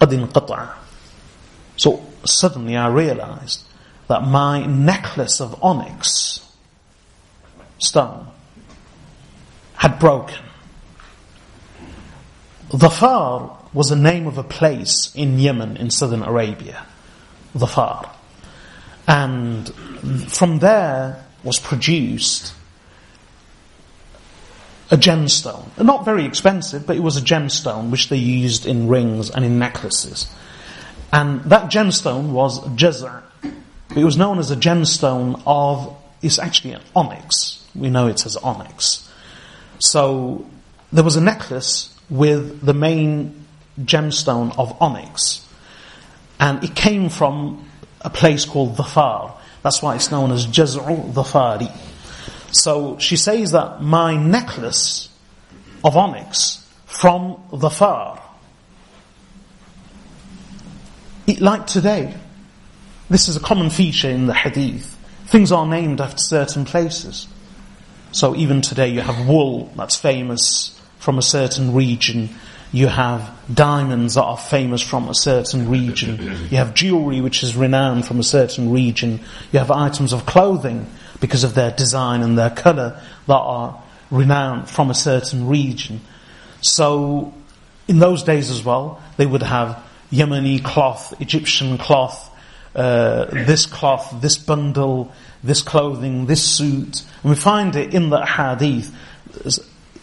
قد 0.00 0.12
انقطع 0.12 0.66
So 1.76 1.88
suddenly 2.24 2.76
I 2.76 2.86
realized 2.86 3.64
that 4.10 4.24
my 4.26 4.66
necklace 4.66 5.40
of 5.40 5.56
onyx 5.62 6.44
stone 7.78 8.26
had 9.76 10.00
broken. 10.00 10.44
Dhafar 12.70 13.52
was 13.72 13.88
the 13.90 13.94
name 13.96 14.26
of 14.26 14.36
a 14.36 14.42
place 14.42 15.12
in 15.14 15.38
Yemen, 15.38 15.76
in 15.76 15.90
southern 15.90 16.24
Arabia. 16.24 16.84
Dhafar. 17.56 18.08
And 19.06 19.72
from 20.28 20.58
there 20.58 21.24
was 21.44 21.60
produced 21.60 22.52
a 24.90 24.96
gemstone. 24.96 25.68
Not 25.80 26.04
very 26.04 26.24
expensive, 26.24 26.84
but 26.84 26.96
it 26.96 27.00
was 27.00 27.16
a 27.16 27.22
gemstone 27.22 27.90
which 27.90 28.08
they 28.08 28.16
used 28.16 28.66
in 28.66 28.88
rings 28.88 29.30
and 29.30 29.44
in 29.44 29.60
necklaces. 29.60 30.26
And 31.12 31.42
that 31.44 31.70
gemstone 31.70 32.30
was 32.32 32.58
jaz'a. 32.74 33.22
It 33.94 34.04
was 34.04 34.16
known 34.16 34.38
as 34.38 34.50
a 34.52 34.56
gemstone 34.56 35.40
of, 35.46 35.96
it's 36.22 36.38
actually 36.38 36.74
an 36.74 36.82
onyx. 36.94 37.66
We 37.74 37.90
know 37.90 38.06
it 38.06 38.24
as 38.24 38.36
onyx. 38.36 39.10
So 39.80 40.46
there 40.92 41.02
was 41.02 41.16
a 41.16 41.20
necklace 41.20 41.92
with 42.08 42.60
the 42.64 42.74
main 42.74 43.44
gemstone 43.80 44.56
of 44.58 44.80
onyx. 44.80 45.44
And 46.38 46.62
it 46.62 46.74
came 46.76 47.08
from 47.08 47.68
a 48.00 48.10
place 48.10 48.44
called 48.44 48.76
Dhafar. 48.76 49.32
That's 49.62 49.82
why 49.82 49.96
it's 49.96 50.10
known 50.12 50.30
as 50.30 50.46
Jaz'u 50.46 51.12
Dhafari. 51.12 51.70
So 52.52 52.96
she 52.98 53.16
says 53.16 53.52
that 53.52 53.82
my 53.82 54.16
necklace 54.16 55.08
of 55.84 55.96
onyx 55.96 56.64
from 56.86 57.36
Dhafar, 57.52 58.20
it, 61.26 61.40
like 61.40 61.66
today, 61.66 62.14
this 63.10 63.28
is 63.28 63.34
a 63.36 63.40
common 63.40 63.70
feature 63.70 64.08
in 64.08 64.28
the 64.28 64.34
hadith. 64.34 64.96
Things 65.26 65.50
are 65.50 65.66
named 65.66 66.00
after 66.00 66.16
certain 66.18 66.64
places. 66.64 67.26
So 68.12 68.36
even 68.36 68.60
today 68.62 68.88
you 68.88 69.00
have 69.00 69.26
wool 69.26 69.72
that's 69.76 69.96
famous 69.96 70.80
from 71.00 71.18
a 71.18 71.22
certain 71.22 71.74
region. 71.74 72.28
You 72.70 72.86
have 72.86 73.28
diamonds 73.52 74.14
that 74.14 74.22
are 74.22 74.36
famous 74.38 74.80
from 74.80 75.08
a 75.08 75.14
certain 75.14 75.68
region. 75.68 76.20
You 76.50 76.58
have 76.58 76.72
jewelry 76.72 77.20
which 77.20 77.42
is 77.42 77.56
renowned 77.56 78.06
from 78.06 78.20
a 78.20 78.22
certain 78.22 78.70
region. 78.70 79.18
You 79.50 79.58
have 79.58 79.72
items 79.72 80.12
of 80.12 80.24
clothing 80.24 80.86
because 81.20 81.42
of 81.42 81.54
their 81.54 81.72
design 81.72 82.22
and 82.22 82.38
their 82.38 82.50
color 82.50 83.02
that 83.26 83.34
are 83.34 83.82
renowned 84.12 84.70
from 84.70 84.88
a 84.88 84.94
certain 84.94 85.48
region. 85.48 86.00
So 86.62 87.34
in 87.88 87.98
those 87.98 88.22
days 88.22 88.50
as 88.52 88.64
well, 88.64 89.02
they 89.16 89.26
would 89.26 89.42
have 89.42 89.82
Yemeni 90.12 90.62
cloth, 90.64 91.20
Egyptian 91.20 91.76
cloth, 91.76 92.28
uh, 92.74 93.24
this 93.26 93.66
cloth, 93.66 94.14
this 94.20 94.36
bundle, 94.38 95.12
this 95.42 95.62
clothing, 95.62 96.26
this 96.26 96.44
suit. 96.44 97.02
And 97.22 97.30
we 97.30 97.36
find 97.36 97.74
it 97.76 97.94
in 97.94 98.10
the 98.10 98.24
hadith. 98.24 98.94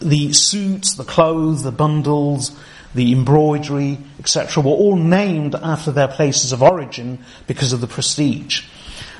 The 0.00 0.32
suits, 0.32 0.94
the 0.94 1.04
clothes, 1.04 1.62
the 1.62 1.72
bundles, 1.72 2.52
the 2.94 3.12
embroidery, 3.12 3.98
etc., 4.18 4.62
were 4.62 4.70
all 4.70 4.96
named 4.96 5.54
after 5.54 5.90
their 5.90 6.08
places 6.08 6.52
of 6.52 6.62
origin 6.62 7.18
because 7.46 7.72
of 7.72 7.80
the 7.80 7.86
prestige. 7.88 8.62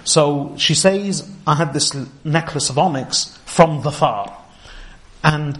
So 0.05 0.55
she 0.57 0.74
says, 0.74 1.28
I 1.46 1.55
had 1.55 1.72
this 1.72 1.92
necklace 2.24 2.70
of 2.70 2.78
onyx 2.78 3.38
from 3.44 3.82
Dhafar. 3.82 4.32
And 5.24 5.59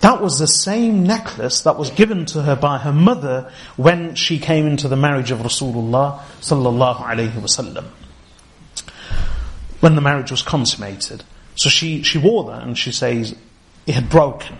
that 0.00 0.22
was 0.22 0.38
the 0.38 0.46
same 0.46 1.04
necklace 1.04 1.60
that 1.62 1.76
was 1.78 1.90
given 1.90 2.24
to 2.26 2.42
her 2.42 2.56
by 2.56 2.78
her 2.78 2.92
mother 2.92 3.50
when 3.76 4.14
she 4.14 4.38
came 4.38 4.66
into 4.66 4.88
the 4.88 4.96
marriage 4.96 5.30
of 5.30 5.40
Rasulullah 5.40 6.20
sallallahu 6.40 6.96
alaihi 7.04 7.32
wasallam. 7.34 7.84
When 9.80 9.94
the 9.96 10.00
marriage 10.00 10.30
was 10.30 10.40
consummated. 10.42 11.22
So 11.54 11.68
she, 11.68 12.02
she 12.02 12.16
wore 12.16 12.44
that 12.50 12.62
and 12.62 12.78
she 12.78 12.92
says, 12.92 13.36
it 13.86 13.94
had 13.94 14.08
broken. 14.08 14.56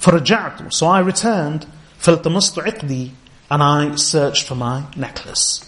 فَرَجَعْتُ 0.00 0.72
So 0.72 0.86
I 0.88 0.98
returned, 1.00 1.66
فَالْتَمَسْتُ 2.00 2.64
عِقْدِي 2.64 3.10
And 3.50 3.62
I 3.62 3.94
searched 3.96 4.48
for 4.48 4.56
my 4.56 4.84
necklace. 4.96 5.64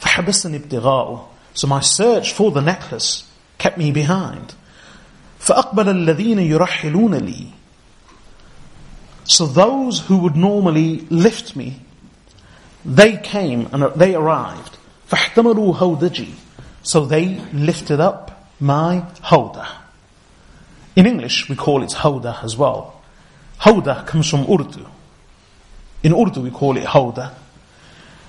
فَحَبَسَنِ 0.00 0.58
ابْتِغَاءُ 0.60 1.26
So 1.54 1.66
my 1.68 1.80
search 1.80 2.34
for 2.34 2.50
the 2.50 2.60
necklace 2.60 3.30
kept 3.56 3.78
me 3.78 3.92
behind. 3.92 4.54
فَأَقْبَلَ 5.40 5.86
الَّذِينَ 5.88 6.46
يُرَحِّلُونَ 6.46 7.20
لِي 7.20 7.52
so 9.26 9.46
those 9.46 10.00
who 10.00 10.18
would 10.18 10.36
normally 10.36 11.00
lift 11.10 11.56
me, 11.56 11.76
they 12.84 13.16
came 13.16 13.68
and 13.72 13.82
they 13.96 14.14
arrived. 14.14 14.78
هَوْدَجِي 15.10 16.32
So 16.82 17.06
they 17.06 17.28
lifted 17.52 18.00
up 18.00 18.50
my 18.60 19.04
howdah. 19.22 19.66
In 20.94 21.06
English, 21.06 21.48
we 21.48 21.56
call 21.56 21.82
it 21.82 21.92
howdah 21.92 22.40
as 22.42 22.56
well. 22.56 23.02
Howdah 23.58 24.04
comes 24.06 24.30
from 24.30 24.44
Urdu. 24.50 24.86
In 26.02 26.12
Urdu, 26.14 26.40
we 26.42 26.50
call 26.50 26.76
it 26.76 26.84
howdah. 26.84 27.34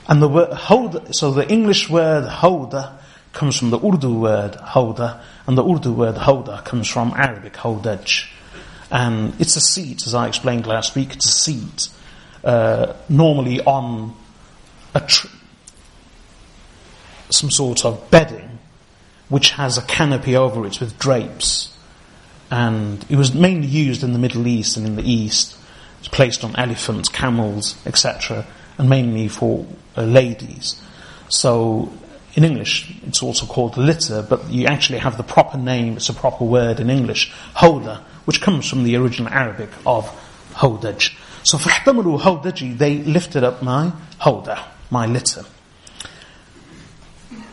And 0.08 0.22
the 0.22 0.28
word 0.28 0.54
howdah, 0.54 1.14
so 1.14 1.32
the 1.32 1.48
English 1.50 1.90
word 1.90 2.28
howdah 2.28 2.98
comes 3.34 3.58
from 3.58 3.70
the 3.70 3.80
Urdu 3.80 4.16
word 4.16 4.56
howdah, 4.56 5.22
and 5.46 5.58
the 5.58 5.64
Urdu 5.64 5.94
word 5.94 6.18
howdah 6.18 6.64
comes 6.64 6.88
from 6.90 7.14
Arabic 7.16 7.54
holdaj. 7.54 8.28
And 8.92 9.40
it's 9.40 9.56
a 9.56 9.62
seat, 9.62 10.08
as 10.08 10.14
I 10.16 10.28
explained 10.28 10.66
last 10.66 10.96
week, 10.96 11.14
it's 11.16 11.26
a 11.26 11.30
seat 11.32 11.90
uh, 12.44 12.94
normally 13.10 13.60
on 13.62 14.16
tr- 15.08 15.28
some 17.30 17.52
sort 17.52 17.84
of 17.84 18.10
bedding 18.10 18.58
which 19.28 19.52
has 19.52 19.78
a 19.78 19.82
canopy 19.82 20.38
over 20.38 20.66
it 20.66 20.80
with 20.80 20.98
drapes. 20.98 21.78
And 22.50 23.06
it 23.10 23.18
was 23.18 23.34
mainly 23.36 23.68
used 23.68 24.02
in 24.04 24.14
the 24.14 24.20
Middle 24.20 24.48
East 24.48 24.78
and 24.78 24.86
in 24.88 24.96
the 24.96 25.04
East. 25.10 25.58
It's 26.00 26.08
placed 26.08 26.46
on 26.46 26.56
elephants, 26.56 27.10
camels, 27.10 27.76
etc., 27.86 28.48
and 28.78 28.90
mainly 28.90 29.28
for 29.28 29.66
uh, 29.98 30.04
ladies. 30.04 30.82
So 31.28 31.92
in 32.36 32.46
English, 32.46 32.96
it's 33.06 33.22
also 33.22 33.46
called 33.46 33.76
litter, 33.76 34.22
but 34.30 34.50
you 34.50 34.68
actually 34.68 35.00
have 35.00 35.18
the 35.18 35.24
proper 35.24 35.58
name, 35.58 35.98
it's 35.98 36.08
a 36.08 36.14
proper 36.14 36.46
word 36.46 36.80
in 36.80 36.90
English, 36.90 37.34
howdah 37.54 38.06
which 38.28 38.42
comes 38.42 38.70
from 38.70 38.84
the 38.84 38.94
original 38.98 39.32
Arabic 39.32 39.70
of 39.86 40.04
hodaj. 40.56 41.16
So 41.44 41.58
فَاحْتَمَلُوا 41.58 42.20
hodaji, 42.20 42.78
they 42.78 42.98
lifted 42.98 43.46
up 43.46 43.64
my 43.64 43.94
hoda, 44.20 44.66
my 44.92 45.06
litter. 45.06 45.44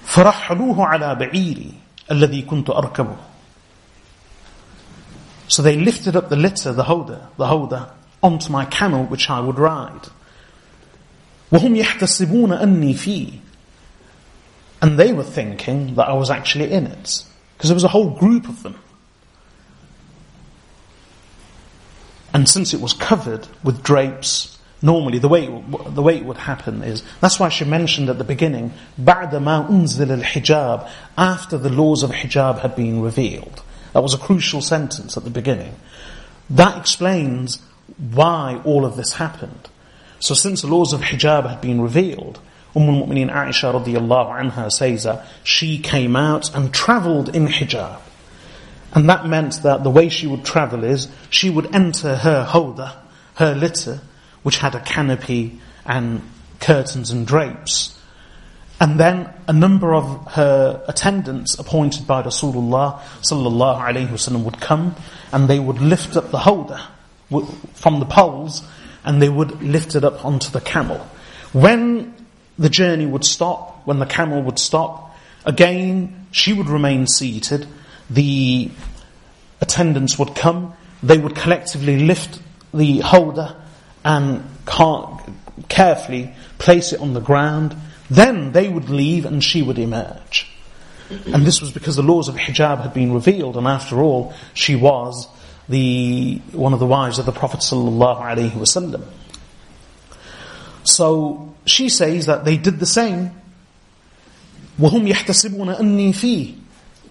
فَرَحَّلُوهُ 0.04 0.74
عَلَى 0.76 1.16
بَعِيرِ 1.20 1.74
الَّذِي 2.10 2.46
كُنْتُ 2.46 2.64
أَرْكَبُهُ 2.66 3.16
So 5.46 5.62
they 5.62 5.76
lifted 5.76 6.16
up 6.16 6.28
the 6.28 6.34
litter, 6.34 6.72
the 6.72 6.82
hoda, 6.82 7.28
the 7.36 7.44
hoda, 7.46 7.90
onto 8.20 8.50
my 8.52 8.64
camel 8.64 9.04
which 9.04 9.30
I 9.30 9.38
would 9.38 9.60
ride. 9.60 10.08
وَهُمْ 11.52 11.80
يَحْتَسِبُونَ 11.80 12.60
أَنِّي 12.60 12.94
فِيهِ 12.94 13.38
And 14.82 14.98
they 14.98 15.12
were 15.12 15.22
thinking 15.22 15.94
that 15.94 16.08
I 16.08 16.14
was 16.14 16.30
actually 16.30 16.72
in 16.72 16.88
it. 16.88 17.24
Because 17.56 17.68
there 17.70 17.74
was 17.76 17.84
a 17.84 17.88
whole 17.94 18.10
group 18.10 18.48
of 18.48 18.64
them. 18.64 18.74
And 22.34 22.48
since 22.48 22.74
it 22.74 22.80
was 22.80 22.92
covered 22.94 23.46
with 23.62 23.84
drapes, 23.84 24.58
normally 24.82 25.20
the 25.20 25.28
way, 25.28 25.46
the 25.86 26.02
way 26.02 26.16
it 26.16 26.24
would 26.24 26.36
happen 26.36 26.82
is, 26.82 27.04
that's 27.20 27.38
why 27.38 27.48
she 27.48 27.64
mentioned 27.64 28.08
at 28.10 28.18
the 28.18 28.24
beginning, 28.24 28.72
بعد 29.00 29.30
ما 29.34 29.70
أنزل 29.70 30.10
الحجاب, 30.20 30.88
after 31.16 31.56
the 31.56 31.70
laws 31.70 32.02
of 32.02 32.10
hijab 32.10 32.58
had 32.58 32.74
been 32.74 33.00
revealed. 33.00 33.62
That 33.92 34.02
was 34.02 34.14
a 34.14 34.18
crucial 34.18 34.60
sentence 34.60 35.16
at 35.16 35.22
the 35.22 35.30
beginning. 35.30 35.76
That 36.50 36.76
explains 36.76 37.60
why 38.10 38.60
all 38.64 38.84
of 38.84 38.96
this 38.96 39.12
happened. 39.12 39.68
So 40.18 40.34
since 40.34 40.62
the 40.62 40.66
laws 40.68 40.92
of 40.92 41.02
hijab 41.02 41.48
had 41.48 41.60
been 41.60 41.80
revealed, 41.80 42.40
Umm 42.74 42.88
al-Mu'mineen 42.88 43.32
Aisha 43.32 43.72
radiallahu 43.72 44.50
anha 44.50 44.72
says 44.72 45.04
that 45.04 45.24
she 45.44 45.78
came 45.78 46.16
out 46.16 46.52
and 46.52 46.74
travelled 46.74 47.28
in 47.36 47.46
hijab. 47.46 48.00
And 48.94 49.08
that 49.08 49.26
meant 49.26 49.62
that 49.64 49.82
the 49.82 49.90
way 49.90 50.08
she 50.08 50.26
would 50.28 50.44
travel 50.44 50.84
is 50.84 51.08
she 51.28 51.50
would 51.50 51.74
enter 51.74 52.14
her 52.14 52.44
howdah, 52.44 52.96
her 53.34 53.54
litter, 53.54 54.00
which 54.44 54.58
had 54.58 54.76
a 54.76 54.80
canopy 54.80 55.60
and 55.84 56.22
curtains 56.60 57.10
and 57.10 57.26
drapes. 57.26 57.98
And 58.80 58.98
then 58.98 59.32
a 59.48 59.52
number 59.52 59.94
of 59.94 60.32
her 60.32 60.82
attendants 60.86 61.58
appointed 61.58 62.06
by 62.06 62.22
Rasulullah 62.22 63.00
sallallahu 63.20 63.82
alayhi 63.82 64.08
wasallam 64.08 64.44
would 64.44 64.60
come 64.60 64.94
and 65.32 65.48
they 65.48 65.58
would 65.58 65.78
lift 65.80 66.16
up 66.16 66.30
the 66.30 66.38
howdah 66.38 66.80
from 67.72 67.98
the 67.98 68.06
poles 68.06 68.62
and 69.04 69.20
they 69.20 69.28
would 69.28 69.60
lift 69.62 69.96
it 69.96 70.04
up 70.04 70.24
onto 70.24 70.50
the 70.50 70.60
camel. 70.60 70.98
When 71.52 72.14
the 72.58 72.68
journey 72.70 73.06
would 73.06 73.24
stop, 73.24 73.84
when 73.86 73.98
the 73.98 74.06
camel 74.06 74.42
would 74.42 74.58
stop, 74.60 75.16
again 75.44 76.26
she 76.30 76.52
would 76.52 76.68
remain 76.68 77.06
seated 77.06 77.66
the 78.14 78.70
attendants 79.60 80.18
would 80.18 80.34
come, 80.34 80.74
they 81.02 81.18
would 81.18 81.34
collectively 81.34 81.98
lift 81.98 82.40
the 82.72 83.00
howdah 83.00 83.60
and 84.04 84.44
carefully 85.68 86.32
place 86.58 86.92
it 86.92 87.00
on 87.00 87.12
the 87.12 87.20
ground. 87.20 87.74
Then 88.08 88.52
they 88.52 88.68
would 88.68 88.88
leave 88.88 89.24
and 89.26 89.42
she 89.42 89.62
would 89.62 89.78
emerge. 89.78 90.46
And 91.10 91.44
this 91.46 91.60
was 91.60 91.70
because 91.72 91.96
the 91.96 92.02
laws 92.02 92.28
of 92.28 92.36
hijab 92.36 92.80
had 92.82 92.94
been 92.94 93.12
revealed, 93.12 93.56
and 93.58 93.66
after 93.66 94.00
all, 94.00 94.32
she 94.54 94.74
was 94.74 95.28
the 95.68 96.40
one 96.52 96.72
of 96.72 96.80
the 96.80 96.86
wives 96.86 97.18
of 97.18 97.26
the 97.26 97.32
Prophet 97.32 97.60
sallallahu 97.60 99.04
So 100.84 101.54
she 101.66 101.88
says 101.88 102.26
that 102.26 102.44
they 102.44 102.56
did 102.56 102.78
the 102.78 102.86
same. 102.86 103.32
وهم 104.78 105.06
يحتسبون 105.06 105.76
أني 105.78 106.12
فيه 106.12 106.54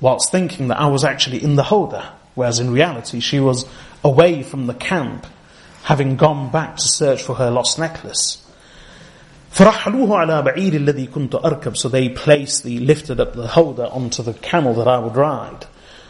whilst 0.04 0.30
thinking 0.34 0.68
that 0.68 0.78
I 0.78 0.88
was 0.88 1.06
actually 1.06 1.42
in 1.42 1.56
the 1.56 1.64
howdah, 1.64 2.12
whereas 2.36 2.60
in 2.60 2.70
reality 2.72 3.22
she 3.22 3.40
was 3.40 3.66
away 4.04 4.44
from 4.44 4.68
the 4.68 4.74
camp, 4.74 5.26
having 5.84 6.18
gone 6.18 6.52
back 6.52 6.76
to 6.76 6.82
search 6.84 7.24
for 7.24 7.36
her 7.36 7.50
lost 7.50 7.80
necklace. 7.80 8.46
فَرَحَّلُوهُ 9.54 10.08
عَلَى 10.10 10.44
بَعِيرِ 10.46 10.74
الَّذِي 10.86 11.08
كُنْتُ 11.08 11.42
أَرْكَبُ 11.42 11.78
So 11.78 11.88
they 11.88 12.10
placed 12.10 12.64
the, 12.66 12.80
lifted 12.80 13.22
up 13.22 13.34
the 13.34 13.48
howdah 13.48 13.92
onto 13.96 14.22
the 14.24 14.34
camel 14.34 14.74
that 14.74 14.90
I 14.90 15.00
would 15.00 15.16
ride. 15.16 15.66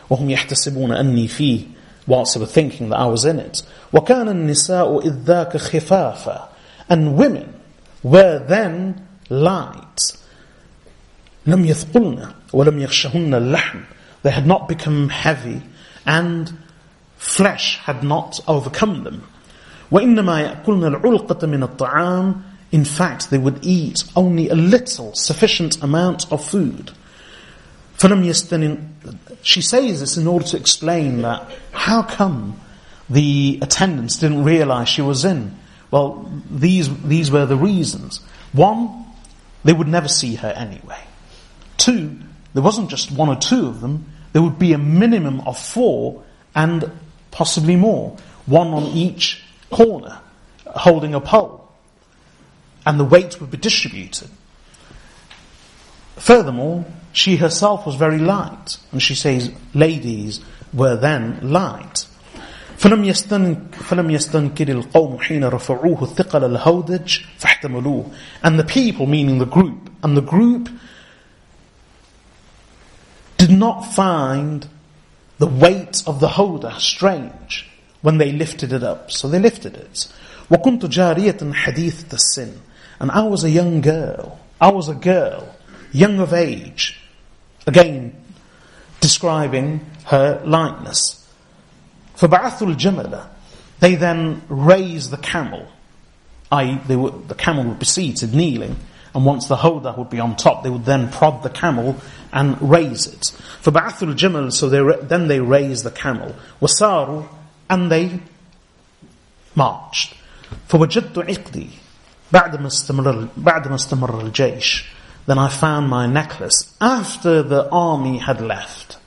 وَهُمْ 0.10 0.36
يَحْتَسِبُونَ 0.36 0.90
أَنِّي 0.90 1.26
فِيهِ 1.26 1.72
Whilst 2.08 2.34
they 2.34 2.40
were 2.40 2.48
thinking 2.48 2.90
that 2.90 2.98
I 2.98 3.06
was 3.06 3.26
in 3.26 3.38
it. 3.40 3.62
وَكَانَ 3.92 4.28
النِّسَاءُ 4.28 5.04
إِذْ 5.04 5.52
خِفَافًا 5.52 6.48
And 6.90 7.16
women 7.16 7.60
were 8.02 8.40
then 8.40 9.08
light 9.30 10.02
لم 11.46 11.66
يثقلن 11.66 12.28
ولم 12.54 12.80
يخشهن 12.88 13.34
اللحم. 13.34 13.80
They 14.24 14.32
had 14.32 14.48
not 14.48 14.68
become 14.70 15.10
heavy 15.10 15.62
and 16.06 16.52
flesh 17.18 17.78
had 17.80 18.04
not 18.04 18.40
overcome 18.48 19.04
them. 19.04 19.22
وإنما 19.92 20.42
يأكلن 20.64 20.96
العلقة 20.96 21.48
من 21.48 21.64
الطعام 21.76 22.42
In 22.72 22.86
fact, 22.86 23.30
they 23.30 23.38
would 23.38 23.60
eat 23.62 24.04
only 24.16 24.50
a 24.50 24.56
little, 24.56 25.14
sufficient 25.14 25.84
amount 25.84 26.26
of 26.32 26.44
food. 26.44 26.92
فلم 28.00 28.24
يستنن 28.26 28.80
She 29.44 29.62
says 29.62 30.00
this 30.00 30.18
in 30.18 30.26
order 30.28 30.46
to 30.48 30.58
explain 30.58 31.22
that 31.24 31.50
how 31.72 32.02
come 32.04 32.60
the 33.10 33.60
attendants 33.62 34.18
didn't 34.18 34.44
realize 34.44 34.88
she 34.90 35.02
was 35.04 35.24
in? 35.26 35.56
Well, 35.92 36.32
these, 36.50 36.90
these 37.04 37.30
were 37.30 37.46
the 37.46 37.58
reasons. 37.58 38.22
One, 38.54 39.06
they 39.64 39.74
would 39.74 39.88
never 39.88 40.08
see 40.08 40.36
her 40.36 40.48
anyway. 40.50 40.98
Two, 41.78 42.20
there 42.54 42.64
wasn't 42.64 42.90
just 42.90 43.10
one 43.12 43.30
or 43.30 43.36
two 43.38 43.68
of 43.68 43.80
them, 43.82 44.06
there 44.32 44.42
would 44.42 44.58
be 44.60 44.72
a 44.74 44.78
minimum 44.78 45.42
of 45.42 45.58
four 45.60 46.24
and 46.56 46.90
possibly 47.32 47.76
more, 47.76 48.16
one 48.46 48.68
on 48.70 48.84
each 48.86 49.44
corner 49.72 50.20
holding 50.66 51.14
a 51.16 51.22
pole. 51.22 51.68
And 52.86 52.98
the 53.00 53.04
weight 53.06 53.40
would 53.42 53.50
be 53.52 53.58
distributed. 53.58 54.28
Furthermore, 56.18 56.86
she 57.12 57.38
herself 57.38 57.86
was 57.88 57.96
very 57.96 58.20
light, 58.20 58.78
and 58.92 59.02
she 59.02 59.16
says 59.16 59.52
ladies 59.74 60.42
were 60.74 60.96
then 60.96 61.40
light. 61.52 62.06
and 62.84 62.92
the 63.00 63.14
people 68.68 69.06
meaning 69.08 69.38
the 69.38 69.46
group 69.46 69.90
and 70.04 70.18
the 70.18 70.22
group 70.22 70.70
did 73.48 73.52
not 73.58 73.82
find 73.94 74.66
the 75.38 75.46
weight 75.46 76.02
of 76.08 76.22
the 76.22 76.30
howdah 76.30 76.80
strange 76.80 77.68
when 78.02 78.18
they 78.18 78.32
lifted 78.32 78.72
it 78.72 78.82
up. 78.84 79.12
So 79.12 79.28
they 79.28 79.38
lifted 79.38 79.76
it. 79.76 80.08
وَكُنْتُ 80.50 80.80
جَارِيَةً 80.84 81.52
حَدِيثَ 81.54 82.06
السِّنِ 82.06 82.56
And 83.02 83.12
I 83.12 83.24
was 83.24 83.44
a 83.44 83.50
young 83.50 83.82
girl. 83.82 84.40
I 84.62 84.70
was 84.72 84.88
a 84.88 84.94
girl, 84.96 85.54
young 85.92 86.22
of 86.22 86.32
age. 86.34 86.98
Again, 87.68 88.16
describing 89.02 89.82
her 90.06 90.42
likeness. 90.46 91.28
فَبَعَثُوا 92.16 92.76
الْجَمَلَ 92.76 93.28
They 93.82 93.96
then 93.96 94.44
raised 94.48 95.10
the 95.12 95.18
camel, 95.18 95.68
i.e. 96.54 96.78
Were, 96.96 97.10
the 97.12 97.36
camel 97.36 97.66
would 97.66 97.80
be 97.80 97.86
seated, 97.86 98.34
kneeling, 98.34 98.78
and 99.14 99.26
once 99.26 99.48
the 99.48 99.56
howdah 99.56 99.94
would 99.98 100.10
be 100.10 100.20
on 100.20 100.36
top, 100.36 100.64
they 100.64 100.70
would 100.70 100.86
then 100.86 101.10
prod 101.12 101.44
the 101.44 101.50
camel 101.50 101.96
and 102.32 102.60
raise 102.68 103.06
it. 103.06 103.28
For 103.62 103.72
Ba'athul 103.72 104.16
jimal, 104.16 104.50
so 104.52 104.70
they, 104.70 104.84
then 105.06 105.28
they 105.28 105.40
raised 105.40 105.84
the 105.84 105.92
camel. 105.92 106.36
Wasaru, 106.60 107.28
and 107.70 107.92
they 107.92 108.20
marched. 109.56 110.16
For 110.68 110.80
عقدي 110.80 111.70
بعدما 112.34 112.68
استمر 112.68 113.28
بعدما 113.38 113.76
استمر 113.78 114.22
الجيش 114.32 114.86
then 115.26 115.38
I 115.38 115.48
found 115.48 115.88
my 115.88 116.06
necklace 116.06 116.76
after 116.82 117.44
the 117.44 117.70
army 117.72 118.18
had 118.18 118.42
left 118.42 118.98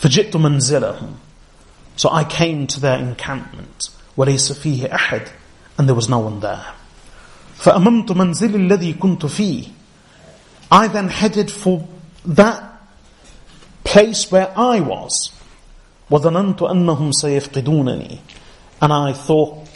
فجئت 0.00 0.30
منزلهم 0.30 1.14
so 1.96 2.08
I 2.10 2.24
came 2.24 2.66
to 2.68 2.80
their 2.80 2.98
encampment 2.98 3.90
وليس 4.16 4.52
فيه 4.52 4.88
أحد 4.94 5.28
and 5.78 5.88
there 5.88 5.96
was 5.96 6.08
no 6.08 6.20
one 6.20 6.40
there 6.40 6.64
فأممت 7.60 8.12
منزلي 8.12 8.56
الذي 8.56 8.92
كنت 8.92 9.26
فيه 9.26 9.64
I 10.72 10.86
then 10.88 11.08
headed 11.08 11.50
for 11.50 11.84
that 12.24 12.62
place 13.84 14.30
where 14.32 14.50
I 14.56 14.80
was 14.80 15.32
وظننت 16.10 16.62
أنهم 16.62 17.12
سيفقدونني 17.12 18.18
and 18.80 18.92
I 18.92 19.12
thought 19.12 19.66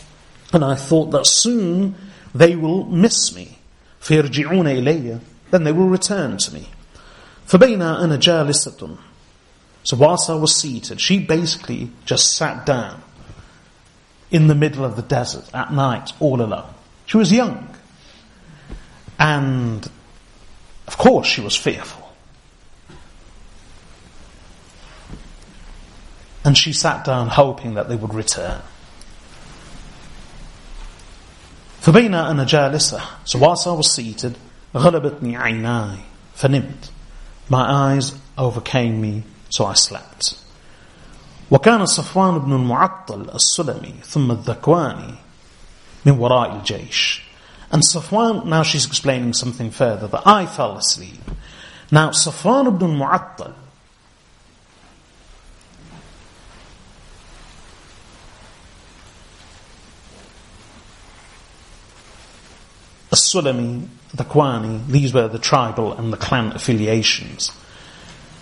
and 0.53 0.65
I 0.65 0.77
thought 0.77 1.11
that 1.11 1.27
soon 1.27 1.95
they 2.35 2.57
will 2.57 2.85
miss 2.87 3.35
me 3.35 3.49
فيرجعون 4.01 4.67
إلي 4.67 5.21
then 5.51 5.65
they 5.65 5.73
will 5.73 5.89
return 5.89 6.39
to 6.39 6.53
me 6.55 6.63
فبين 7.47 7.83
أنا 7.83 8.17
جالسة 8.17 8.97
so 9.85 9.97
whilst 9.99 10.31
I 10.31 10.35
was 10.35 10.57
seated 10.57 11.03
she 11.03 11.19
basically 11.19 11.91
just 12.07 12.35
sat 12.35 12.65
down 12.65 13.03
in 14.31 14.47
the 14.47 14.55
middle 14.55 14.87
of 14.87 14.97
the 14.97 15.03
desert 15.03 15.45
at 15.53 15.71
night 15.71 16.13
all 16.19 16.41
alone 16.41 16.71
she 17.07 17.19
was 17.19 17.31
young 17.31 17.74
and 19.19 19.89
of 20.87 20.99
course 20.99 21.27
she 21.27 21.41
was 21.41 21.57
fearful. 21.57 22.03
And 26.45 26.59
she 26.59 26.73
sat 26.73 27.05
down 27.05 27.29
hoping 27.29 27.75
that 27.75 27.89
they 27.89 27.97
would 27.97 28.15
return. 28.15 28.61
فبين 31.81 32.11
أنا 32.15 32.45
جالسة 32.47 33.01
so 33.25 33.39
whilst 33.39 33.67
I 33.67 33.73
was 33.73 33.93
seated 33.95 34.37
غلبتني 34.75 35.37
عيناي 35.37 35.97
فنمت 36.37 36.91
my 37.51 37.93
eyes 37.95 38.15
overcame 38.39 39.01
me 39.03 39.23
so 39.51 39.65
I 39.67 39.75
slept 39.75 40.39
وكان 41.51 41.85
صفوان 41.87 42.39
بن 42.39 42.53
المعطل 42.53 43.31
السلمي 43.35 43.95
ثم 44.05 44.31
الذكواني 44.31 45.15
من 46.07 46.13
وراء 46.13 46.57
الجيش 46.57 47.23
and 47.73 47.83
Safwan, 47.83 48.45
now 48.47 48.63
she's 48.63 48.87
explaining 48.87 49.33
something 49.33 49.71
further, 49.71 50.07
that 50.09 50.27
I 50.27 50.47
fell 50.47 50.77
asleep. 50.77 51.21
Now, 51.91 52.11
Safwan 52.11 52.67
ibn 52.69 52.97
Mu'attal, 52.99 53.55
sulami 63.13 63.87
the 64.13 64.25
Kwani, 64.25 64.85
these 64.89 65.13
were 65.15 65.29
the 65.29 65.39
tribal 65.39 65.93
and 65.93 66.13
the 66.13 66.17
clan 66.17 66.49
affiliations. 66.53 67.53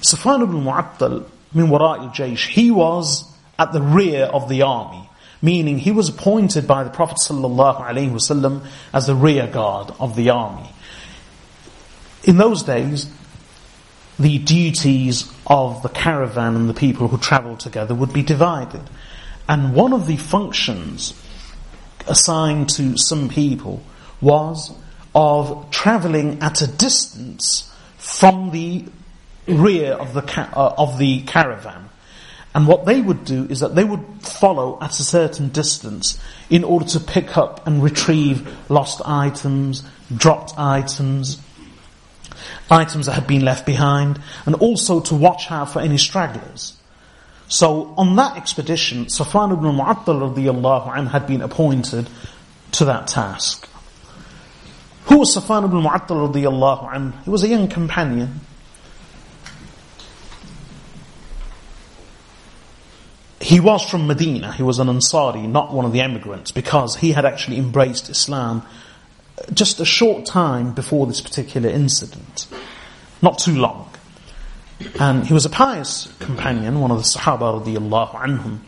Safwan 0.00 0.42
ibn 0.42 0.62
Mu'attal, 0.64 1.26
min 1.54 1.66
wara'i 1.68 2.06
al-jaysh, 2.06 2.46
he 2.48 2.70
was 2.70 3.30
at 3.58 3.72
the 3.72 3.80
rear 3.82 4.24
of 4.24 4.48
the 4.48 4.62
army 4.62 5.08
meaning 5.42 5.76
he 5.78 5.90
was 5.90 6.08
appointed 6.08 6.66
by 6.66 6.84
the 6.84 6.90
Prophet 6.90 7.18
ﷺ 7.28 8.66
as 8.94 9.06
the 9.08 9.14
rear 9.14 9.48
guard 9.48 9.92
of 9.98 10.14
the 10.14 10.30
army. 10.30 10.70
In 12.22 12.36
those 12.38 12.62
days, 12.62 13.10
the 14.18 14.38
duties 14.38 15.30
of 15.46 15.82
the 15.82 15.88
caravan 15.88 16.54
and 16.54 16.70
the 16.70 16.74
people 16.74 17.08
who 17.08 17.18
travelled 17.18 17.58
together 17.58 17.92
would 17.94 18.12
be 18.12 18.22
divided. 18.22 18.82
And 19.48 19.74
one 19.74 19.92
of 19.92 20.06
the 20.06 20.16
functions 20.16 21.14
assigned 22.06 22.68
to 22.68 22.96
some 22.96 23.28
people 23.28 23.82
was 24.20 24.72
of 25.14 25.70
travelling 25.72 26.40
at 26.40 26.62
a 26.62 26.66
distance 26.68 27.68
from 27.98 28.50
the 28.52 28.84
rear 29.48 29.92
of 29.94 30.14
the, 30.14 30.22
ca- 30.22 30.50
uh, 30.54 30.74
of 30.78 30.98
the 30.98 31.22
caravan. 31.22 31.88
And 32.54 32.66
what 32.68 32.84
they 32.84 33.00
would 33.00 33.24
do 33.24 33.44
is 33.48 33.60
that 33.60 33.74
they 33.74 33.84
would 33.84 34.04
follow 34.20 34.78
at 34.80 34.98
a 34.98 35.02
certain 35.02 35.48
distance 35.48 36.18
in 36.50 36.64
order 36.64 36.84
to 36.86 37.00
pick 37.00 37.36
up 37.36 37.66
and 37.66 37.82
retrieve 37.82 38.46
lost 38.70 39.00
items, 39.06 39.82
dropped 40.14 40.52
items, 40.58 41.40
items 42.70 43.06
that 43.06 43.12
had 43.12 43.26
been 43.26 43.44
left 43.44 43.64
behind, 43.64 44.20
and 44.44 44.54
also 44.56 45.00
to 45.00 45.14
watch 45.14 45.50
out 45.50 45.70
for 45.70 45.80
any 45.80 45.96
stragglers. 45.96 46.74
So 47.48 47.94
on 47.96 48.16
that 48.16 48.36
expedition, 48.36 49.06
Safwan 49.06 49.52
ibn 49.52 49.74
Mu'attal 49.76 50.34
radiallahu 50.34 51.10
had 51.10 51.26
been 51.26 51.40
appointed 51.40 52.08
to 52.72 52.84
that 52.84 53.06
task. 53.06 53.66
Who 55.06 55.18
was 55.18 55.34
Safwan 55.36 55.64
ibn 55.64 55.82
Mu'attal 55.82 56.32
radiallahu 56.32 57.24
He 57.24 57.30
was 57.30 57.44
a 57.44 57.48
young 57.48 57.68
companion 57.68 58.40
He 63.52 63.60
was 63.60 63.82
from 63.82 64.06
Medina, 64.06 64.50
he 64.54 64.62
was 64.62 64.78
an 64.78 64.86
Ansari, 64.88 65.46
not 65.46 65.74
one 65.74 65.84
of 65.84 65.92
the 65.92 66.00
emigrants, 66.00 66.50
because 66.52 66.96
he 66.96 67.12
had 67.12 67.26
actually 67.26 67.58
embraced 67.58 68.08
Islam 68.08 68.66
just 69.52 69.78
a 69.78 69.84
short 69.84 70.24
time 70.24 70.72
before 70.72 71.06
this 71.06 71.20
particular 71.20 71.68
incident, 71.68 72.46
not 73.20 73.38
too 73.38 73.54
long. 73.54 73.90
And 74.98 75.26
he 75.26 75.34
was 75.34 75.44
a 75.44 75.50
pious 75.50 76.08
companion, 76.18 76.80
one 76.80 76.90
of 76.92 76.96
the 76.96 77.02
Sahaba 77.06 77.62
radiallahu 77.62 78.12
anhum, 78.22 78.60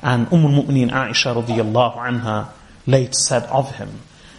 and 0.00 0.26
Umm 0.32 0.46
al-Mu'mineen 0.54 0.90
Aisha 0.90 1.34
radiallahu 1.44 1.96
anha 1.98 2.48
later 2.86 3.12
said 3.12 3.42
of 3.42 3.74
him 3.76 3.90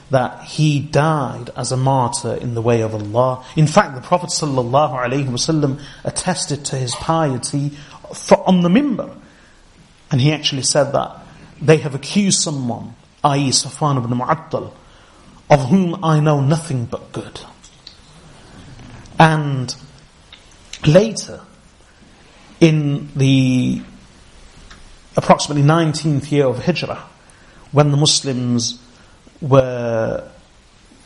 that 0.09 0.45
he 0.45 0.79
died 0.79 1.51
as 1.55 1.71
a 1.71 1.77
martyr 1.77 2.33
in 2.33 2.55
the 2.55 2.61
way 2.63 2.81
of 2.81 2.95
Allah. 2.95 3.45
In 3.55 3.67
fact, 3.67 3.93
the 3.93 4.01
Prophet 4.01 4.31
sallallahu 4.31 5.79
attested 6.03 6.65
to 6.65 6.75
his 6.75 6.95
piety 6.95 7.77
on 8.47 8.61
the 8.63 8.69
mimbar 8.69 9.15
and 10.11 10.19
he 10.19 10.31
actually 10.33 10.63
said 10.63 10.91
that 10.91 11.15
they 11.61 11.77
have 11.77 11.95
accused 11.95 12.41
someone, 12.41 12.95
i.e. 13.23 13.49
Safwan 13.51 13.97
ibn 13.97 14.17
Mu'attal, 14.17 14.73
of 15.49 15.59
whom 15.69 16.03
I 16.03 16.19
know 16.19 16.41
nothing 16.41 16.85
but 16.85 17.13
good. 17.13 17.39
And 19.17 19.73
later, 20.85 21.41
in 22.59 23.09
the 23.15 23.81
approximately 25.15 25.63
19th 25.63 26.29
year 26.31 26.45
of 26.45 26.65
Hijrah, 26.65 27.03
when 27.71 27.91
the 27.91 27.97
Muslims 27.97 28.81
were 29.39 30.27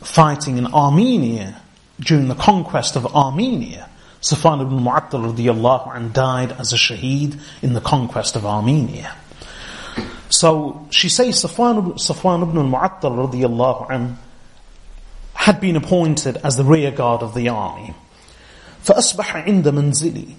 fighting 0.02 0.58
in 0.58 0.66
Armenia 0.68 1.62
during 2.00 2.28
the 2.28 2.36
conquest 2.36 2.96
of 2.96 3.06
Armenia, 3.16 3.88
Safwan 4.26 4.60
ibn 4.60 4.80
Mu'attal 4.80 5.32
radiallahu 5.36 5.96
and 5.96 6.12
died 6.12 6.52
as 6.54 6.74
a 6.74 6.78
shaheed 6.78 7.40
in 7.62 7.74
the 7.74 7.80
conquest 7.82 8.36
of 8.36 8.44
Armenia. 8.44 9.16
So 10.30 10.88
she 10.90 11.10
says 11.10 11.44
Safwan, 11.44 11.78
ibn 11.78 12.58
al-Mu'attal 12.58 13.14
radiallahu 13.30 13.92
anh 13.92 14.18
had 15.36 15.62
been 15.62 15.76
appointed 15.76 16.38
as 16.38 16.58
the 16.58 16.64
rear 16.64 16.90
guard 16.90 17.22
of 17.22 17.36
the 17.36 17.50
army. 17.50 17.94
فَأَصْبَحَ 18.84 19.46
عِنْدَ 19.46 19.64
مَنْزِلِي 19.64 20.34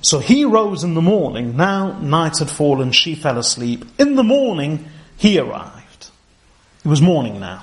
So 0.00 0.18
he 0.18 0.46
rose 0.46 0.82
in 0.82 0.94
the 0.94 1.02
morning, 1.02 1.54
now 1.54 1.98
night 1.98 2.38
had 2.38 2.48
fallen, 2.48 2.92
she 2.92 3.14
fell 3.14 3.36
asleep. 3.36 3.84
In 3.98 4.14
the 4.16 4.24
morning, 4.24 4.88
he 5.18 5.38
arrived. 5.38 6.08
It 6.82 6.88
was 6.88 7.02
morning 7.02 7.40
now. 7.40 7.62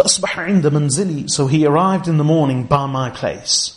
فأصبح 0.00 0.38
عند 0.40 0.66
منزلي 0.66 1.26
So 1.30 1.46
he 1.46 1.66
arrived 1.66 2.08
in 2.08 2.16
the 2.16 2.24
morning 2.24 2.64
by 2.64 2.86
my 2.86 3.10
place 3.10 3.74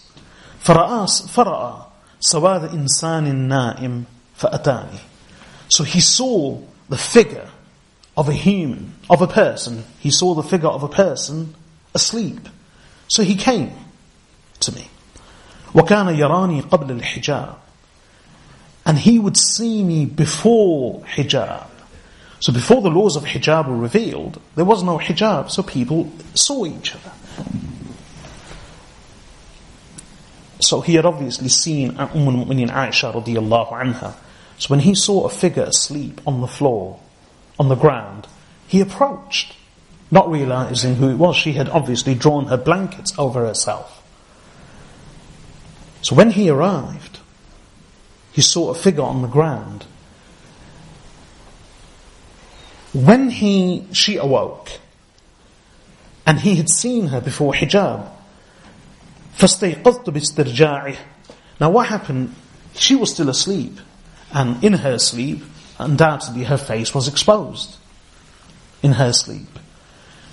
فرأى, 0.64 1.08
فرأى 1.30 1.86
سواد 2.20 2.64
إنسان 2.70 3.26
نائم 3.50 4.04
فأتاني 4.38 5.00
So 5.70 5.84
he 5.84 6.00
saw 6.00 6.58
the 6.90 6.98
figure 6.98 7.50
of 8.16 8.30
a 8.30 8.34
human, 8.34 8.94
of 9.10 9.24
a 9.24 9.28
person. 9.28 9.84
He 10.00 10.12
saw 10.12 10.36
the 10.36 10.44
figure 10.44 10.68
of 10.68 10.84
a 10.84 10.88
person 10.88 11.56
asleep. 11.96 12.42
So 13.08 13.24
he 13.24 13.36
came 13.36 13.72
to 14.60 14.72
me. 14.72 14.88
وَكَانَ 15.74 16.16
يَرَانِي 16.16 16.62
قَبْلَ 16.70 17.00
الْحِجَابِ 17.00 17.56
And 18.86 19.00
he 19.00 19.18
would 19.18 19.36
see 19.36 19.84
me 19.84 20.06
before 20.06 21.02
hijab. 21.16 21.68
So 22.44 22.52
before 22.52 22.82
the 22.82 22.90
laws 22.90 23.16
of 23.16 23.24
hijab 23.24 23.70
were 23.70 23.78
revealed, 23.78 24.38
there 24.56 24.66
was 24.66 24.84
no 24.84 24.98
hijab, 24.98 25.50
so 25.50 25.64
people 25.64 26.12
saw 26.34 26.66
each 26.66 26.94
other. 26.94 27.12
So 30.60 30.82
he 30.82 30.96
had 30.96 31.06
obviously 31.06 31.48
seen 31.48 31.92
Umm 31.98 32.28
al-Mu'minin 32.28 32.68
Aisha 32.70 33.14
radiallahu 33.14 33.70
anha. 33.72 34.16
So 34.58 34.68
when 34.68 34.82
he 34.82 34.94
saw 34.94 35.24
a 35.24 35.30
figure 35.30 35.64
asleep 35.64 36.20
on 36.28 36.42
the 36.42 36.48
floor, 36.48 37.00
on 37.58 37.70
the 37.70 37.76
ground, 37.76 38.28
he 38.68 38.82
approached, 38.82 39.56
not 40.12 40.30
realizing 40.30 40.96
who 40.96 41.08
it 41.12 41.16
was. 41.16 41.38
She 41.38 41.54
had 41.54 41.70
obviously 41.70 42.14
drawn 42.14 42.48
her 42.48 42.58
blankets 42.58 43.18
over 43.18 43.46
herself. 43.48 44.04
So 46.02 46.14
when 46.14 46.32
he 46.32 46.50
arrived, 46.50 47.20
he 48.34 48.42
saw 48.42 48.68
a 48.70 48.76
figure 48.76 49.04
on 49.04 49.22
the 49.22 49.30
ground 49.30 49.86
when 52.94 53.32
he, 53.32 53.86
she 53.92 54.18
awoke, 54.18 54.70
and 56.28 56.40
he 56.40 56.56
had 56.56 56.70
seen 56.70 57.08
her 57.08 57.20
before 57.22 57.54
hijab, 57.54 58.08
فَاسْتَيْقَظْتُ 59.38 60.06
بِاسْتِرْجَاعِهِ 60.06 60.98
Now 61.60 61.72
what 61.72 61.88
happened? 61.88 62.36
She 62.76 62.96
was 62.96 63.12
still 63.12 63.30
asleep, 63.30 63.80
and 64.32 64.64
in 64.64 64.74
her 64.74 65.00
sleep, 65.00 65.42
undoubtedly 65.80 66.44
her 66.44 66.58
face 66.58 66.94
was 66.94 67.08
exposed. 67.08 67.78
In 68.84 68.94
her 68.94 69.12
sleep. 69.12 69.48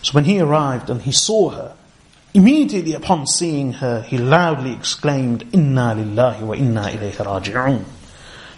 So 0.03 0.13
when 0.13 0.25
he 0.25 0.39
arrived 0.39 0.91
and 0.91 1.01
he 1.01 1.13
saw 1.13 1.51
her, 1.51 1.75
immediately 2.35 2.93
upon 2.93 3.27
seeing 3.27 3.73
her, 3.75 4.03
he 4.03 4.19
loudly 4.19 4.73
exclaimed, 4.73 5.47
Inna 5.55 5.95
lillahi 5.97 6.43
wa 6.43 6.55
inna 6.55 6.91
ilayhi 6.93 7.13
raji'un. 7.25 7.85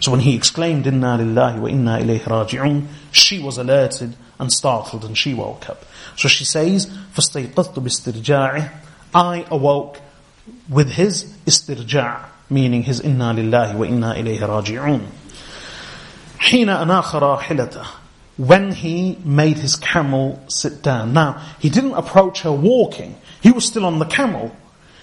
So 0.03 0.11
when 0.11 0.19
he 0.19 0.35
exclaimed, 0.35 0.85
Inna 0.85 1.17
lillahi 1.17 1.59
wa 1.59 1.67
inna 1.69 1.97
ilayhi 1.97 2.23
raji'un, 2.23 2.87
she 3.13 3.39
was 3.39 3.57
alerted 3.57 4.17
and 4.37 4.51
startled 4.51 5.05
and 5.05 5.17
she 5.17 5.33
woke 5.33 5.69
up. 5.69 5.85
So 6.17 6.27
she 6.27 6.43
says, 6.43 6.87
فَاسْتَيْقَظْتُ 7.15 7.73
بِاسْتِرْجَاعِهِ 7.75 8.71
I 9.15 9.45
awoke 9.49 10.01
with 10.67 10.89
his 10.89 11.23
istirja' 11.45 12.21
meaning 12.49 12.83
his 12.83 12.99
inna 12.99 13.33
lillahi 13.33 13.75
wa 13.77 13.85
inna 13.85 14.13
ilayhi 14.17 14.39
raji'un. 14.39 15.05
حين 16.37 16.69
أناخ 16.69 17.15
راحلته 17.37 17.85
when 18.35 18.71
he 18.73 19.17
made 19.23 19.55
his 19.59 19.75
camel 19.77 20.43
sit 20.49 20.81
down. 20.81 21.13
Now, 21.13 21.39
he 21.59 21.69
didn't 21.69 21.93
approach 21.93 22.41
her 22.41 22.51
walking. 22.51 23.15
He 23.41 23.51
was 23.51 23.63
still 23.63 23.85
on 23.85 23.99
the 23.99 24.05
camel 24.05 24.53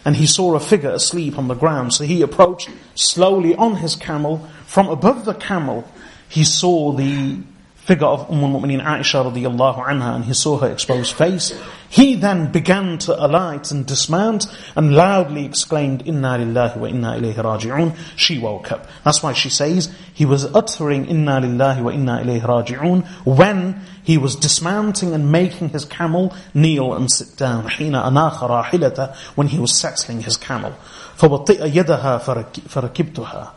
and 0.04 0.16
he 0.16 0.26
saw 0.26 0.56
a 0.56 0.60
figure 0.60 0.90
asleep 0.90 1.38
on 1.38 1.46
the 1.48 1.54
ground. 1.54 1.94
So 1.94 2.04
he 2.04 2.20
approached 2.22 2.68
slowly 2.96 3.54
on 3.54 3.76
his 3.76 3.94
camel 3.96 4.46
from 4.70 4.86
above 4.88 5.24
the 5.24 5.34
camel, 5.34 5.82
he 6.28 6.44
saw 6.44 6.92
the 6.92 7.40
figure 7.74 8.06
of 8.06 8.30
Umm 8.30 8.38
al-Mu'mineen 8.44 8.80
Aisha 8.84 9.20
radiallahu 9.28 9.78
anha 9.84 10.14
and 10.14 10.24
he 10.24 10.32
saw 10.32 10.58
her 10.58 10.70
exposed 10.70 11.12
face. 11.16 11.52
He 11.88 12.14
then 12.14 12.52
began 12.52 12.98
to 12.98 13.26
alight 13.26 13.72
and 13.72 13.84
dismount 13.84 14.46
and 14.76 14.94
loudly 14.94 15.44
exclaimed, 15.44 16.04
Inna 16.06 16.38
lillahi 16.38 16.76
wa 16.76 16.86
inna 16.86 17.10
ilayhi 17.18 17.34
raji'un. 17.48 17.96
She 18.14 18.38
woke 18.38 18.70
up. 18.70 18.86
That's 19.04 19.24
why 19.24 19.32
she 19.32 19.50
says, 19.50 19.92
he 20.14 20.24
was 20.24 20.44
uttering 20.44 21.06
Inna 21.06 21.40
lillahi 21.40 21.82
wa 21.82 21.90
inna 21.90 22.22
ilayhi 22.24 22.42
raji'un 22.42 23.04
when 23.26 23.80
he 24.04 24.16
was 24.18 24.36
dismounting 24.36 25.12
and 25.14 25.32
making 25.32 25.70
his 25.70 25.84
camel 25.84 26.32
kneel 26.54 26.94
and 26.94 27.10
sit 27.10 27.36
down. 27.36 27.66
Hina 27.66 28.02
anakhara 28.02 28.66
hilata 28.66 29.16
when 29.34 29.48
he 29.48 29.58
was 29.58 29.76
settling 29.76 30.20
his 30.20 30.36
camel. 30.36 30.76
فَوَطِئَ 31.18 31.68
يَدَهَا 31.72 32.20
فَرَكِبْتُهَا 32.68 33.50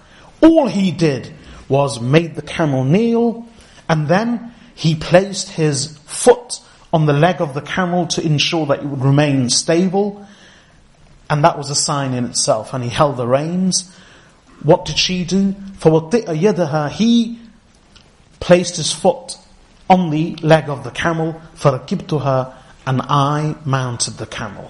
all 0.44 0.68
he 0.68 0.91
did 0.91 1.34
was 1.70 2.02
made 2.02 2.36
the 2.36 2.41
camel 2.41 2.84
kneel 2.84 3.48
and 3.88 4.10
then 4.10 4.54
he 4.76 4.94
placed 4.94 5.50
his 5.52 5.98
foot 6.06 6.60
on 6.91 7.06
the 7.06 7.14
leg 7.14 7.39
of 7.41 7.54
the 7.54 7.62
camel 7.62 8.08
to 8.08 8.22
ensure 8.22 8.66
that 8.66 8.80
it 8.80 8.86
would 8.86 9.04
remain 9.04 9.50
stable. 9.50 10.28
And 11.30 11.46
that 11.46 11.58
was 11.58 11.70
a 11.70 11.76
sign 11.76 12.14
in 12.14 12.26
itself. 12.26 12.74
And 12.74 12.84
he 12.84 12.89
held 12.89 13.16
the 13.16 13.26
reins. 13.26 13.96
What 14.64 14.84
did 14.84 14.98
she 15.00 15.24
do? 15.24 15.54
فَوَطِئَ 15.54 16.26
يَدَهَا 16.26 16.89
He 16.91 17.39
placed 18.41 18.76
his 18.76 18.91
foot 18.91 19.38
on 19.89 20.10
the 20.10 20.36
leg 20.38 20.70
of 20.70 20.84
the 20.84 20.91
camel. 20.91 21.41
her, 21.62 22.54
And 22.86 23.02
I 23.04 23.56
mounted 23.64 24.18
the 24.18 24.28
camel. 24.28 24.70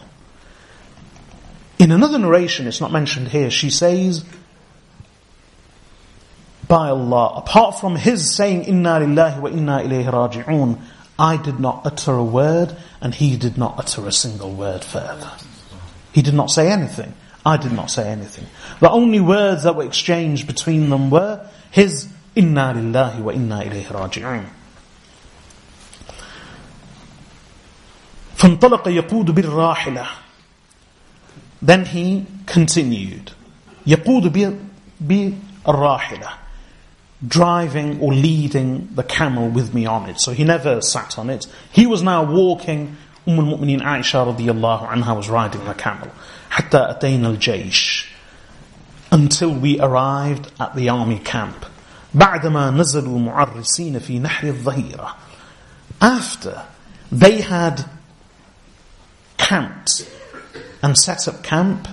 In 1.79 1.91
another 1.91 2.19
narration, 2.19 2.67
it's 2.67 2.79
not 2.79 2.91
mentioned 2.91 3.29
here, 3.29 3.49
she 3.49 3.71
says, 3.71 4.23
by 6.67 6.89
Allah, 6.89 7.33
apart 7.37 7.79
from 7.79 7.95
his 7.95 8.35
saying, 8.35 8.63
Inna 8.65 8.99
lillahi 8.99 9.39
wa 9.39 9.49
inna 9.49 9.79
ilayhi 9.79 10.09
raji'un, 10.09 10.79
I 11.19 11.37
did 11.37 11.59
not 11.59 11.85
utter 11.85 12.13
a 12.13 12.23
word 12.23 12.75
and 13.01 13.13
he 13.13 13.37
did 13.37 13.57
not 13.57 13.75
utter 13.77 14.05
a 14.07 14.11
single 14.11 14.51
word 14.51 14.83
further. 14.83 15.31
He 16.11 16.21
did 16.21 16.33
not 16.33 16.49
say 16.49 16.71
anything. 16.71 17.13
I 17.45 17.57
did 17.57 17.71
not 17.73 17.91
say 17.91 18.09
anything. 18.09 18.45
The 18.79 18.89
only 18.89 19.19
words 19.19 19.63
that 19.63 19.75
were 19.75 19.83
exchanged 19.85 20.47
between 20.47 20.89
them 20.89 21.09
were 21.09 21.45
his 21.71 22.07
Inna 22.35 22.73
lillahi 22.75 23.19
wa 23.19 23.31
inna 23.31 23.61
ilayhi 23.63 23.85
raji'un. 23.85 24.45
فانطلق 28.37 28.83
يقود 28.87 29.27
بالراحلة 29.31 30.05
Then 31.61 31.85
he 31.85 32.25
continued. 32.45 33.31
يقود 33.85 34.57
بالراحلة 35.03 36.29
driving 37.27 37.99
or 38.01 38.13
leading 38.13 38.89
the 38.93 39.03
camel 39.03 39.47
with 39.49 39.73
me 39.73 39.85
on 39.85 40.09
it. 40.09 40.19
So 40.19 40.31
he 40.33 40.43
never 40.43 40.81
sat 40.81 41.17
on 41.17 41.29
it. 41.29 41.47
He 41.71 41.85
was 41.87 42.03
now 42.03 42.23
walking. 42.31 42.97
Umm 43.25 43.39
al-Mu'mineen 43.39 43.79
Aisha 43.81 44.35
radiallahu 44.35 44.85
anha 44.87 45.15
was 45.15 45.29
riding 45.29 45.63
the 45.63 45.73
camel. 45.73 46.11
Hatta 46.49 46.97
atayn 47.01 47.23
al-Jaish 47.23 48.07
Until 49.11 49.53
we 49.55 49.79
arrived 49.79 50.51
at 50.59 50.75
the 50.75 50.89
army 50.89 51.19
camp. 51.19 51.65
بعدما 52.13 52.71
نزلوا 52.71 53.19
معرسين 53.19 53.99
في 53.99 54.19
نحر 54.19 54.47
الظهيرة 54.51 55.13
After 56.01 56.63
they 57.11 57.41
had 57.41 57.85
camped 59.37 60.07
and 60.83 60.95
set 60.97 61.27
up 61.27 61.41
camp 61.41 61.87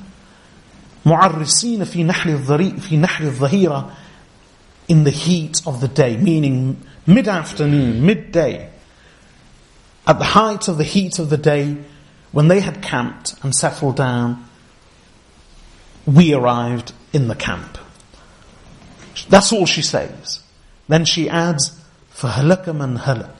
معرسين 1.06 1.82
في 1.84 2.04
نحر 2.04 3.20
الظهيرة 3.20 3.90
in 4.90 5.04
the 5.04 5.10
heat 5.10 5.62
of 5.68 5.80
the 5.80 5.86
day, 5.86 6.16
meaning 6.16 6.76
mid 7.06 7.28
afternoon, 7.28 8.04
midday, 8.04 8.68
at 10.04 10.18
the 10.18 10.24
height 10.24 10.66
of 10.66 10.78
the 10.78 10.84
heat 10.84 11.20
of 11.20 11.30
the 11.30 11.36
day, 11.36 11.76
when 12.32 12.48
they 12.48 12.58
had 12.58 12.82
camped 12.82 13.36
and 13.44 13.54
settled 13.54 13.94
down, 13.94 14.44
we 16.06 16.34
arrived 16.34 16.92
in 17.12 17.28
the 17.28 17.36
camp. 17.36 17.78
That's 19.28 19.52
all 19.52 19.64
she 19.64 19.80
says. 19.82 20.40
Then 20.88 21.04
she 21.04 21.30
adds, 21.30 21.80
for 22.08 22.26
فَهَلَكَ 22.26 22.66
and 22.82 22.98
هَلَكَ 22.98 23.30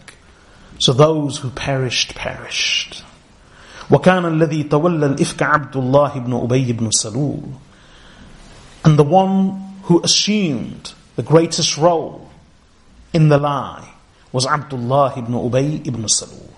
So 0.79 0.93
those 0.93 1.39
who 1.39 1.51
perished, 1.51 2.15
perished. 2.15 3.03
وكان 3.89 4.25
الذي 4.39 4.69
تولى 4.71 5.07
الإفك 5.17 5.39
عبد 5.43 5.77
الله 5.77 6.13
بن 6.15 6.35
أبي 6.35 6.73
بن 6.79 6.91
سلول 7.03 7.55
and 8.85 8.97
the 8.99 9.03
one 9.05 9.61
who 9.83 10.01
assumed 10.05 10.93
the 11.21 11.27
greatest 11.27 11.77
role 11.77 12.27
in 13.13 13.29
the 13.29 13.37
lie 13.37 13.87
was 14.33 14.47
Abdullah 14.47 15.13
ibn 15.19 15.35
Ubay 15.35 15.87
ibn 15.87 16.03
Salul. 16.05 16.49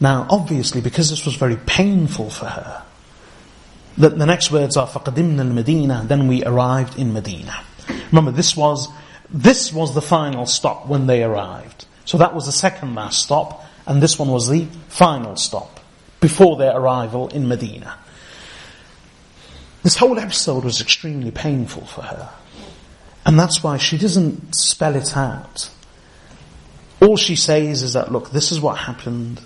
Now, 0.00 0.28
obviously, 0.30 0.80
because 0.80 1.10
this 1.10 1.24
was 1.26 1.34
very 1.34 1.56
painful 1.56 2.30
for 2.30 2.46
her, 2.46 2.84
that 3.98 4.16
the 4.16 4.26
next 4.26 4.52
words 4.52 4.76
are 4.76 4.86
فَقَدِمْنَا 4.86 5.52
Medina, 5.52 6.04
Then 6.06 6.28
we 6.28 6.44
arrived 6.44 6.96
in 7.00 7.12
Medina. 7.12 7.64
Remember, 8.12 8.30
this 8.30 8.56
was, 8.56 8.86
this 9.28 9.72
was 9.72 9.92
the 9.92 10.02
final 10.02 10.46
stop 10.46 10.86
when 10.86 11.08
they 11.08 11.24
arrived. 11.24 11.86
So 12.04 12.18
that 12.18 12.32
was 12.32 12.46
the 12.46 12.52
second 12.52 12.94
last 12.94 13.20
stop, 13.24 13.64
and 13.88 14.00
this 14.00 14.20
one 14.20 14.28
was 14.28 14.48
the 14.48 14.66
final 14.86 15.34
stop 15.34 15.80
before 16.20 16.58
their 16.58 16.76
arrival 16.76 17.26
in 17.30 17.48
Medina. 17.48 17.98
This 19.82 19.96
whole 19.96 20.16
episode 20.20 20.62
was 20.62 20.80
extremely 20.80 21.32
painful 21.32 21.86
for 21.86 22.02
her. 22.02 22.30
And 23.26 23.36
that's 23.38 23.60
why 23.60 23.76
she 23.76 23.98
doesn't 23.98 24.54
spell 24.54 24.94
it 24.94 25.16
out. 25.16 25.68
All 27.02 27.16
she 27.16 27.34
says 27.34 27.82
is 27.82 27.92
that, 27.94 28.12
look, 28.12 28.30
this 28.30 28.52
is 28.52 28.60
what 28.60 28.78
happened. 28.78 29.40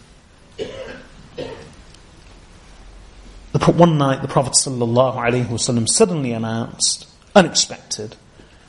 one 3.73 3.99
night, 3.99 4.21
the 4.21 4.29
Prophet 4.29 4.55
ﷺ 4.55 5.89
suddenly 5.89 6.33
announced, 6.33 7.07
unexpected, 7.37 8.17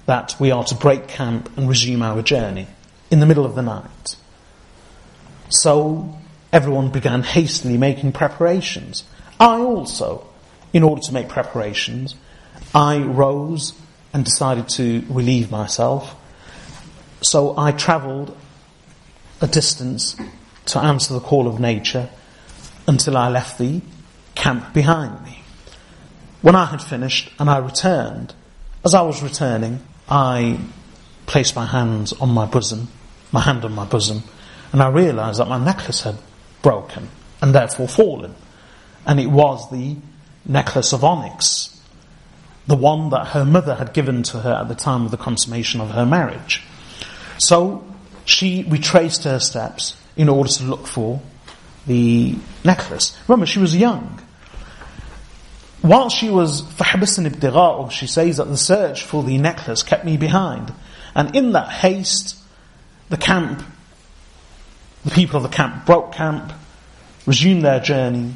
that 0.05 0.35
we 0.39 0.51
are 0.51 0.63
to 0.65 0.75
break 0.75 1.07
camp 1.07 1.49
and 1.57 1.67
resume 1.67 2.03
our 2.03 2.21
journey 2.21 2.67
in 3.09 3.19
the 3.19 3.25
middle 3.25 3.45
of 3.45 3.55
the 3.55 3.61
night. 3.63 4.15
So 5.49 6.17
everyone 6.53 6.89
began 6.91 7.23
hastily 7.23 7.77
making 7.77 8.11
preparations. 8.11 9.03
I 9.39 9.57
also, 9.59 10.27
in 10.71 10.83
order 10.83 11.01
to 11.03 11.13
make 11.13 11.29
preparations, 11.29 12.15
I 12.75 12.99
rose 12.99 13.73
and 14.13 14.25
decided 14.25 14.67
to 14.67 15.03
relieve 15.09 15.51
myself. 15.51 16.15
So 17.21 17.57
I 17.57 17.71
travelled 17.71 18.35
a 19.39 19.47
distance 19.47 20.15
to 20.67 20.79
answer 20.79 21.13
the 21.13 21.19
call 21.19 21.47
of 21.47 21.59
nature 21.59 22.09
until 22.87 23.17
I 23.17 23.29
left 23.29 23.57
the 23.57 23.81
camp 24.35 24.73
behind 24.73 25.23
me. 25.25 25.43
When 26.41 26.55
I 26.55 26.65
had 26.65 26.81
finished 26.81 27.31
and 27.39 27.49
I 27.49 27.57
returned, 27.57 28.33
as 28.83 28.93
I 28.93 29.01
was 29.01 29.21
returning, 29.21 29.79
I 30.09 30.59
placed 31.27 31.55
my 31.55 31.65
hands 31.65 32.11
on 32.13 32.29
my 32.29 32.45
bosom, 32.45 32.87
my 33.31 33.39
hand 33.41 33.63
on 33.63 33.73
my 33.73 33.85
bosom, 33.85 34.23
and 34.73 34.81
I 34.81 34.89
realized 34.89 35.39
that 35.39 35.47
my 35.47 35.63
necklace 35.63 36.01
had 36.01 36.17
broken 36.61 37.07
and 37.41 37.53
therefore 37.53 37.87
fallen. 37.87 38.35
And 39.05 39.19
it 39.19 39.27
was 39.27 39.69
the 39.69 39.95
necklace 40.45 40.91
of 40.93 41.03
onyx 41.03 41.80
the 42.67 42.75
one 42.75 43.09
that 43.09 43.27
her 43.27 43.43
mother 43.45 43.75
had 43.75 43.93
given 43.93 44.23
to 44.23 44.39
her 44.39 44.53
at 44.53 44.67
the 44.67 44.75
time 44.75 45.03
of 45.05 45.11
the 45.11 45.17
consummation 45.17 45.81
of 45.81 45.91
her 45.91 46.05
marriage. 46.05 46.61
So 47.39 47.83
she 48.25 48.63
retraced 48.63 49.23
her 49.23 49.39
steps 49.39 49.95
in 50.15 50.29
order 50.29 50.49
to 50.49 50.63
look 50.63 50.85
for 50.87 51.21
the 51.87 52.35
necklace. 52.63 53.17
Remember, 53.27 53.45
she 53.45 53.59
was 53.59 53.75
young. 53.75 54.21
While 55.81 56.09
she 56.09 56.29
was 56.29 56.61
فَحْبَسَنِ 56.61 57.27
ابْتِغَاءُ 57.27 57.89
she 57.91 58.05
says 58.05 58.37
that 58.37 58.45
the 58.47 58.57
search 58.57 59.03
for 59.03 59.23
the 59.23 59.37
necklace 59.39 59.81
kept 59.81 60.05
me 60.05 60.15
behind. 60.17 60.71
And 61.15 61.35
in 61.35 61.53
that 61.53 61.69
haste, 61.69 62.37
the 63.09 63.17
camp, 63.17 63.63
the 65.03 65.09
people 65.11 65.37
of 65.37 65.43
the 65.43 65.49
camp 65.49 65.87
broke 65.87 66.13
camp, 66.13 66.53
resumed 67.25 67.63
their 67.65 67.79
journey, 67.79 68.35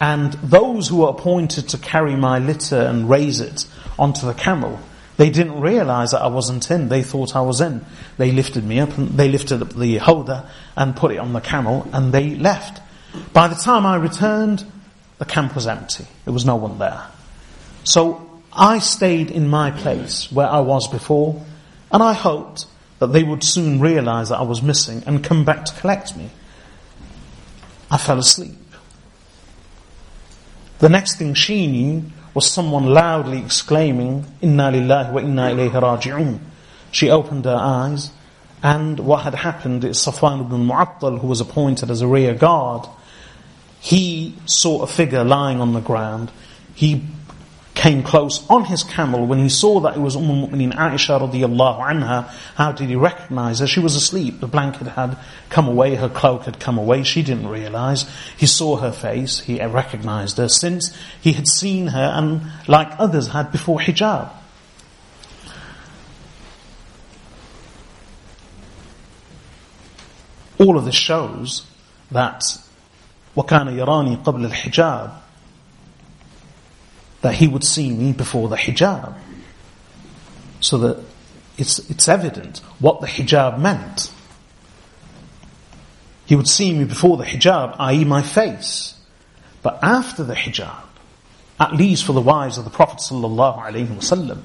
and 0.00 0.32
those 0.34 0.88
who 0.88 0.98
were 0.98 1.08
appointed 1.08 1.68
to 1.70 1.78
carry 1.78 2.14
my 2.14 2.38
litter 2.38 2.80
and 2.80 3.10
raise 3.10 3.40
it 3.40 3.66
onto 3.98 4.26
the 4.26 4.34
camel, 4.34 4.78
they 5.16 5.30
didn't 5.30 5.60
realize 5.60 6.12
that 6.12 6.22
I 6.22 6.28
wasn't 6.28 6.70
in. 6.70 6.88
They 6.88 7.02
thought 7.02 7.34
I 7.34 7.40
was 7.40 7.60
in. 7.60 7.84
They 8.18 8.30
lifted 8.30 8.62
me 8.64 8.78
up 8.78 8.96
and 8.96 9.08
they 9.10 9.28
lifted 9.28 9.60
up 9.60 9.74
the 9.74 9.96
howdah 9.98 10.48
and 10.76 10.94
put 10.94 11.10
it 11.10 11.18
on 11.18 11.32
the 11.32 11.40
camel 11.40 11.88
and 11.92 12.12
they 12.14 12.36
left. 12.36 12.80
By 13.32 13.48
the 13.48 13.56
time 13.56 13.84
I 13.84 13.96
returned, 13.96 14.64
the 15.18 15.24
camp 15.24 15.56
was 15.56 15.66
empty. 15.66 16.06
There 16.24 16.32
was 16.34 16.44
no 16.46 16.54
one 16.56 16.78
there. 16.78 17.02
So 17.82 18.40
I 18.52 18.78
stayed 18.78 19.32
in 19.32 19.48
my 19.48 19.72
place 19.72 20.30
where 20.30 20.46
I 20.48 20.60
was 20.60 20.86
before 20.86 21.44
and 21.90 22.00
I 22.02 22.12
hoped 22.12 22.66
that 23.00 23.08
they 23.08 23.24
would 23.24 23.42
soon 23.42 23.80
realize 23.80 24.28
that 24.28 24.38
I 24.38 24.42
was 24.42 24.62
missing 24.62 25.02
and 25.06 25.24
come 25.24 25.44
back 25.44 25.64
to 25.64 25.74
collect 25.80 26.16
me. 26.16 26.30
I 27.90 27.96
fell 27.96 28.18
asleep. 28.18 28.54
The 30.78 30.88
next 30.88 31.16
thing 31.16 31.34
she 31.34 31.66
knew 31.66 32.04
was 32.34 32.48
someone 32.50 32.86
loudly 32.94 33.38
exclaiming, 33.38 34.24
Inna 34.40 34.70
lillahi 34.70 35.12
wa 35.12 35.20
inna 35.20 35.50
ilayhi 35.50 35.70
raji'un. 35.72 36.38
She 36.92 37.10
opened 37.10 37.44
her 37.46 37.56
eyes, 37.58 38.12
and 38.62 39.00
what 39.00 39.24
had 39.24 39.34
happened 39.34 39.82
is 39.84 39.98
Safwan 39.98 40.40
ibn 40.40 40.68
Mu'attal, 40.68 41.18
who 41.20 41.26
was 41.26 41.40
appointed 41.40 41.90
as 41.90 42.00
a 42.00 42.06
rear 42.06 42.34
guard, 42.34 42.86
he 43.80 44.34
saw 44.46 44.82
a 44.82 44.86
figure 44.86 45.24
lying 45.24 45.60
on 45.60 45.72
the 45.72 45.80
ground. 45.80 46.30
He 46.74 47.04
came 47.78 48.02
close 48.02 48.44
on 48.50 48.64
his 48.64 48.82
camel 48.82 49.24
when 49.24 49.38
he 49.38 49.48
saw 49.48 49.78
that 49.80 49.96
it 49.96 50.00
was 50.00 50.16
Umm 50.16 50.28
al-Mu'mineen 50.28 50.74
Aisha 50.74 51.20
radiallahu 51.20 51.78
anha. 51.78 52.28
How 52.56 52.72
did 52.72 52.88
he 52.88 52.96
recognize 52.96 53.60
her? 53.60 53.68
She 53.68 53.78
was 53.78 53.94
asleep. 53.94 54.40
The 54.40 54.48
blanket 54.48 54.88
had 54.88 55.16
come 55.48 55.68
away. 55.68 55.94
Her 55.94 56.08
cloak 56.08 56.42
had 56.46 56.58
come 56.58 56.76
away. 56.76 57.04
She 57.04 57.22
didn't 57.22 57.46
realize. 57.46 58.04
He 58.36 58.46
saw 58.46 58.76
her 58.78 58.90
face. 58.90 59.38
He 59.38 59.64
recognized 59.64 60.36
her 60.38 60.48
since 60.48 60.92
he 61.22 61.32
had 61.34 61.46
seen 61.46 61.86
her 61.88 62.12
and 62.16 62.42
like 62.66 62.90
others 62.98 63.28
had 63.28 63.52
before 63.52 63.78
hijab. 63.78 64.28
All 70.58 70.76
of 70.76 70.84
this 70.84 70.96
shows 70.96 71.64
that 72.10 72.42
وَكَانَ 73.36 73.70
يَرَانِي 73.70 74.24
قَبْلَ 74.24 74.50
الْحِجَابِ 74.50 75.12
that 77.22 77.34
he 77.34 77.48
would 77.48 77.64
see 77.64 77.90
me 77.90 78.12
before 78.12 78.48
the 78.48 78.56
hijab. 78.56 79.14
So 80.60 80.78
that 80.78 81.04
it's, 81.56 81.78
it's 81.90 82.08
evident 82.08 82.58
what 82.78 83.00
the 83.00 83.06
hijab 83.06 83.58
meant. 83.58 84.12
He 86.26 86.36
would 86.36 86.48
see 86.48 86.72
me 86.74 86.84
before 86.84 87.16
the 87.16 87.24
hijab, 87.24 87.76
i.e. 87.78 88.04
my 88.04 88.22
face. 88.22 88.94
But 89.62 89.78
after 89.82 90.22
the 90.22 90.34
hijab, 90.34 90.82
at 91.58 91.72
least 91.72 92.04
for 92.04 92.12
the 92.12 92.20
wives 92.20 92.58
of 92.58 92.64
the 92.64 92.70
Prophet 92.70 92.98
sallallahu 93.00 93.58
alaihi 93.62 93.86
wasallam, 93.86 94.42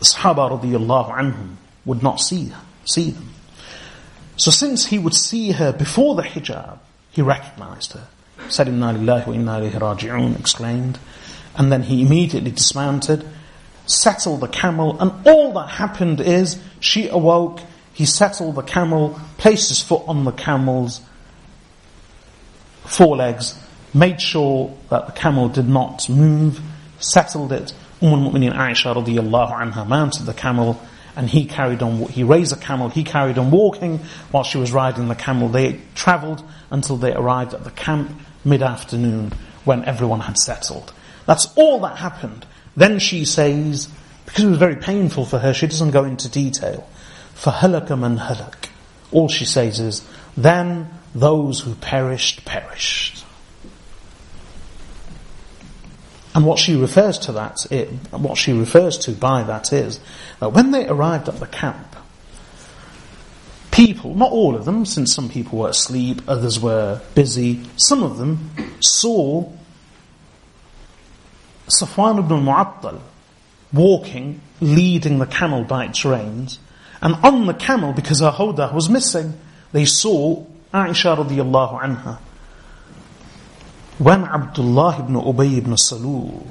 Sahaba 0.00 0.60
radiyallahu 0.60 1.10
anhum 1.16 1.54
would 1.86 2.02
not 2.02 2.20
see 2.20 2.48
her, 2.48 2.60
see 2.84 3.12
them. 3.12 3.30
So 4.36 4.50
since 4.50 4.84
he 4.84 4.98
would 4.98 5.14
see 5.14 5.52
her 5.52 5.72
before 5.72 6.14
the 6.14 6.22
hijab, 6.22 6.78
he 7.12 7.22
recognized 7.22 7.92
her 7.92 8.06
said 8.48 8.68
inna 8.68 8.92
lillahi 8.92 9.26
wa 9.26 9.32
inna 9.32 9.52
ilayhi 9.60 9.80
raji'un 9.80 10.36
exclaimed 10.38 10.98
and 11.56 11.72
then 11.72 11.82
he 11.84 12.02
immediately 12.02 12.50
dismounted 12.50 13.26
settled 13.86 14.40
the 14.40 14.48
camel 14.48 15.00
and 15.00 15.10
all 15.26 15.52
that 15.52 15.68
happened 15.68 16.20
is 16.20 16.60
she 16.80 17.08
awoke 17.08 17.60
he 17.92 18.04
settled 18.04 18.54
the 18.54 18.62
camel 18.62 19.18
placed 19.38 19.68
his 19.68 19.82
foot 19.82 20.02
on 20.08 20.24
the 20.24 20.32
camel's 20.32 21.00
forelegs 22.84 23.54
made 23.94 24.20
sure 24.20 24.76
that 24.90 25.06
the 25.06 25.12
camel 25.12 25.48
did 25.48 25.68
not 25.68 26.08
move 26.08 26.60
settled 26.98 27.52
it 27.52 27.72
Umm 28.02 28.12
al-Mu'mineen 28.12 28.52
Aisha 28.54 28.94
radiyallahu 28.94 29.52
anha 29.56 29.86
mounted 29.86 30.24
the 30.24 30.34
camel 30.34 30.80
and 31.16 31.28
he 31.28 31.44
carried 31.44 31.82
on, 31.82 32.00
he 32.08 32.24
raised 32.24 32.52
a 32.52 32.56
camel, 32.56 32.88
he 32.88 33.04
carried 33.04 33.38
on 33.38 33.50
walking 33.50 33.98
while 34.30 34.44
she 34.44 34.58
was 34.58 34.72
riding 34.72 35.08
the 35.08 35.14
camel. 35.14 35.48
They 35.48 35.80
travelled 35.94 36.42
until 36.70 36.96
they 36.96 37.12
arrived 37.12 37.54
at 37.54 37.64
the 37.64 37.70
camp 37.70 38.12
mid-afternoon 38.44 39.32
when 39.64 39.84
everyone 39.84 40.20
had 40.20 40.36
settled. 40.36 40.92
That's 41.26 41.46
all 41.56 41.80
that 41.80 41.96
happened. 41.98 42.46
Then 42.76 42.98
she 42.98 43.24
says, 43.24 43.88
because 44.26 44.44
it 44.44 44.48
was 44.48 44.58
very 44.58 44.76
painful 44.76 45.24
for 45.24 45.38
her, 45.38 45.54
she 45.54 45.66
doesn't 45.66 45.92
go 45.92 46.04
into 46.04 46.28
detail. 46.28 46.88
For 47.34 47.50
فَهَلَكَ 47.52 47.90
and 48.04 48.18
Hulak, 48.18 48.68
All 49.12 49.28
she 49.28 49.44
says 49.44 49.80
is, 49.80 50.06
then 50.36 50.90
those 51.14 51.60
who 51.60 51.74
perished, 51.76 52.44
perished. 52.44 53.23
And 56.34 56.44
what 56.44 56.58
she 56.58 56.74
refers 56.74 57.18
to 57.20 57.32
that, 57.32 57.70
it, 57.70 57.88
what 58.10 58.36
she 58.36 58.52
refers 58.52 58.98
to 58.98 59.12
by 59.12 59.44
that 59.44 59.72
is 59.72 60.00
that 60.40 60.48
when 60.52 60.72
they 60.72 60.86
arrived 60.86 61.28
at 61.28 61.38
the 61.38 61.46
camp, 61.46 61.94
people, 63.70 64.14
not 64.16 64.32
all 64.32 64.56
of 64.56 64.64
them, 64.64 64.84
since 64.84 65.14
some 65.14 65.28
people 65.30 65.60
were 65.60 65.68
asleep, 65.68 66.22
others 66.26 66.58
were 66.58 67.00
busy, 67.14 67.60
some 67.76 68.02
of 68.02 68.18
them 68.18 68.50
saw 68.80 69.48
Safwan 71.68 72.18
ibn 72.18 72.44
Mu'attal 72.44 73.00
walking, 73.72 74.40
leading 74.60 75.18
the 75.20 75.26
camel 75.26 75.62
by 75.62 75.84
its 75.86 76.04
reins, 76.04 76.58
and 77.00 77.14
on 77.24 77.46
the 77.46 77.54
camel, 77.54 77.92
because 77.92 78.20
her 78.20 78.30
howdah 78.32 78.72
was 78.74 78.88
missing, 78.88 79.38
they 79.70 79.84
saw 79.84 80.44
Aisha 80.72 81.16
radiallahu 81.16 81.80
anha. 81.80 82.18
When 83.98 84.24
Abdullah 84.24 84.96
ibn 85.04 85.14
Ubay 85.14 85.58
ibn 85.58 85.74
Salul 85.76 86.44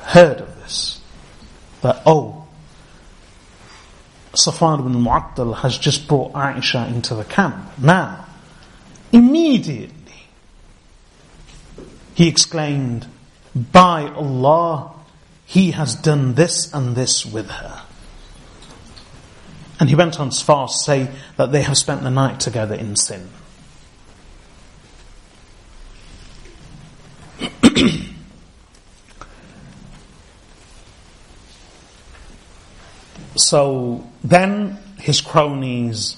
heard 0.00 0.40
of 0.40 0.56
this, 0.60 1.00
that, 1.82 2.02
oh, 2.04 2.46
Safwan 4.32 4.80
ibn 4.80 4.94
Mu'attal 4.94 5.54
has 5.58 5.78
just 5.78 6.08
brought 6.08 6.32
Aisha 6.32 6.92
into 6.92 7.14
the 7.14 7.24
camp. 7.24 7.54
Now, 7.78 8.26
immediately, 9.12 10.00
he 12.16 12.26
exclaimed, 12.26 13.06
By 13.54 14.08
Allah, 14.12 14.92
he 15.46 15.70
has 15.70 15.94
done 15.94 16.34
this 16.34 16.72
and 16.74 16.96
this 16.96 17.24
with 17.24 17.48
her. 17.48 17.82
And 19.78 19.88
he 19.88 19.94
went 19.94 20.18
on 20.18 20.28
as 20.28 20.42
far 20.42 20.66
to 20.66 20.74
say 20.74 21.10
that 21.36 21.52
they 21.52 21.62
have 21.62 21.78
spent 21.78 22.02
the 22.02 22.10
night 22.10 22.40
together 22.40 22.74
in 22.74 22.96
sin. 22.96 23.28
so 33.36 34.08
then 34.22 34.78
his 34.98 35.20
cronies 35.20 36.16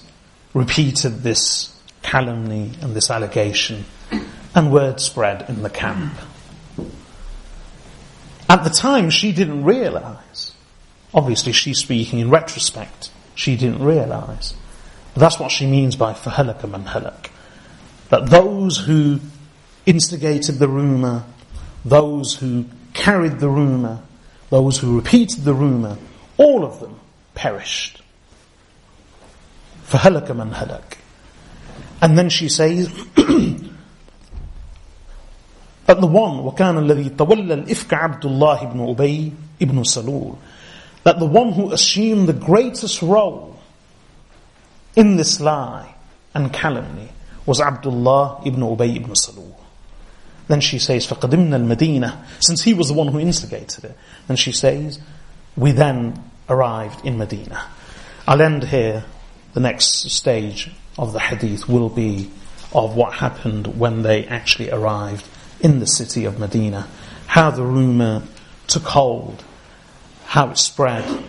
repeated 0.55 1.23
this 1.23 1.75
calumny 2.03 2.71
and 2.81 2.95
this 2.95 3.11
allegation, 3.11 3.85
and 4.55 4.73
word 4.73 5.01
spread 5.01 5.45
in 5.49 5.63
the 5.65 5.71
camp. 5.71 6.15
At 8.49 8.63
the 8.63 8.71
time, 8.71 9.11
she 9.11 9.33
didn't 9.33 9.65
realize. 9.65 10.53
Obviously, 11.13 11.53
she's 11.53 11.81
speaking 11.81 12.21
in 12.21 12.31
retrospect. 12.31 13.11
She 13.35 13.57
didn't 13.57 13.83
realize. 13.83 14.55
But 15.13 15.21
that's 15.23 15.41
what 15.41 15.51
she 15.51 15.67
means 15.67 15.97
by 15.97 16.11
and 16.11 16.17
manhalak. 16.19 17.31
That 18.11 18.31
those 18.31 18.79
who 18.79 19.19
instigated 19.87 20.57
the 20.57 20.69
rumor, 20.69 21.25
those 21.85 22.35
who 22.35 22.65
carried 22.93 23.39
the 23.39 23.49
rumor, 23.49 24.03
those 24.51 24.77
who 24.79 24.97
repeated 24.97 25.45
the 25.45 25.55
rumor, 25.55 25.97
all 26.37 26.65
of 26.65 26.81
them 26.81 26.99
perished. 27.35 28.03
فَهَلَكَ 29.89 30.27
مَنْ 30.29 30.53
هَلَكَ 30.53 30.83
And 32.03 32.19
then 32.19 32.29
she 32.29 32.49
says, 32.49 32.89
But 33.15 33.29
the 36.01 36.07
one, 36.09 36.39
وَكَانَ 36.41 36.81
الَّذِي 36.85 37.11
تَوَلَّى 37.11 37.67
الْإِفْكَ 37.67 37.89
عَبْدُ 37.99 38.23
اللَّهِ 38.23 38.61
ibn 38.65 38.81
Ubay 38.97 39.33
ibn 39.61 39.77
Salul, 39.83 40.37
that 41.05 41.21
the 41.21 41.27
one 41.27 41.53
who 41.53 41.71
assumed 41.73 42.29
the 42.29 42.33
greatest 42.33 43.01
role 43.03 43.57
in 44.97 45.15
this 45.17 45.39
lie 45.41 45.95
and 46.35 46.53
calumny 46.53 47.11
was 47.45 47.61
Abdullah 47.61 48.41
ibn 48.45 48.61
Ubay 48.63 48.97
ibn 48.97 49.13
Salul. 49.13 49.53
Then 50.49 50.61
she 50.61 50.79
says, 50.79 51.07
فَقَدِمْنَا 51.07 51.57
الْمَدِينَةِ 51.57 52.17
Since 52.41 52.63
he 52.63 52.75
was 52.75 52.89
the 52.89 52.95
one 52.95 53.09
who 53.09 53.19
instigated 53.19 53.85
it. 53.85 53.97
Then 54.29 54.37
she 54.37 54.53
says, 54.53 54.99
we 55.57 55.73
then 55.73 56.23
arrived 56.49 57.05
in 57.05 57.19
Medina. 57.19 57.67
I'll 58.27 58.41
end 58.43 58.65
here. 58.65 59.05
The 59.55 59.61
next 59.61 60.11
stage 60.11 60.71
of 60.99 61.13
the 61.15 61.19
hadith 61.19 61.67
will 61.69 61.89
be 61.89 62.31
of 62.75 62.95
what 62.95 63.15
happened 63.15 63.81
when 63.81 64.03
they 64.03 64.27
actually 64.27 64.71
arrived 64.71 65.27
in 65.61 65.81
the 65.81 65.87
city 65.87 66.27
of 66.27 66.39
Medina. 66.39 66.87
How 67.27 67.51
the 67.51 67.63
rumor 67.63 68.23
took 68.69 68.83
hold. 68.85 69.43
How 70.27 70.51
it 70.51 70.59
spread. 70.59 71.25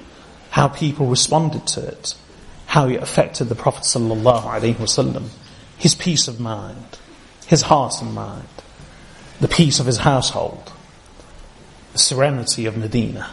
How 0.52 0.68
people 0.68 1.08
responded 1.08 1.66
to 1.68 1.88
it. 1.88 2.16
How 2.68 2.88
it 2.90 3.02
affected 3.02 3.46
the 3.46 3.56
Prophet 3.56 3.84
sallallahu 3.86 4.44
alaihi 4.44 4.76
wasallam. 4.76 5.30
His 5.78 5.96
peace 5.96 6.28
of 6.28 6.38
mind. 6.40 7.00
His 7.48 7.62
heart 7.64 7.96
and 8.02 8.14
mind 8.14 8.48
the 9.40 9.48
peace 9.48 9.80
of 9.80 9.86
his 9.86 9.98
household, 10.00 10.72
the 11.94 12.00
serenity 12.00 12.66
of 12.66 12.78
Medina. 12.78 13.30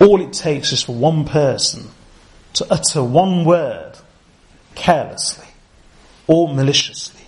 All 0.00 0.20
it 0.20 0.32
takes 0.32 0.72
is 0.72 0.82
for 0.82 0.94
one 0.94 1.24
person 1.24 1.88
to 2.54 2.66
utter 2.70 3.02
one 3.02 3.44
word 3.44 3.92
carelessly 4.74 5.46
or 6.26 6.54
maliciously. 6.54 7.20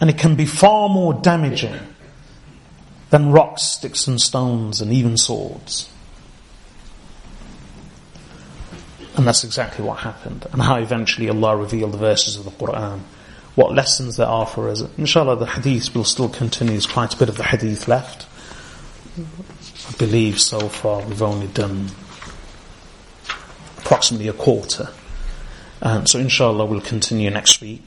And 0.00 0.10
it 0.10 0.18
can 0.18 0.34
be 0.34 0.44
far 0.46 0.88
more 0.88 1.14
damaging 1.14 1.78
than 3.10 3.30
rocks, 3.30 3.62
sticks, 3.62 4.06
and 4.06 4.20
stones, 4.20 4.80
and 4.80 4.92
even 4.92 5.16
swords. 5.16 5.88
And 9.16 9.26
that's 9.26 9.44
exactly 9.44 9.84
what 9.84 10.00
happened, 10.00 10.44
and 10.52 10.60
how 10.60 10.76
eventually 10.76 11.30
Allah 11.30 11.56
revealed 11.56 11.92
the 11.92 11.98
verses 11.98 12.36
of 12.36 12.44
the 12.44 12.50
Quran 12.50 13.00
what 13.56 13.74
lessons 13.74 14.16
there 14.18 14.28
are 14.28 14.46
for 14.46 14.68
us. 14.68 14.82
Inshallah, 14.98 15.36
the 15.36 15.46
hadith 15.46 15.94
will 15.94 16.04
still 16.04 16.28
continue. 16.28 16.74
There's 16.74 16.86
quite 16.86 17.14
a 17.14 17.16
bit 17.16 17.28
of 17.30 17.38
the 17.38 17.42
hadith 17.42 17.88
left. 17.88 18.26
I 19.18 19.96
believe 19.96 20.38
so 20.40 20.68
far 20.68 21.00
we've 21.02 21.22
only 21.22 21.46
done 21.48 21.88
approximately 23.78 24.28
a 24.28 24.34
quarter. 24.34 24.90
Um, 25.80 26.06
so 26.06 26.18
inshallah 26.18 26.64
we'll 26.66 26.80
continue 26.80 27.30
next 27.30 27.60
week 27.60 27.86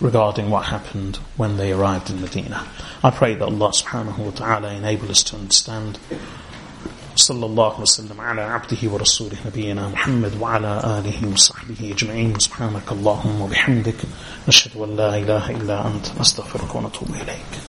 regarding 0.00 0.50
what 0.50 0.66
happened 0.66 1.16
when 1.36 1.56
they 1.58 1.72
arrived 1.72 2.10
in 2.10 2.20
Medina. 2.20 2.66
I 3.04 3.10
pray 3.10 3.34
that 3.34 3.44
Allah 3.44 3.70
subhanahu 3.70 4.18
wa 4.18 4.30
ta'ala 4.32 4.72
enable 4.72 5.10
us 5.10 5.22
to 5.24 5.36
understand 5.36 5.98
صلى 7.16 7.44
الله 7.46 7.80
وسلم 7.80 8.20
على 8.20 8.42
عبده 8.42 8.76
ورسوله 8.92 9.36
نبينا 9.46 9.88
محمد 9.88 10.32
وعلى 10.40 11.00
آله 11.00 11.32
وصحبه 11.34 11.92
أجمعين 11.92 12.38
سبحانك 12.38 12.92
اللهم 12.92 13.40
وبحمدك 13.42 13.94
نشهد 14.48 14.76
أن 14.84 14.96
لا 14.96 15.16
إله 15.18 15.50
إلا 15.56 15.86
أنت 15.86 16.06
نستغفرك 16.20 16.74
ونتوب 16.74 17.08
إليك 17.14 17.60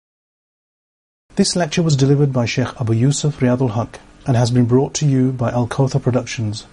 This 1.36 1.56
lecture 1.56 1.82
was 1.82 1.96
delivered 1.96 2.32
by 2.34 2.44
Sheikh 2.44 2.68
Abu 2.80 2.92
Yusuf 2.92 3.38
Riyadul 3.40 3.70
Haq 3.70 3.98
and 4.26 4.36
has 4.36 4.50
been 4.50 4.66
brought 4.66 4.92
to 4.94 5.06
you 5.06 5.32
by 5.32 5.50
Al-Kauthar 5.50 6.02
Productions. 6.02 6.66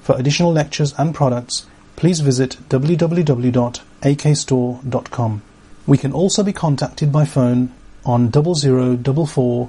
For 0.00 0.16
additional 0.18 0.50
lectures 0.52 0.94
and 0.96 1.14
products, 1.14 1.66
please 1.96 2.20
visit 2.20 2.56
www.akstore.com. 2.70 5.42
We 5.86 5.98
can 5.98 6.12
also 6.12 6.42
be 6.42 6.52
contacted 6.54 7.12
by 7.12 7.26
phone 7.26 7.74
on 8.06 8.30
0044 8.30 9.68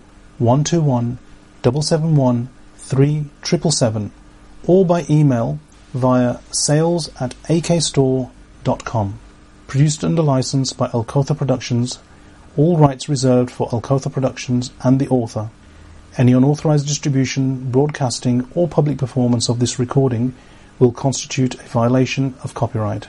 771 1.64 2.48
3777 2.78 4.12
or 4.66 4.86
by 4.86 5.06
email 5.10 5.60
via 5.94 6.38
sales 6.52 7.10
at 7.20 7.32
akstore.com. 7.50 9.20
Produced 9.68 10.04
under 10.04 10.22
license 10.22 10.74
by 10.74 10.90
Al-Kauthar 10.94 11.38
Productions, 11.38 12.00
all 12.56 12.78
rights 12.78 13.10
reserved 13.10 13.52
for 13.52 13.70
Al-Kauthar 13.74 14.12
Productions 14.12 14.72
and 14.84 15.00
the 15.00 15.08
author. 15.10 15.50
Any 16.18 16.32
unauthorized 16.34 16.88
distribution, 16.88 17.70
broadcasting, 17.72 18.48
or 18.56 18.68
public 18.68 18.98
performance 18.98 19.50
of 19.50 19.60
this 19.60 19.78
recording 19.80 20.34
will 20.80 20.92
constitute 20.92 21.56
a 21.56 21.64
violation 21.64 22.36
of 22.44 22.54
copyright. 22.54 23.08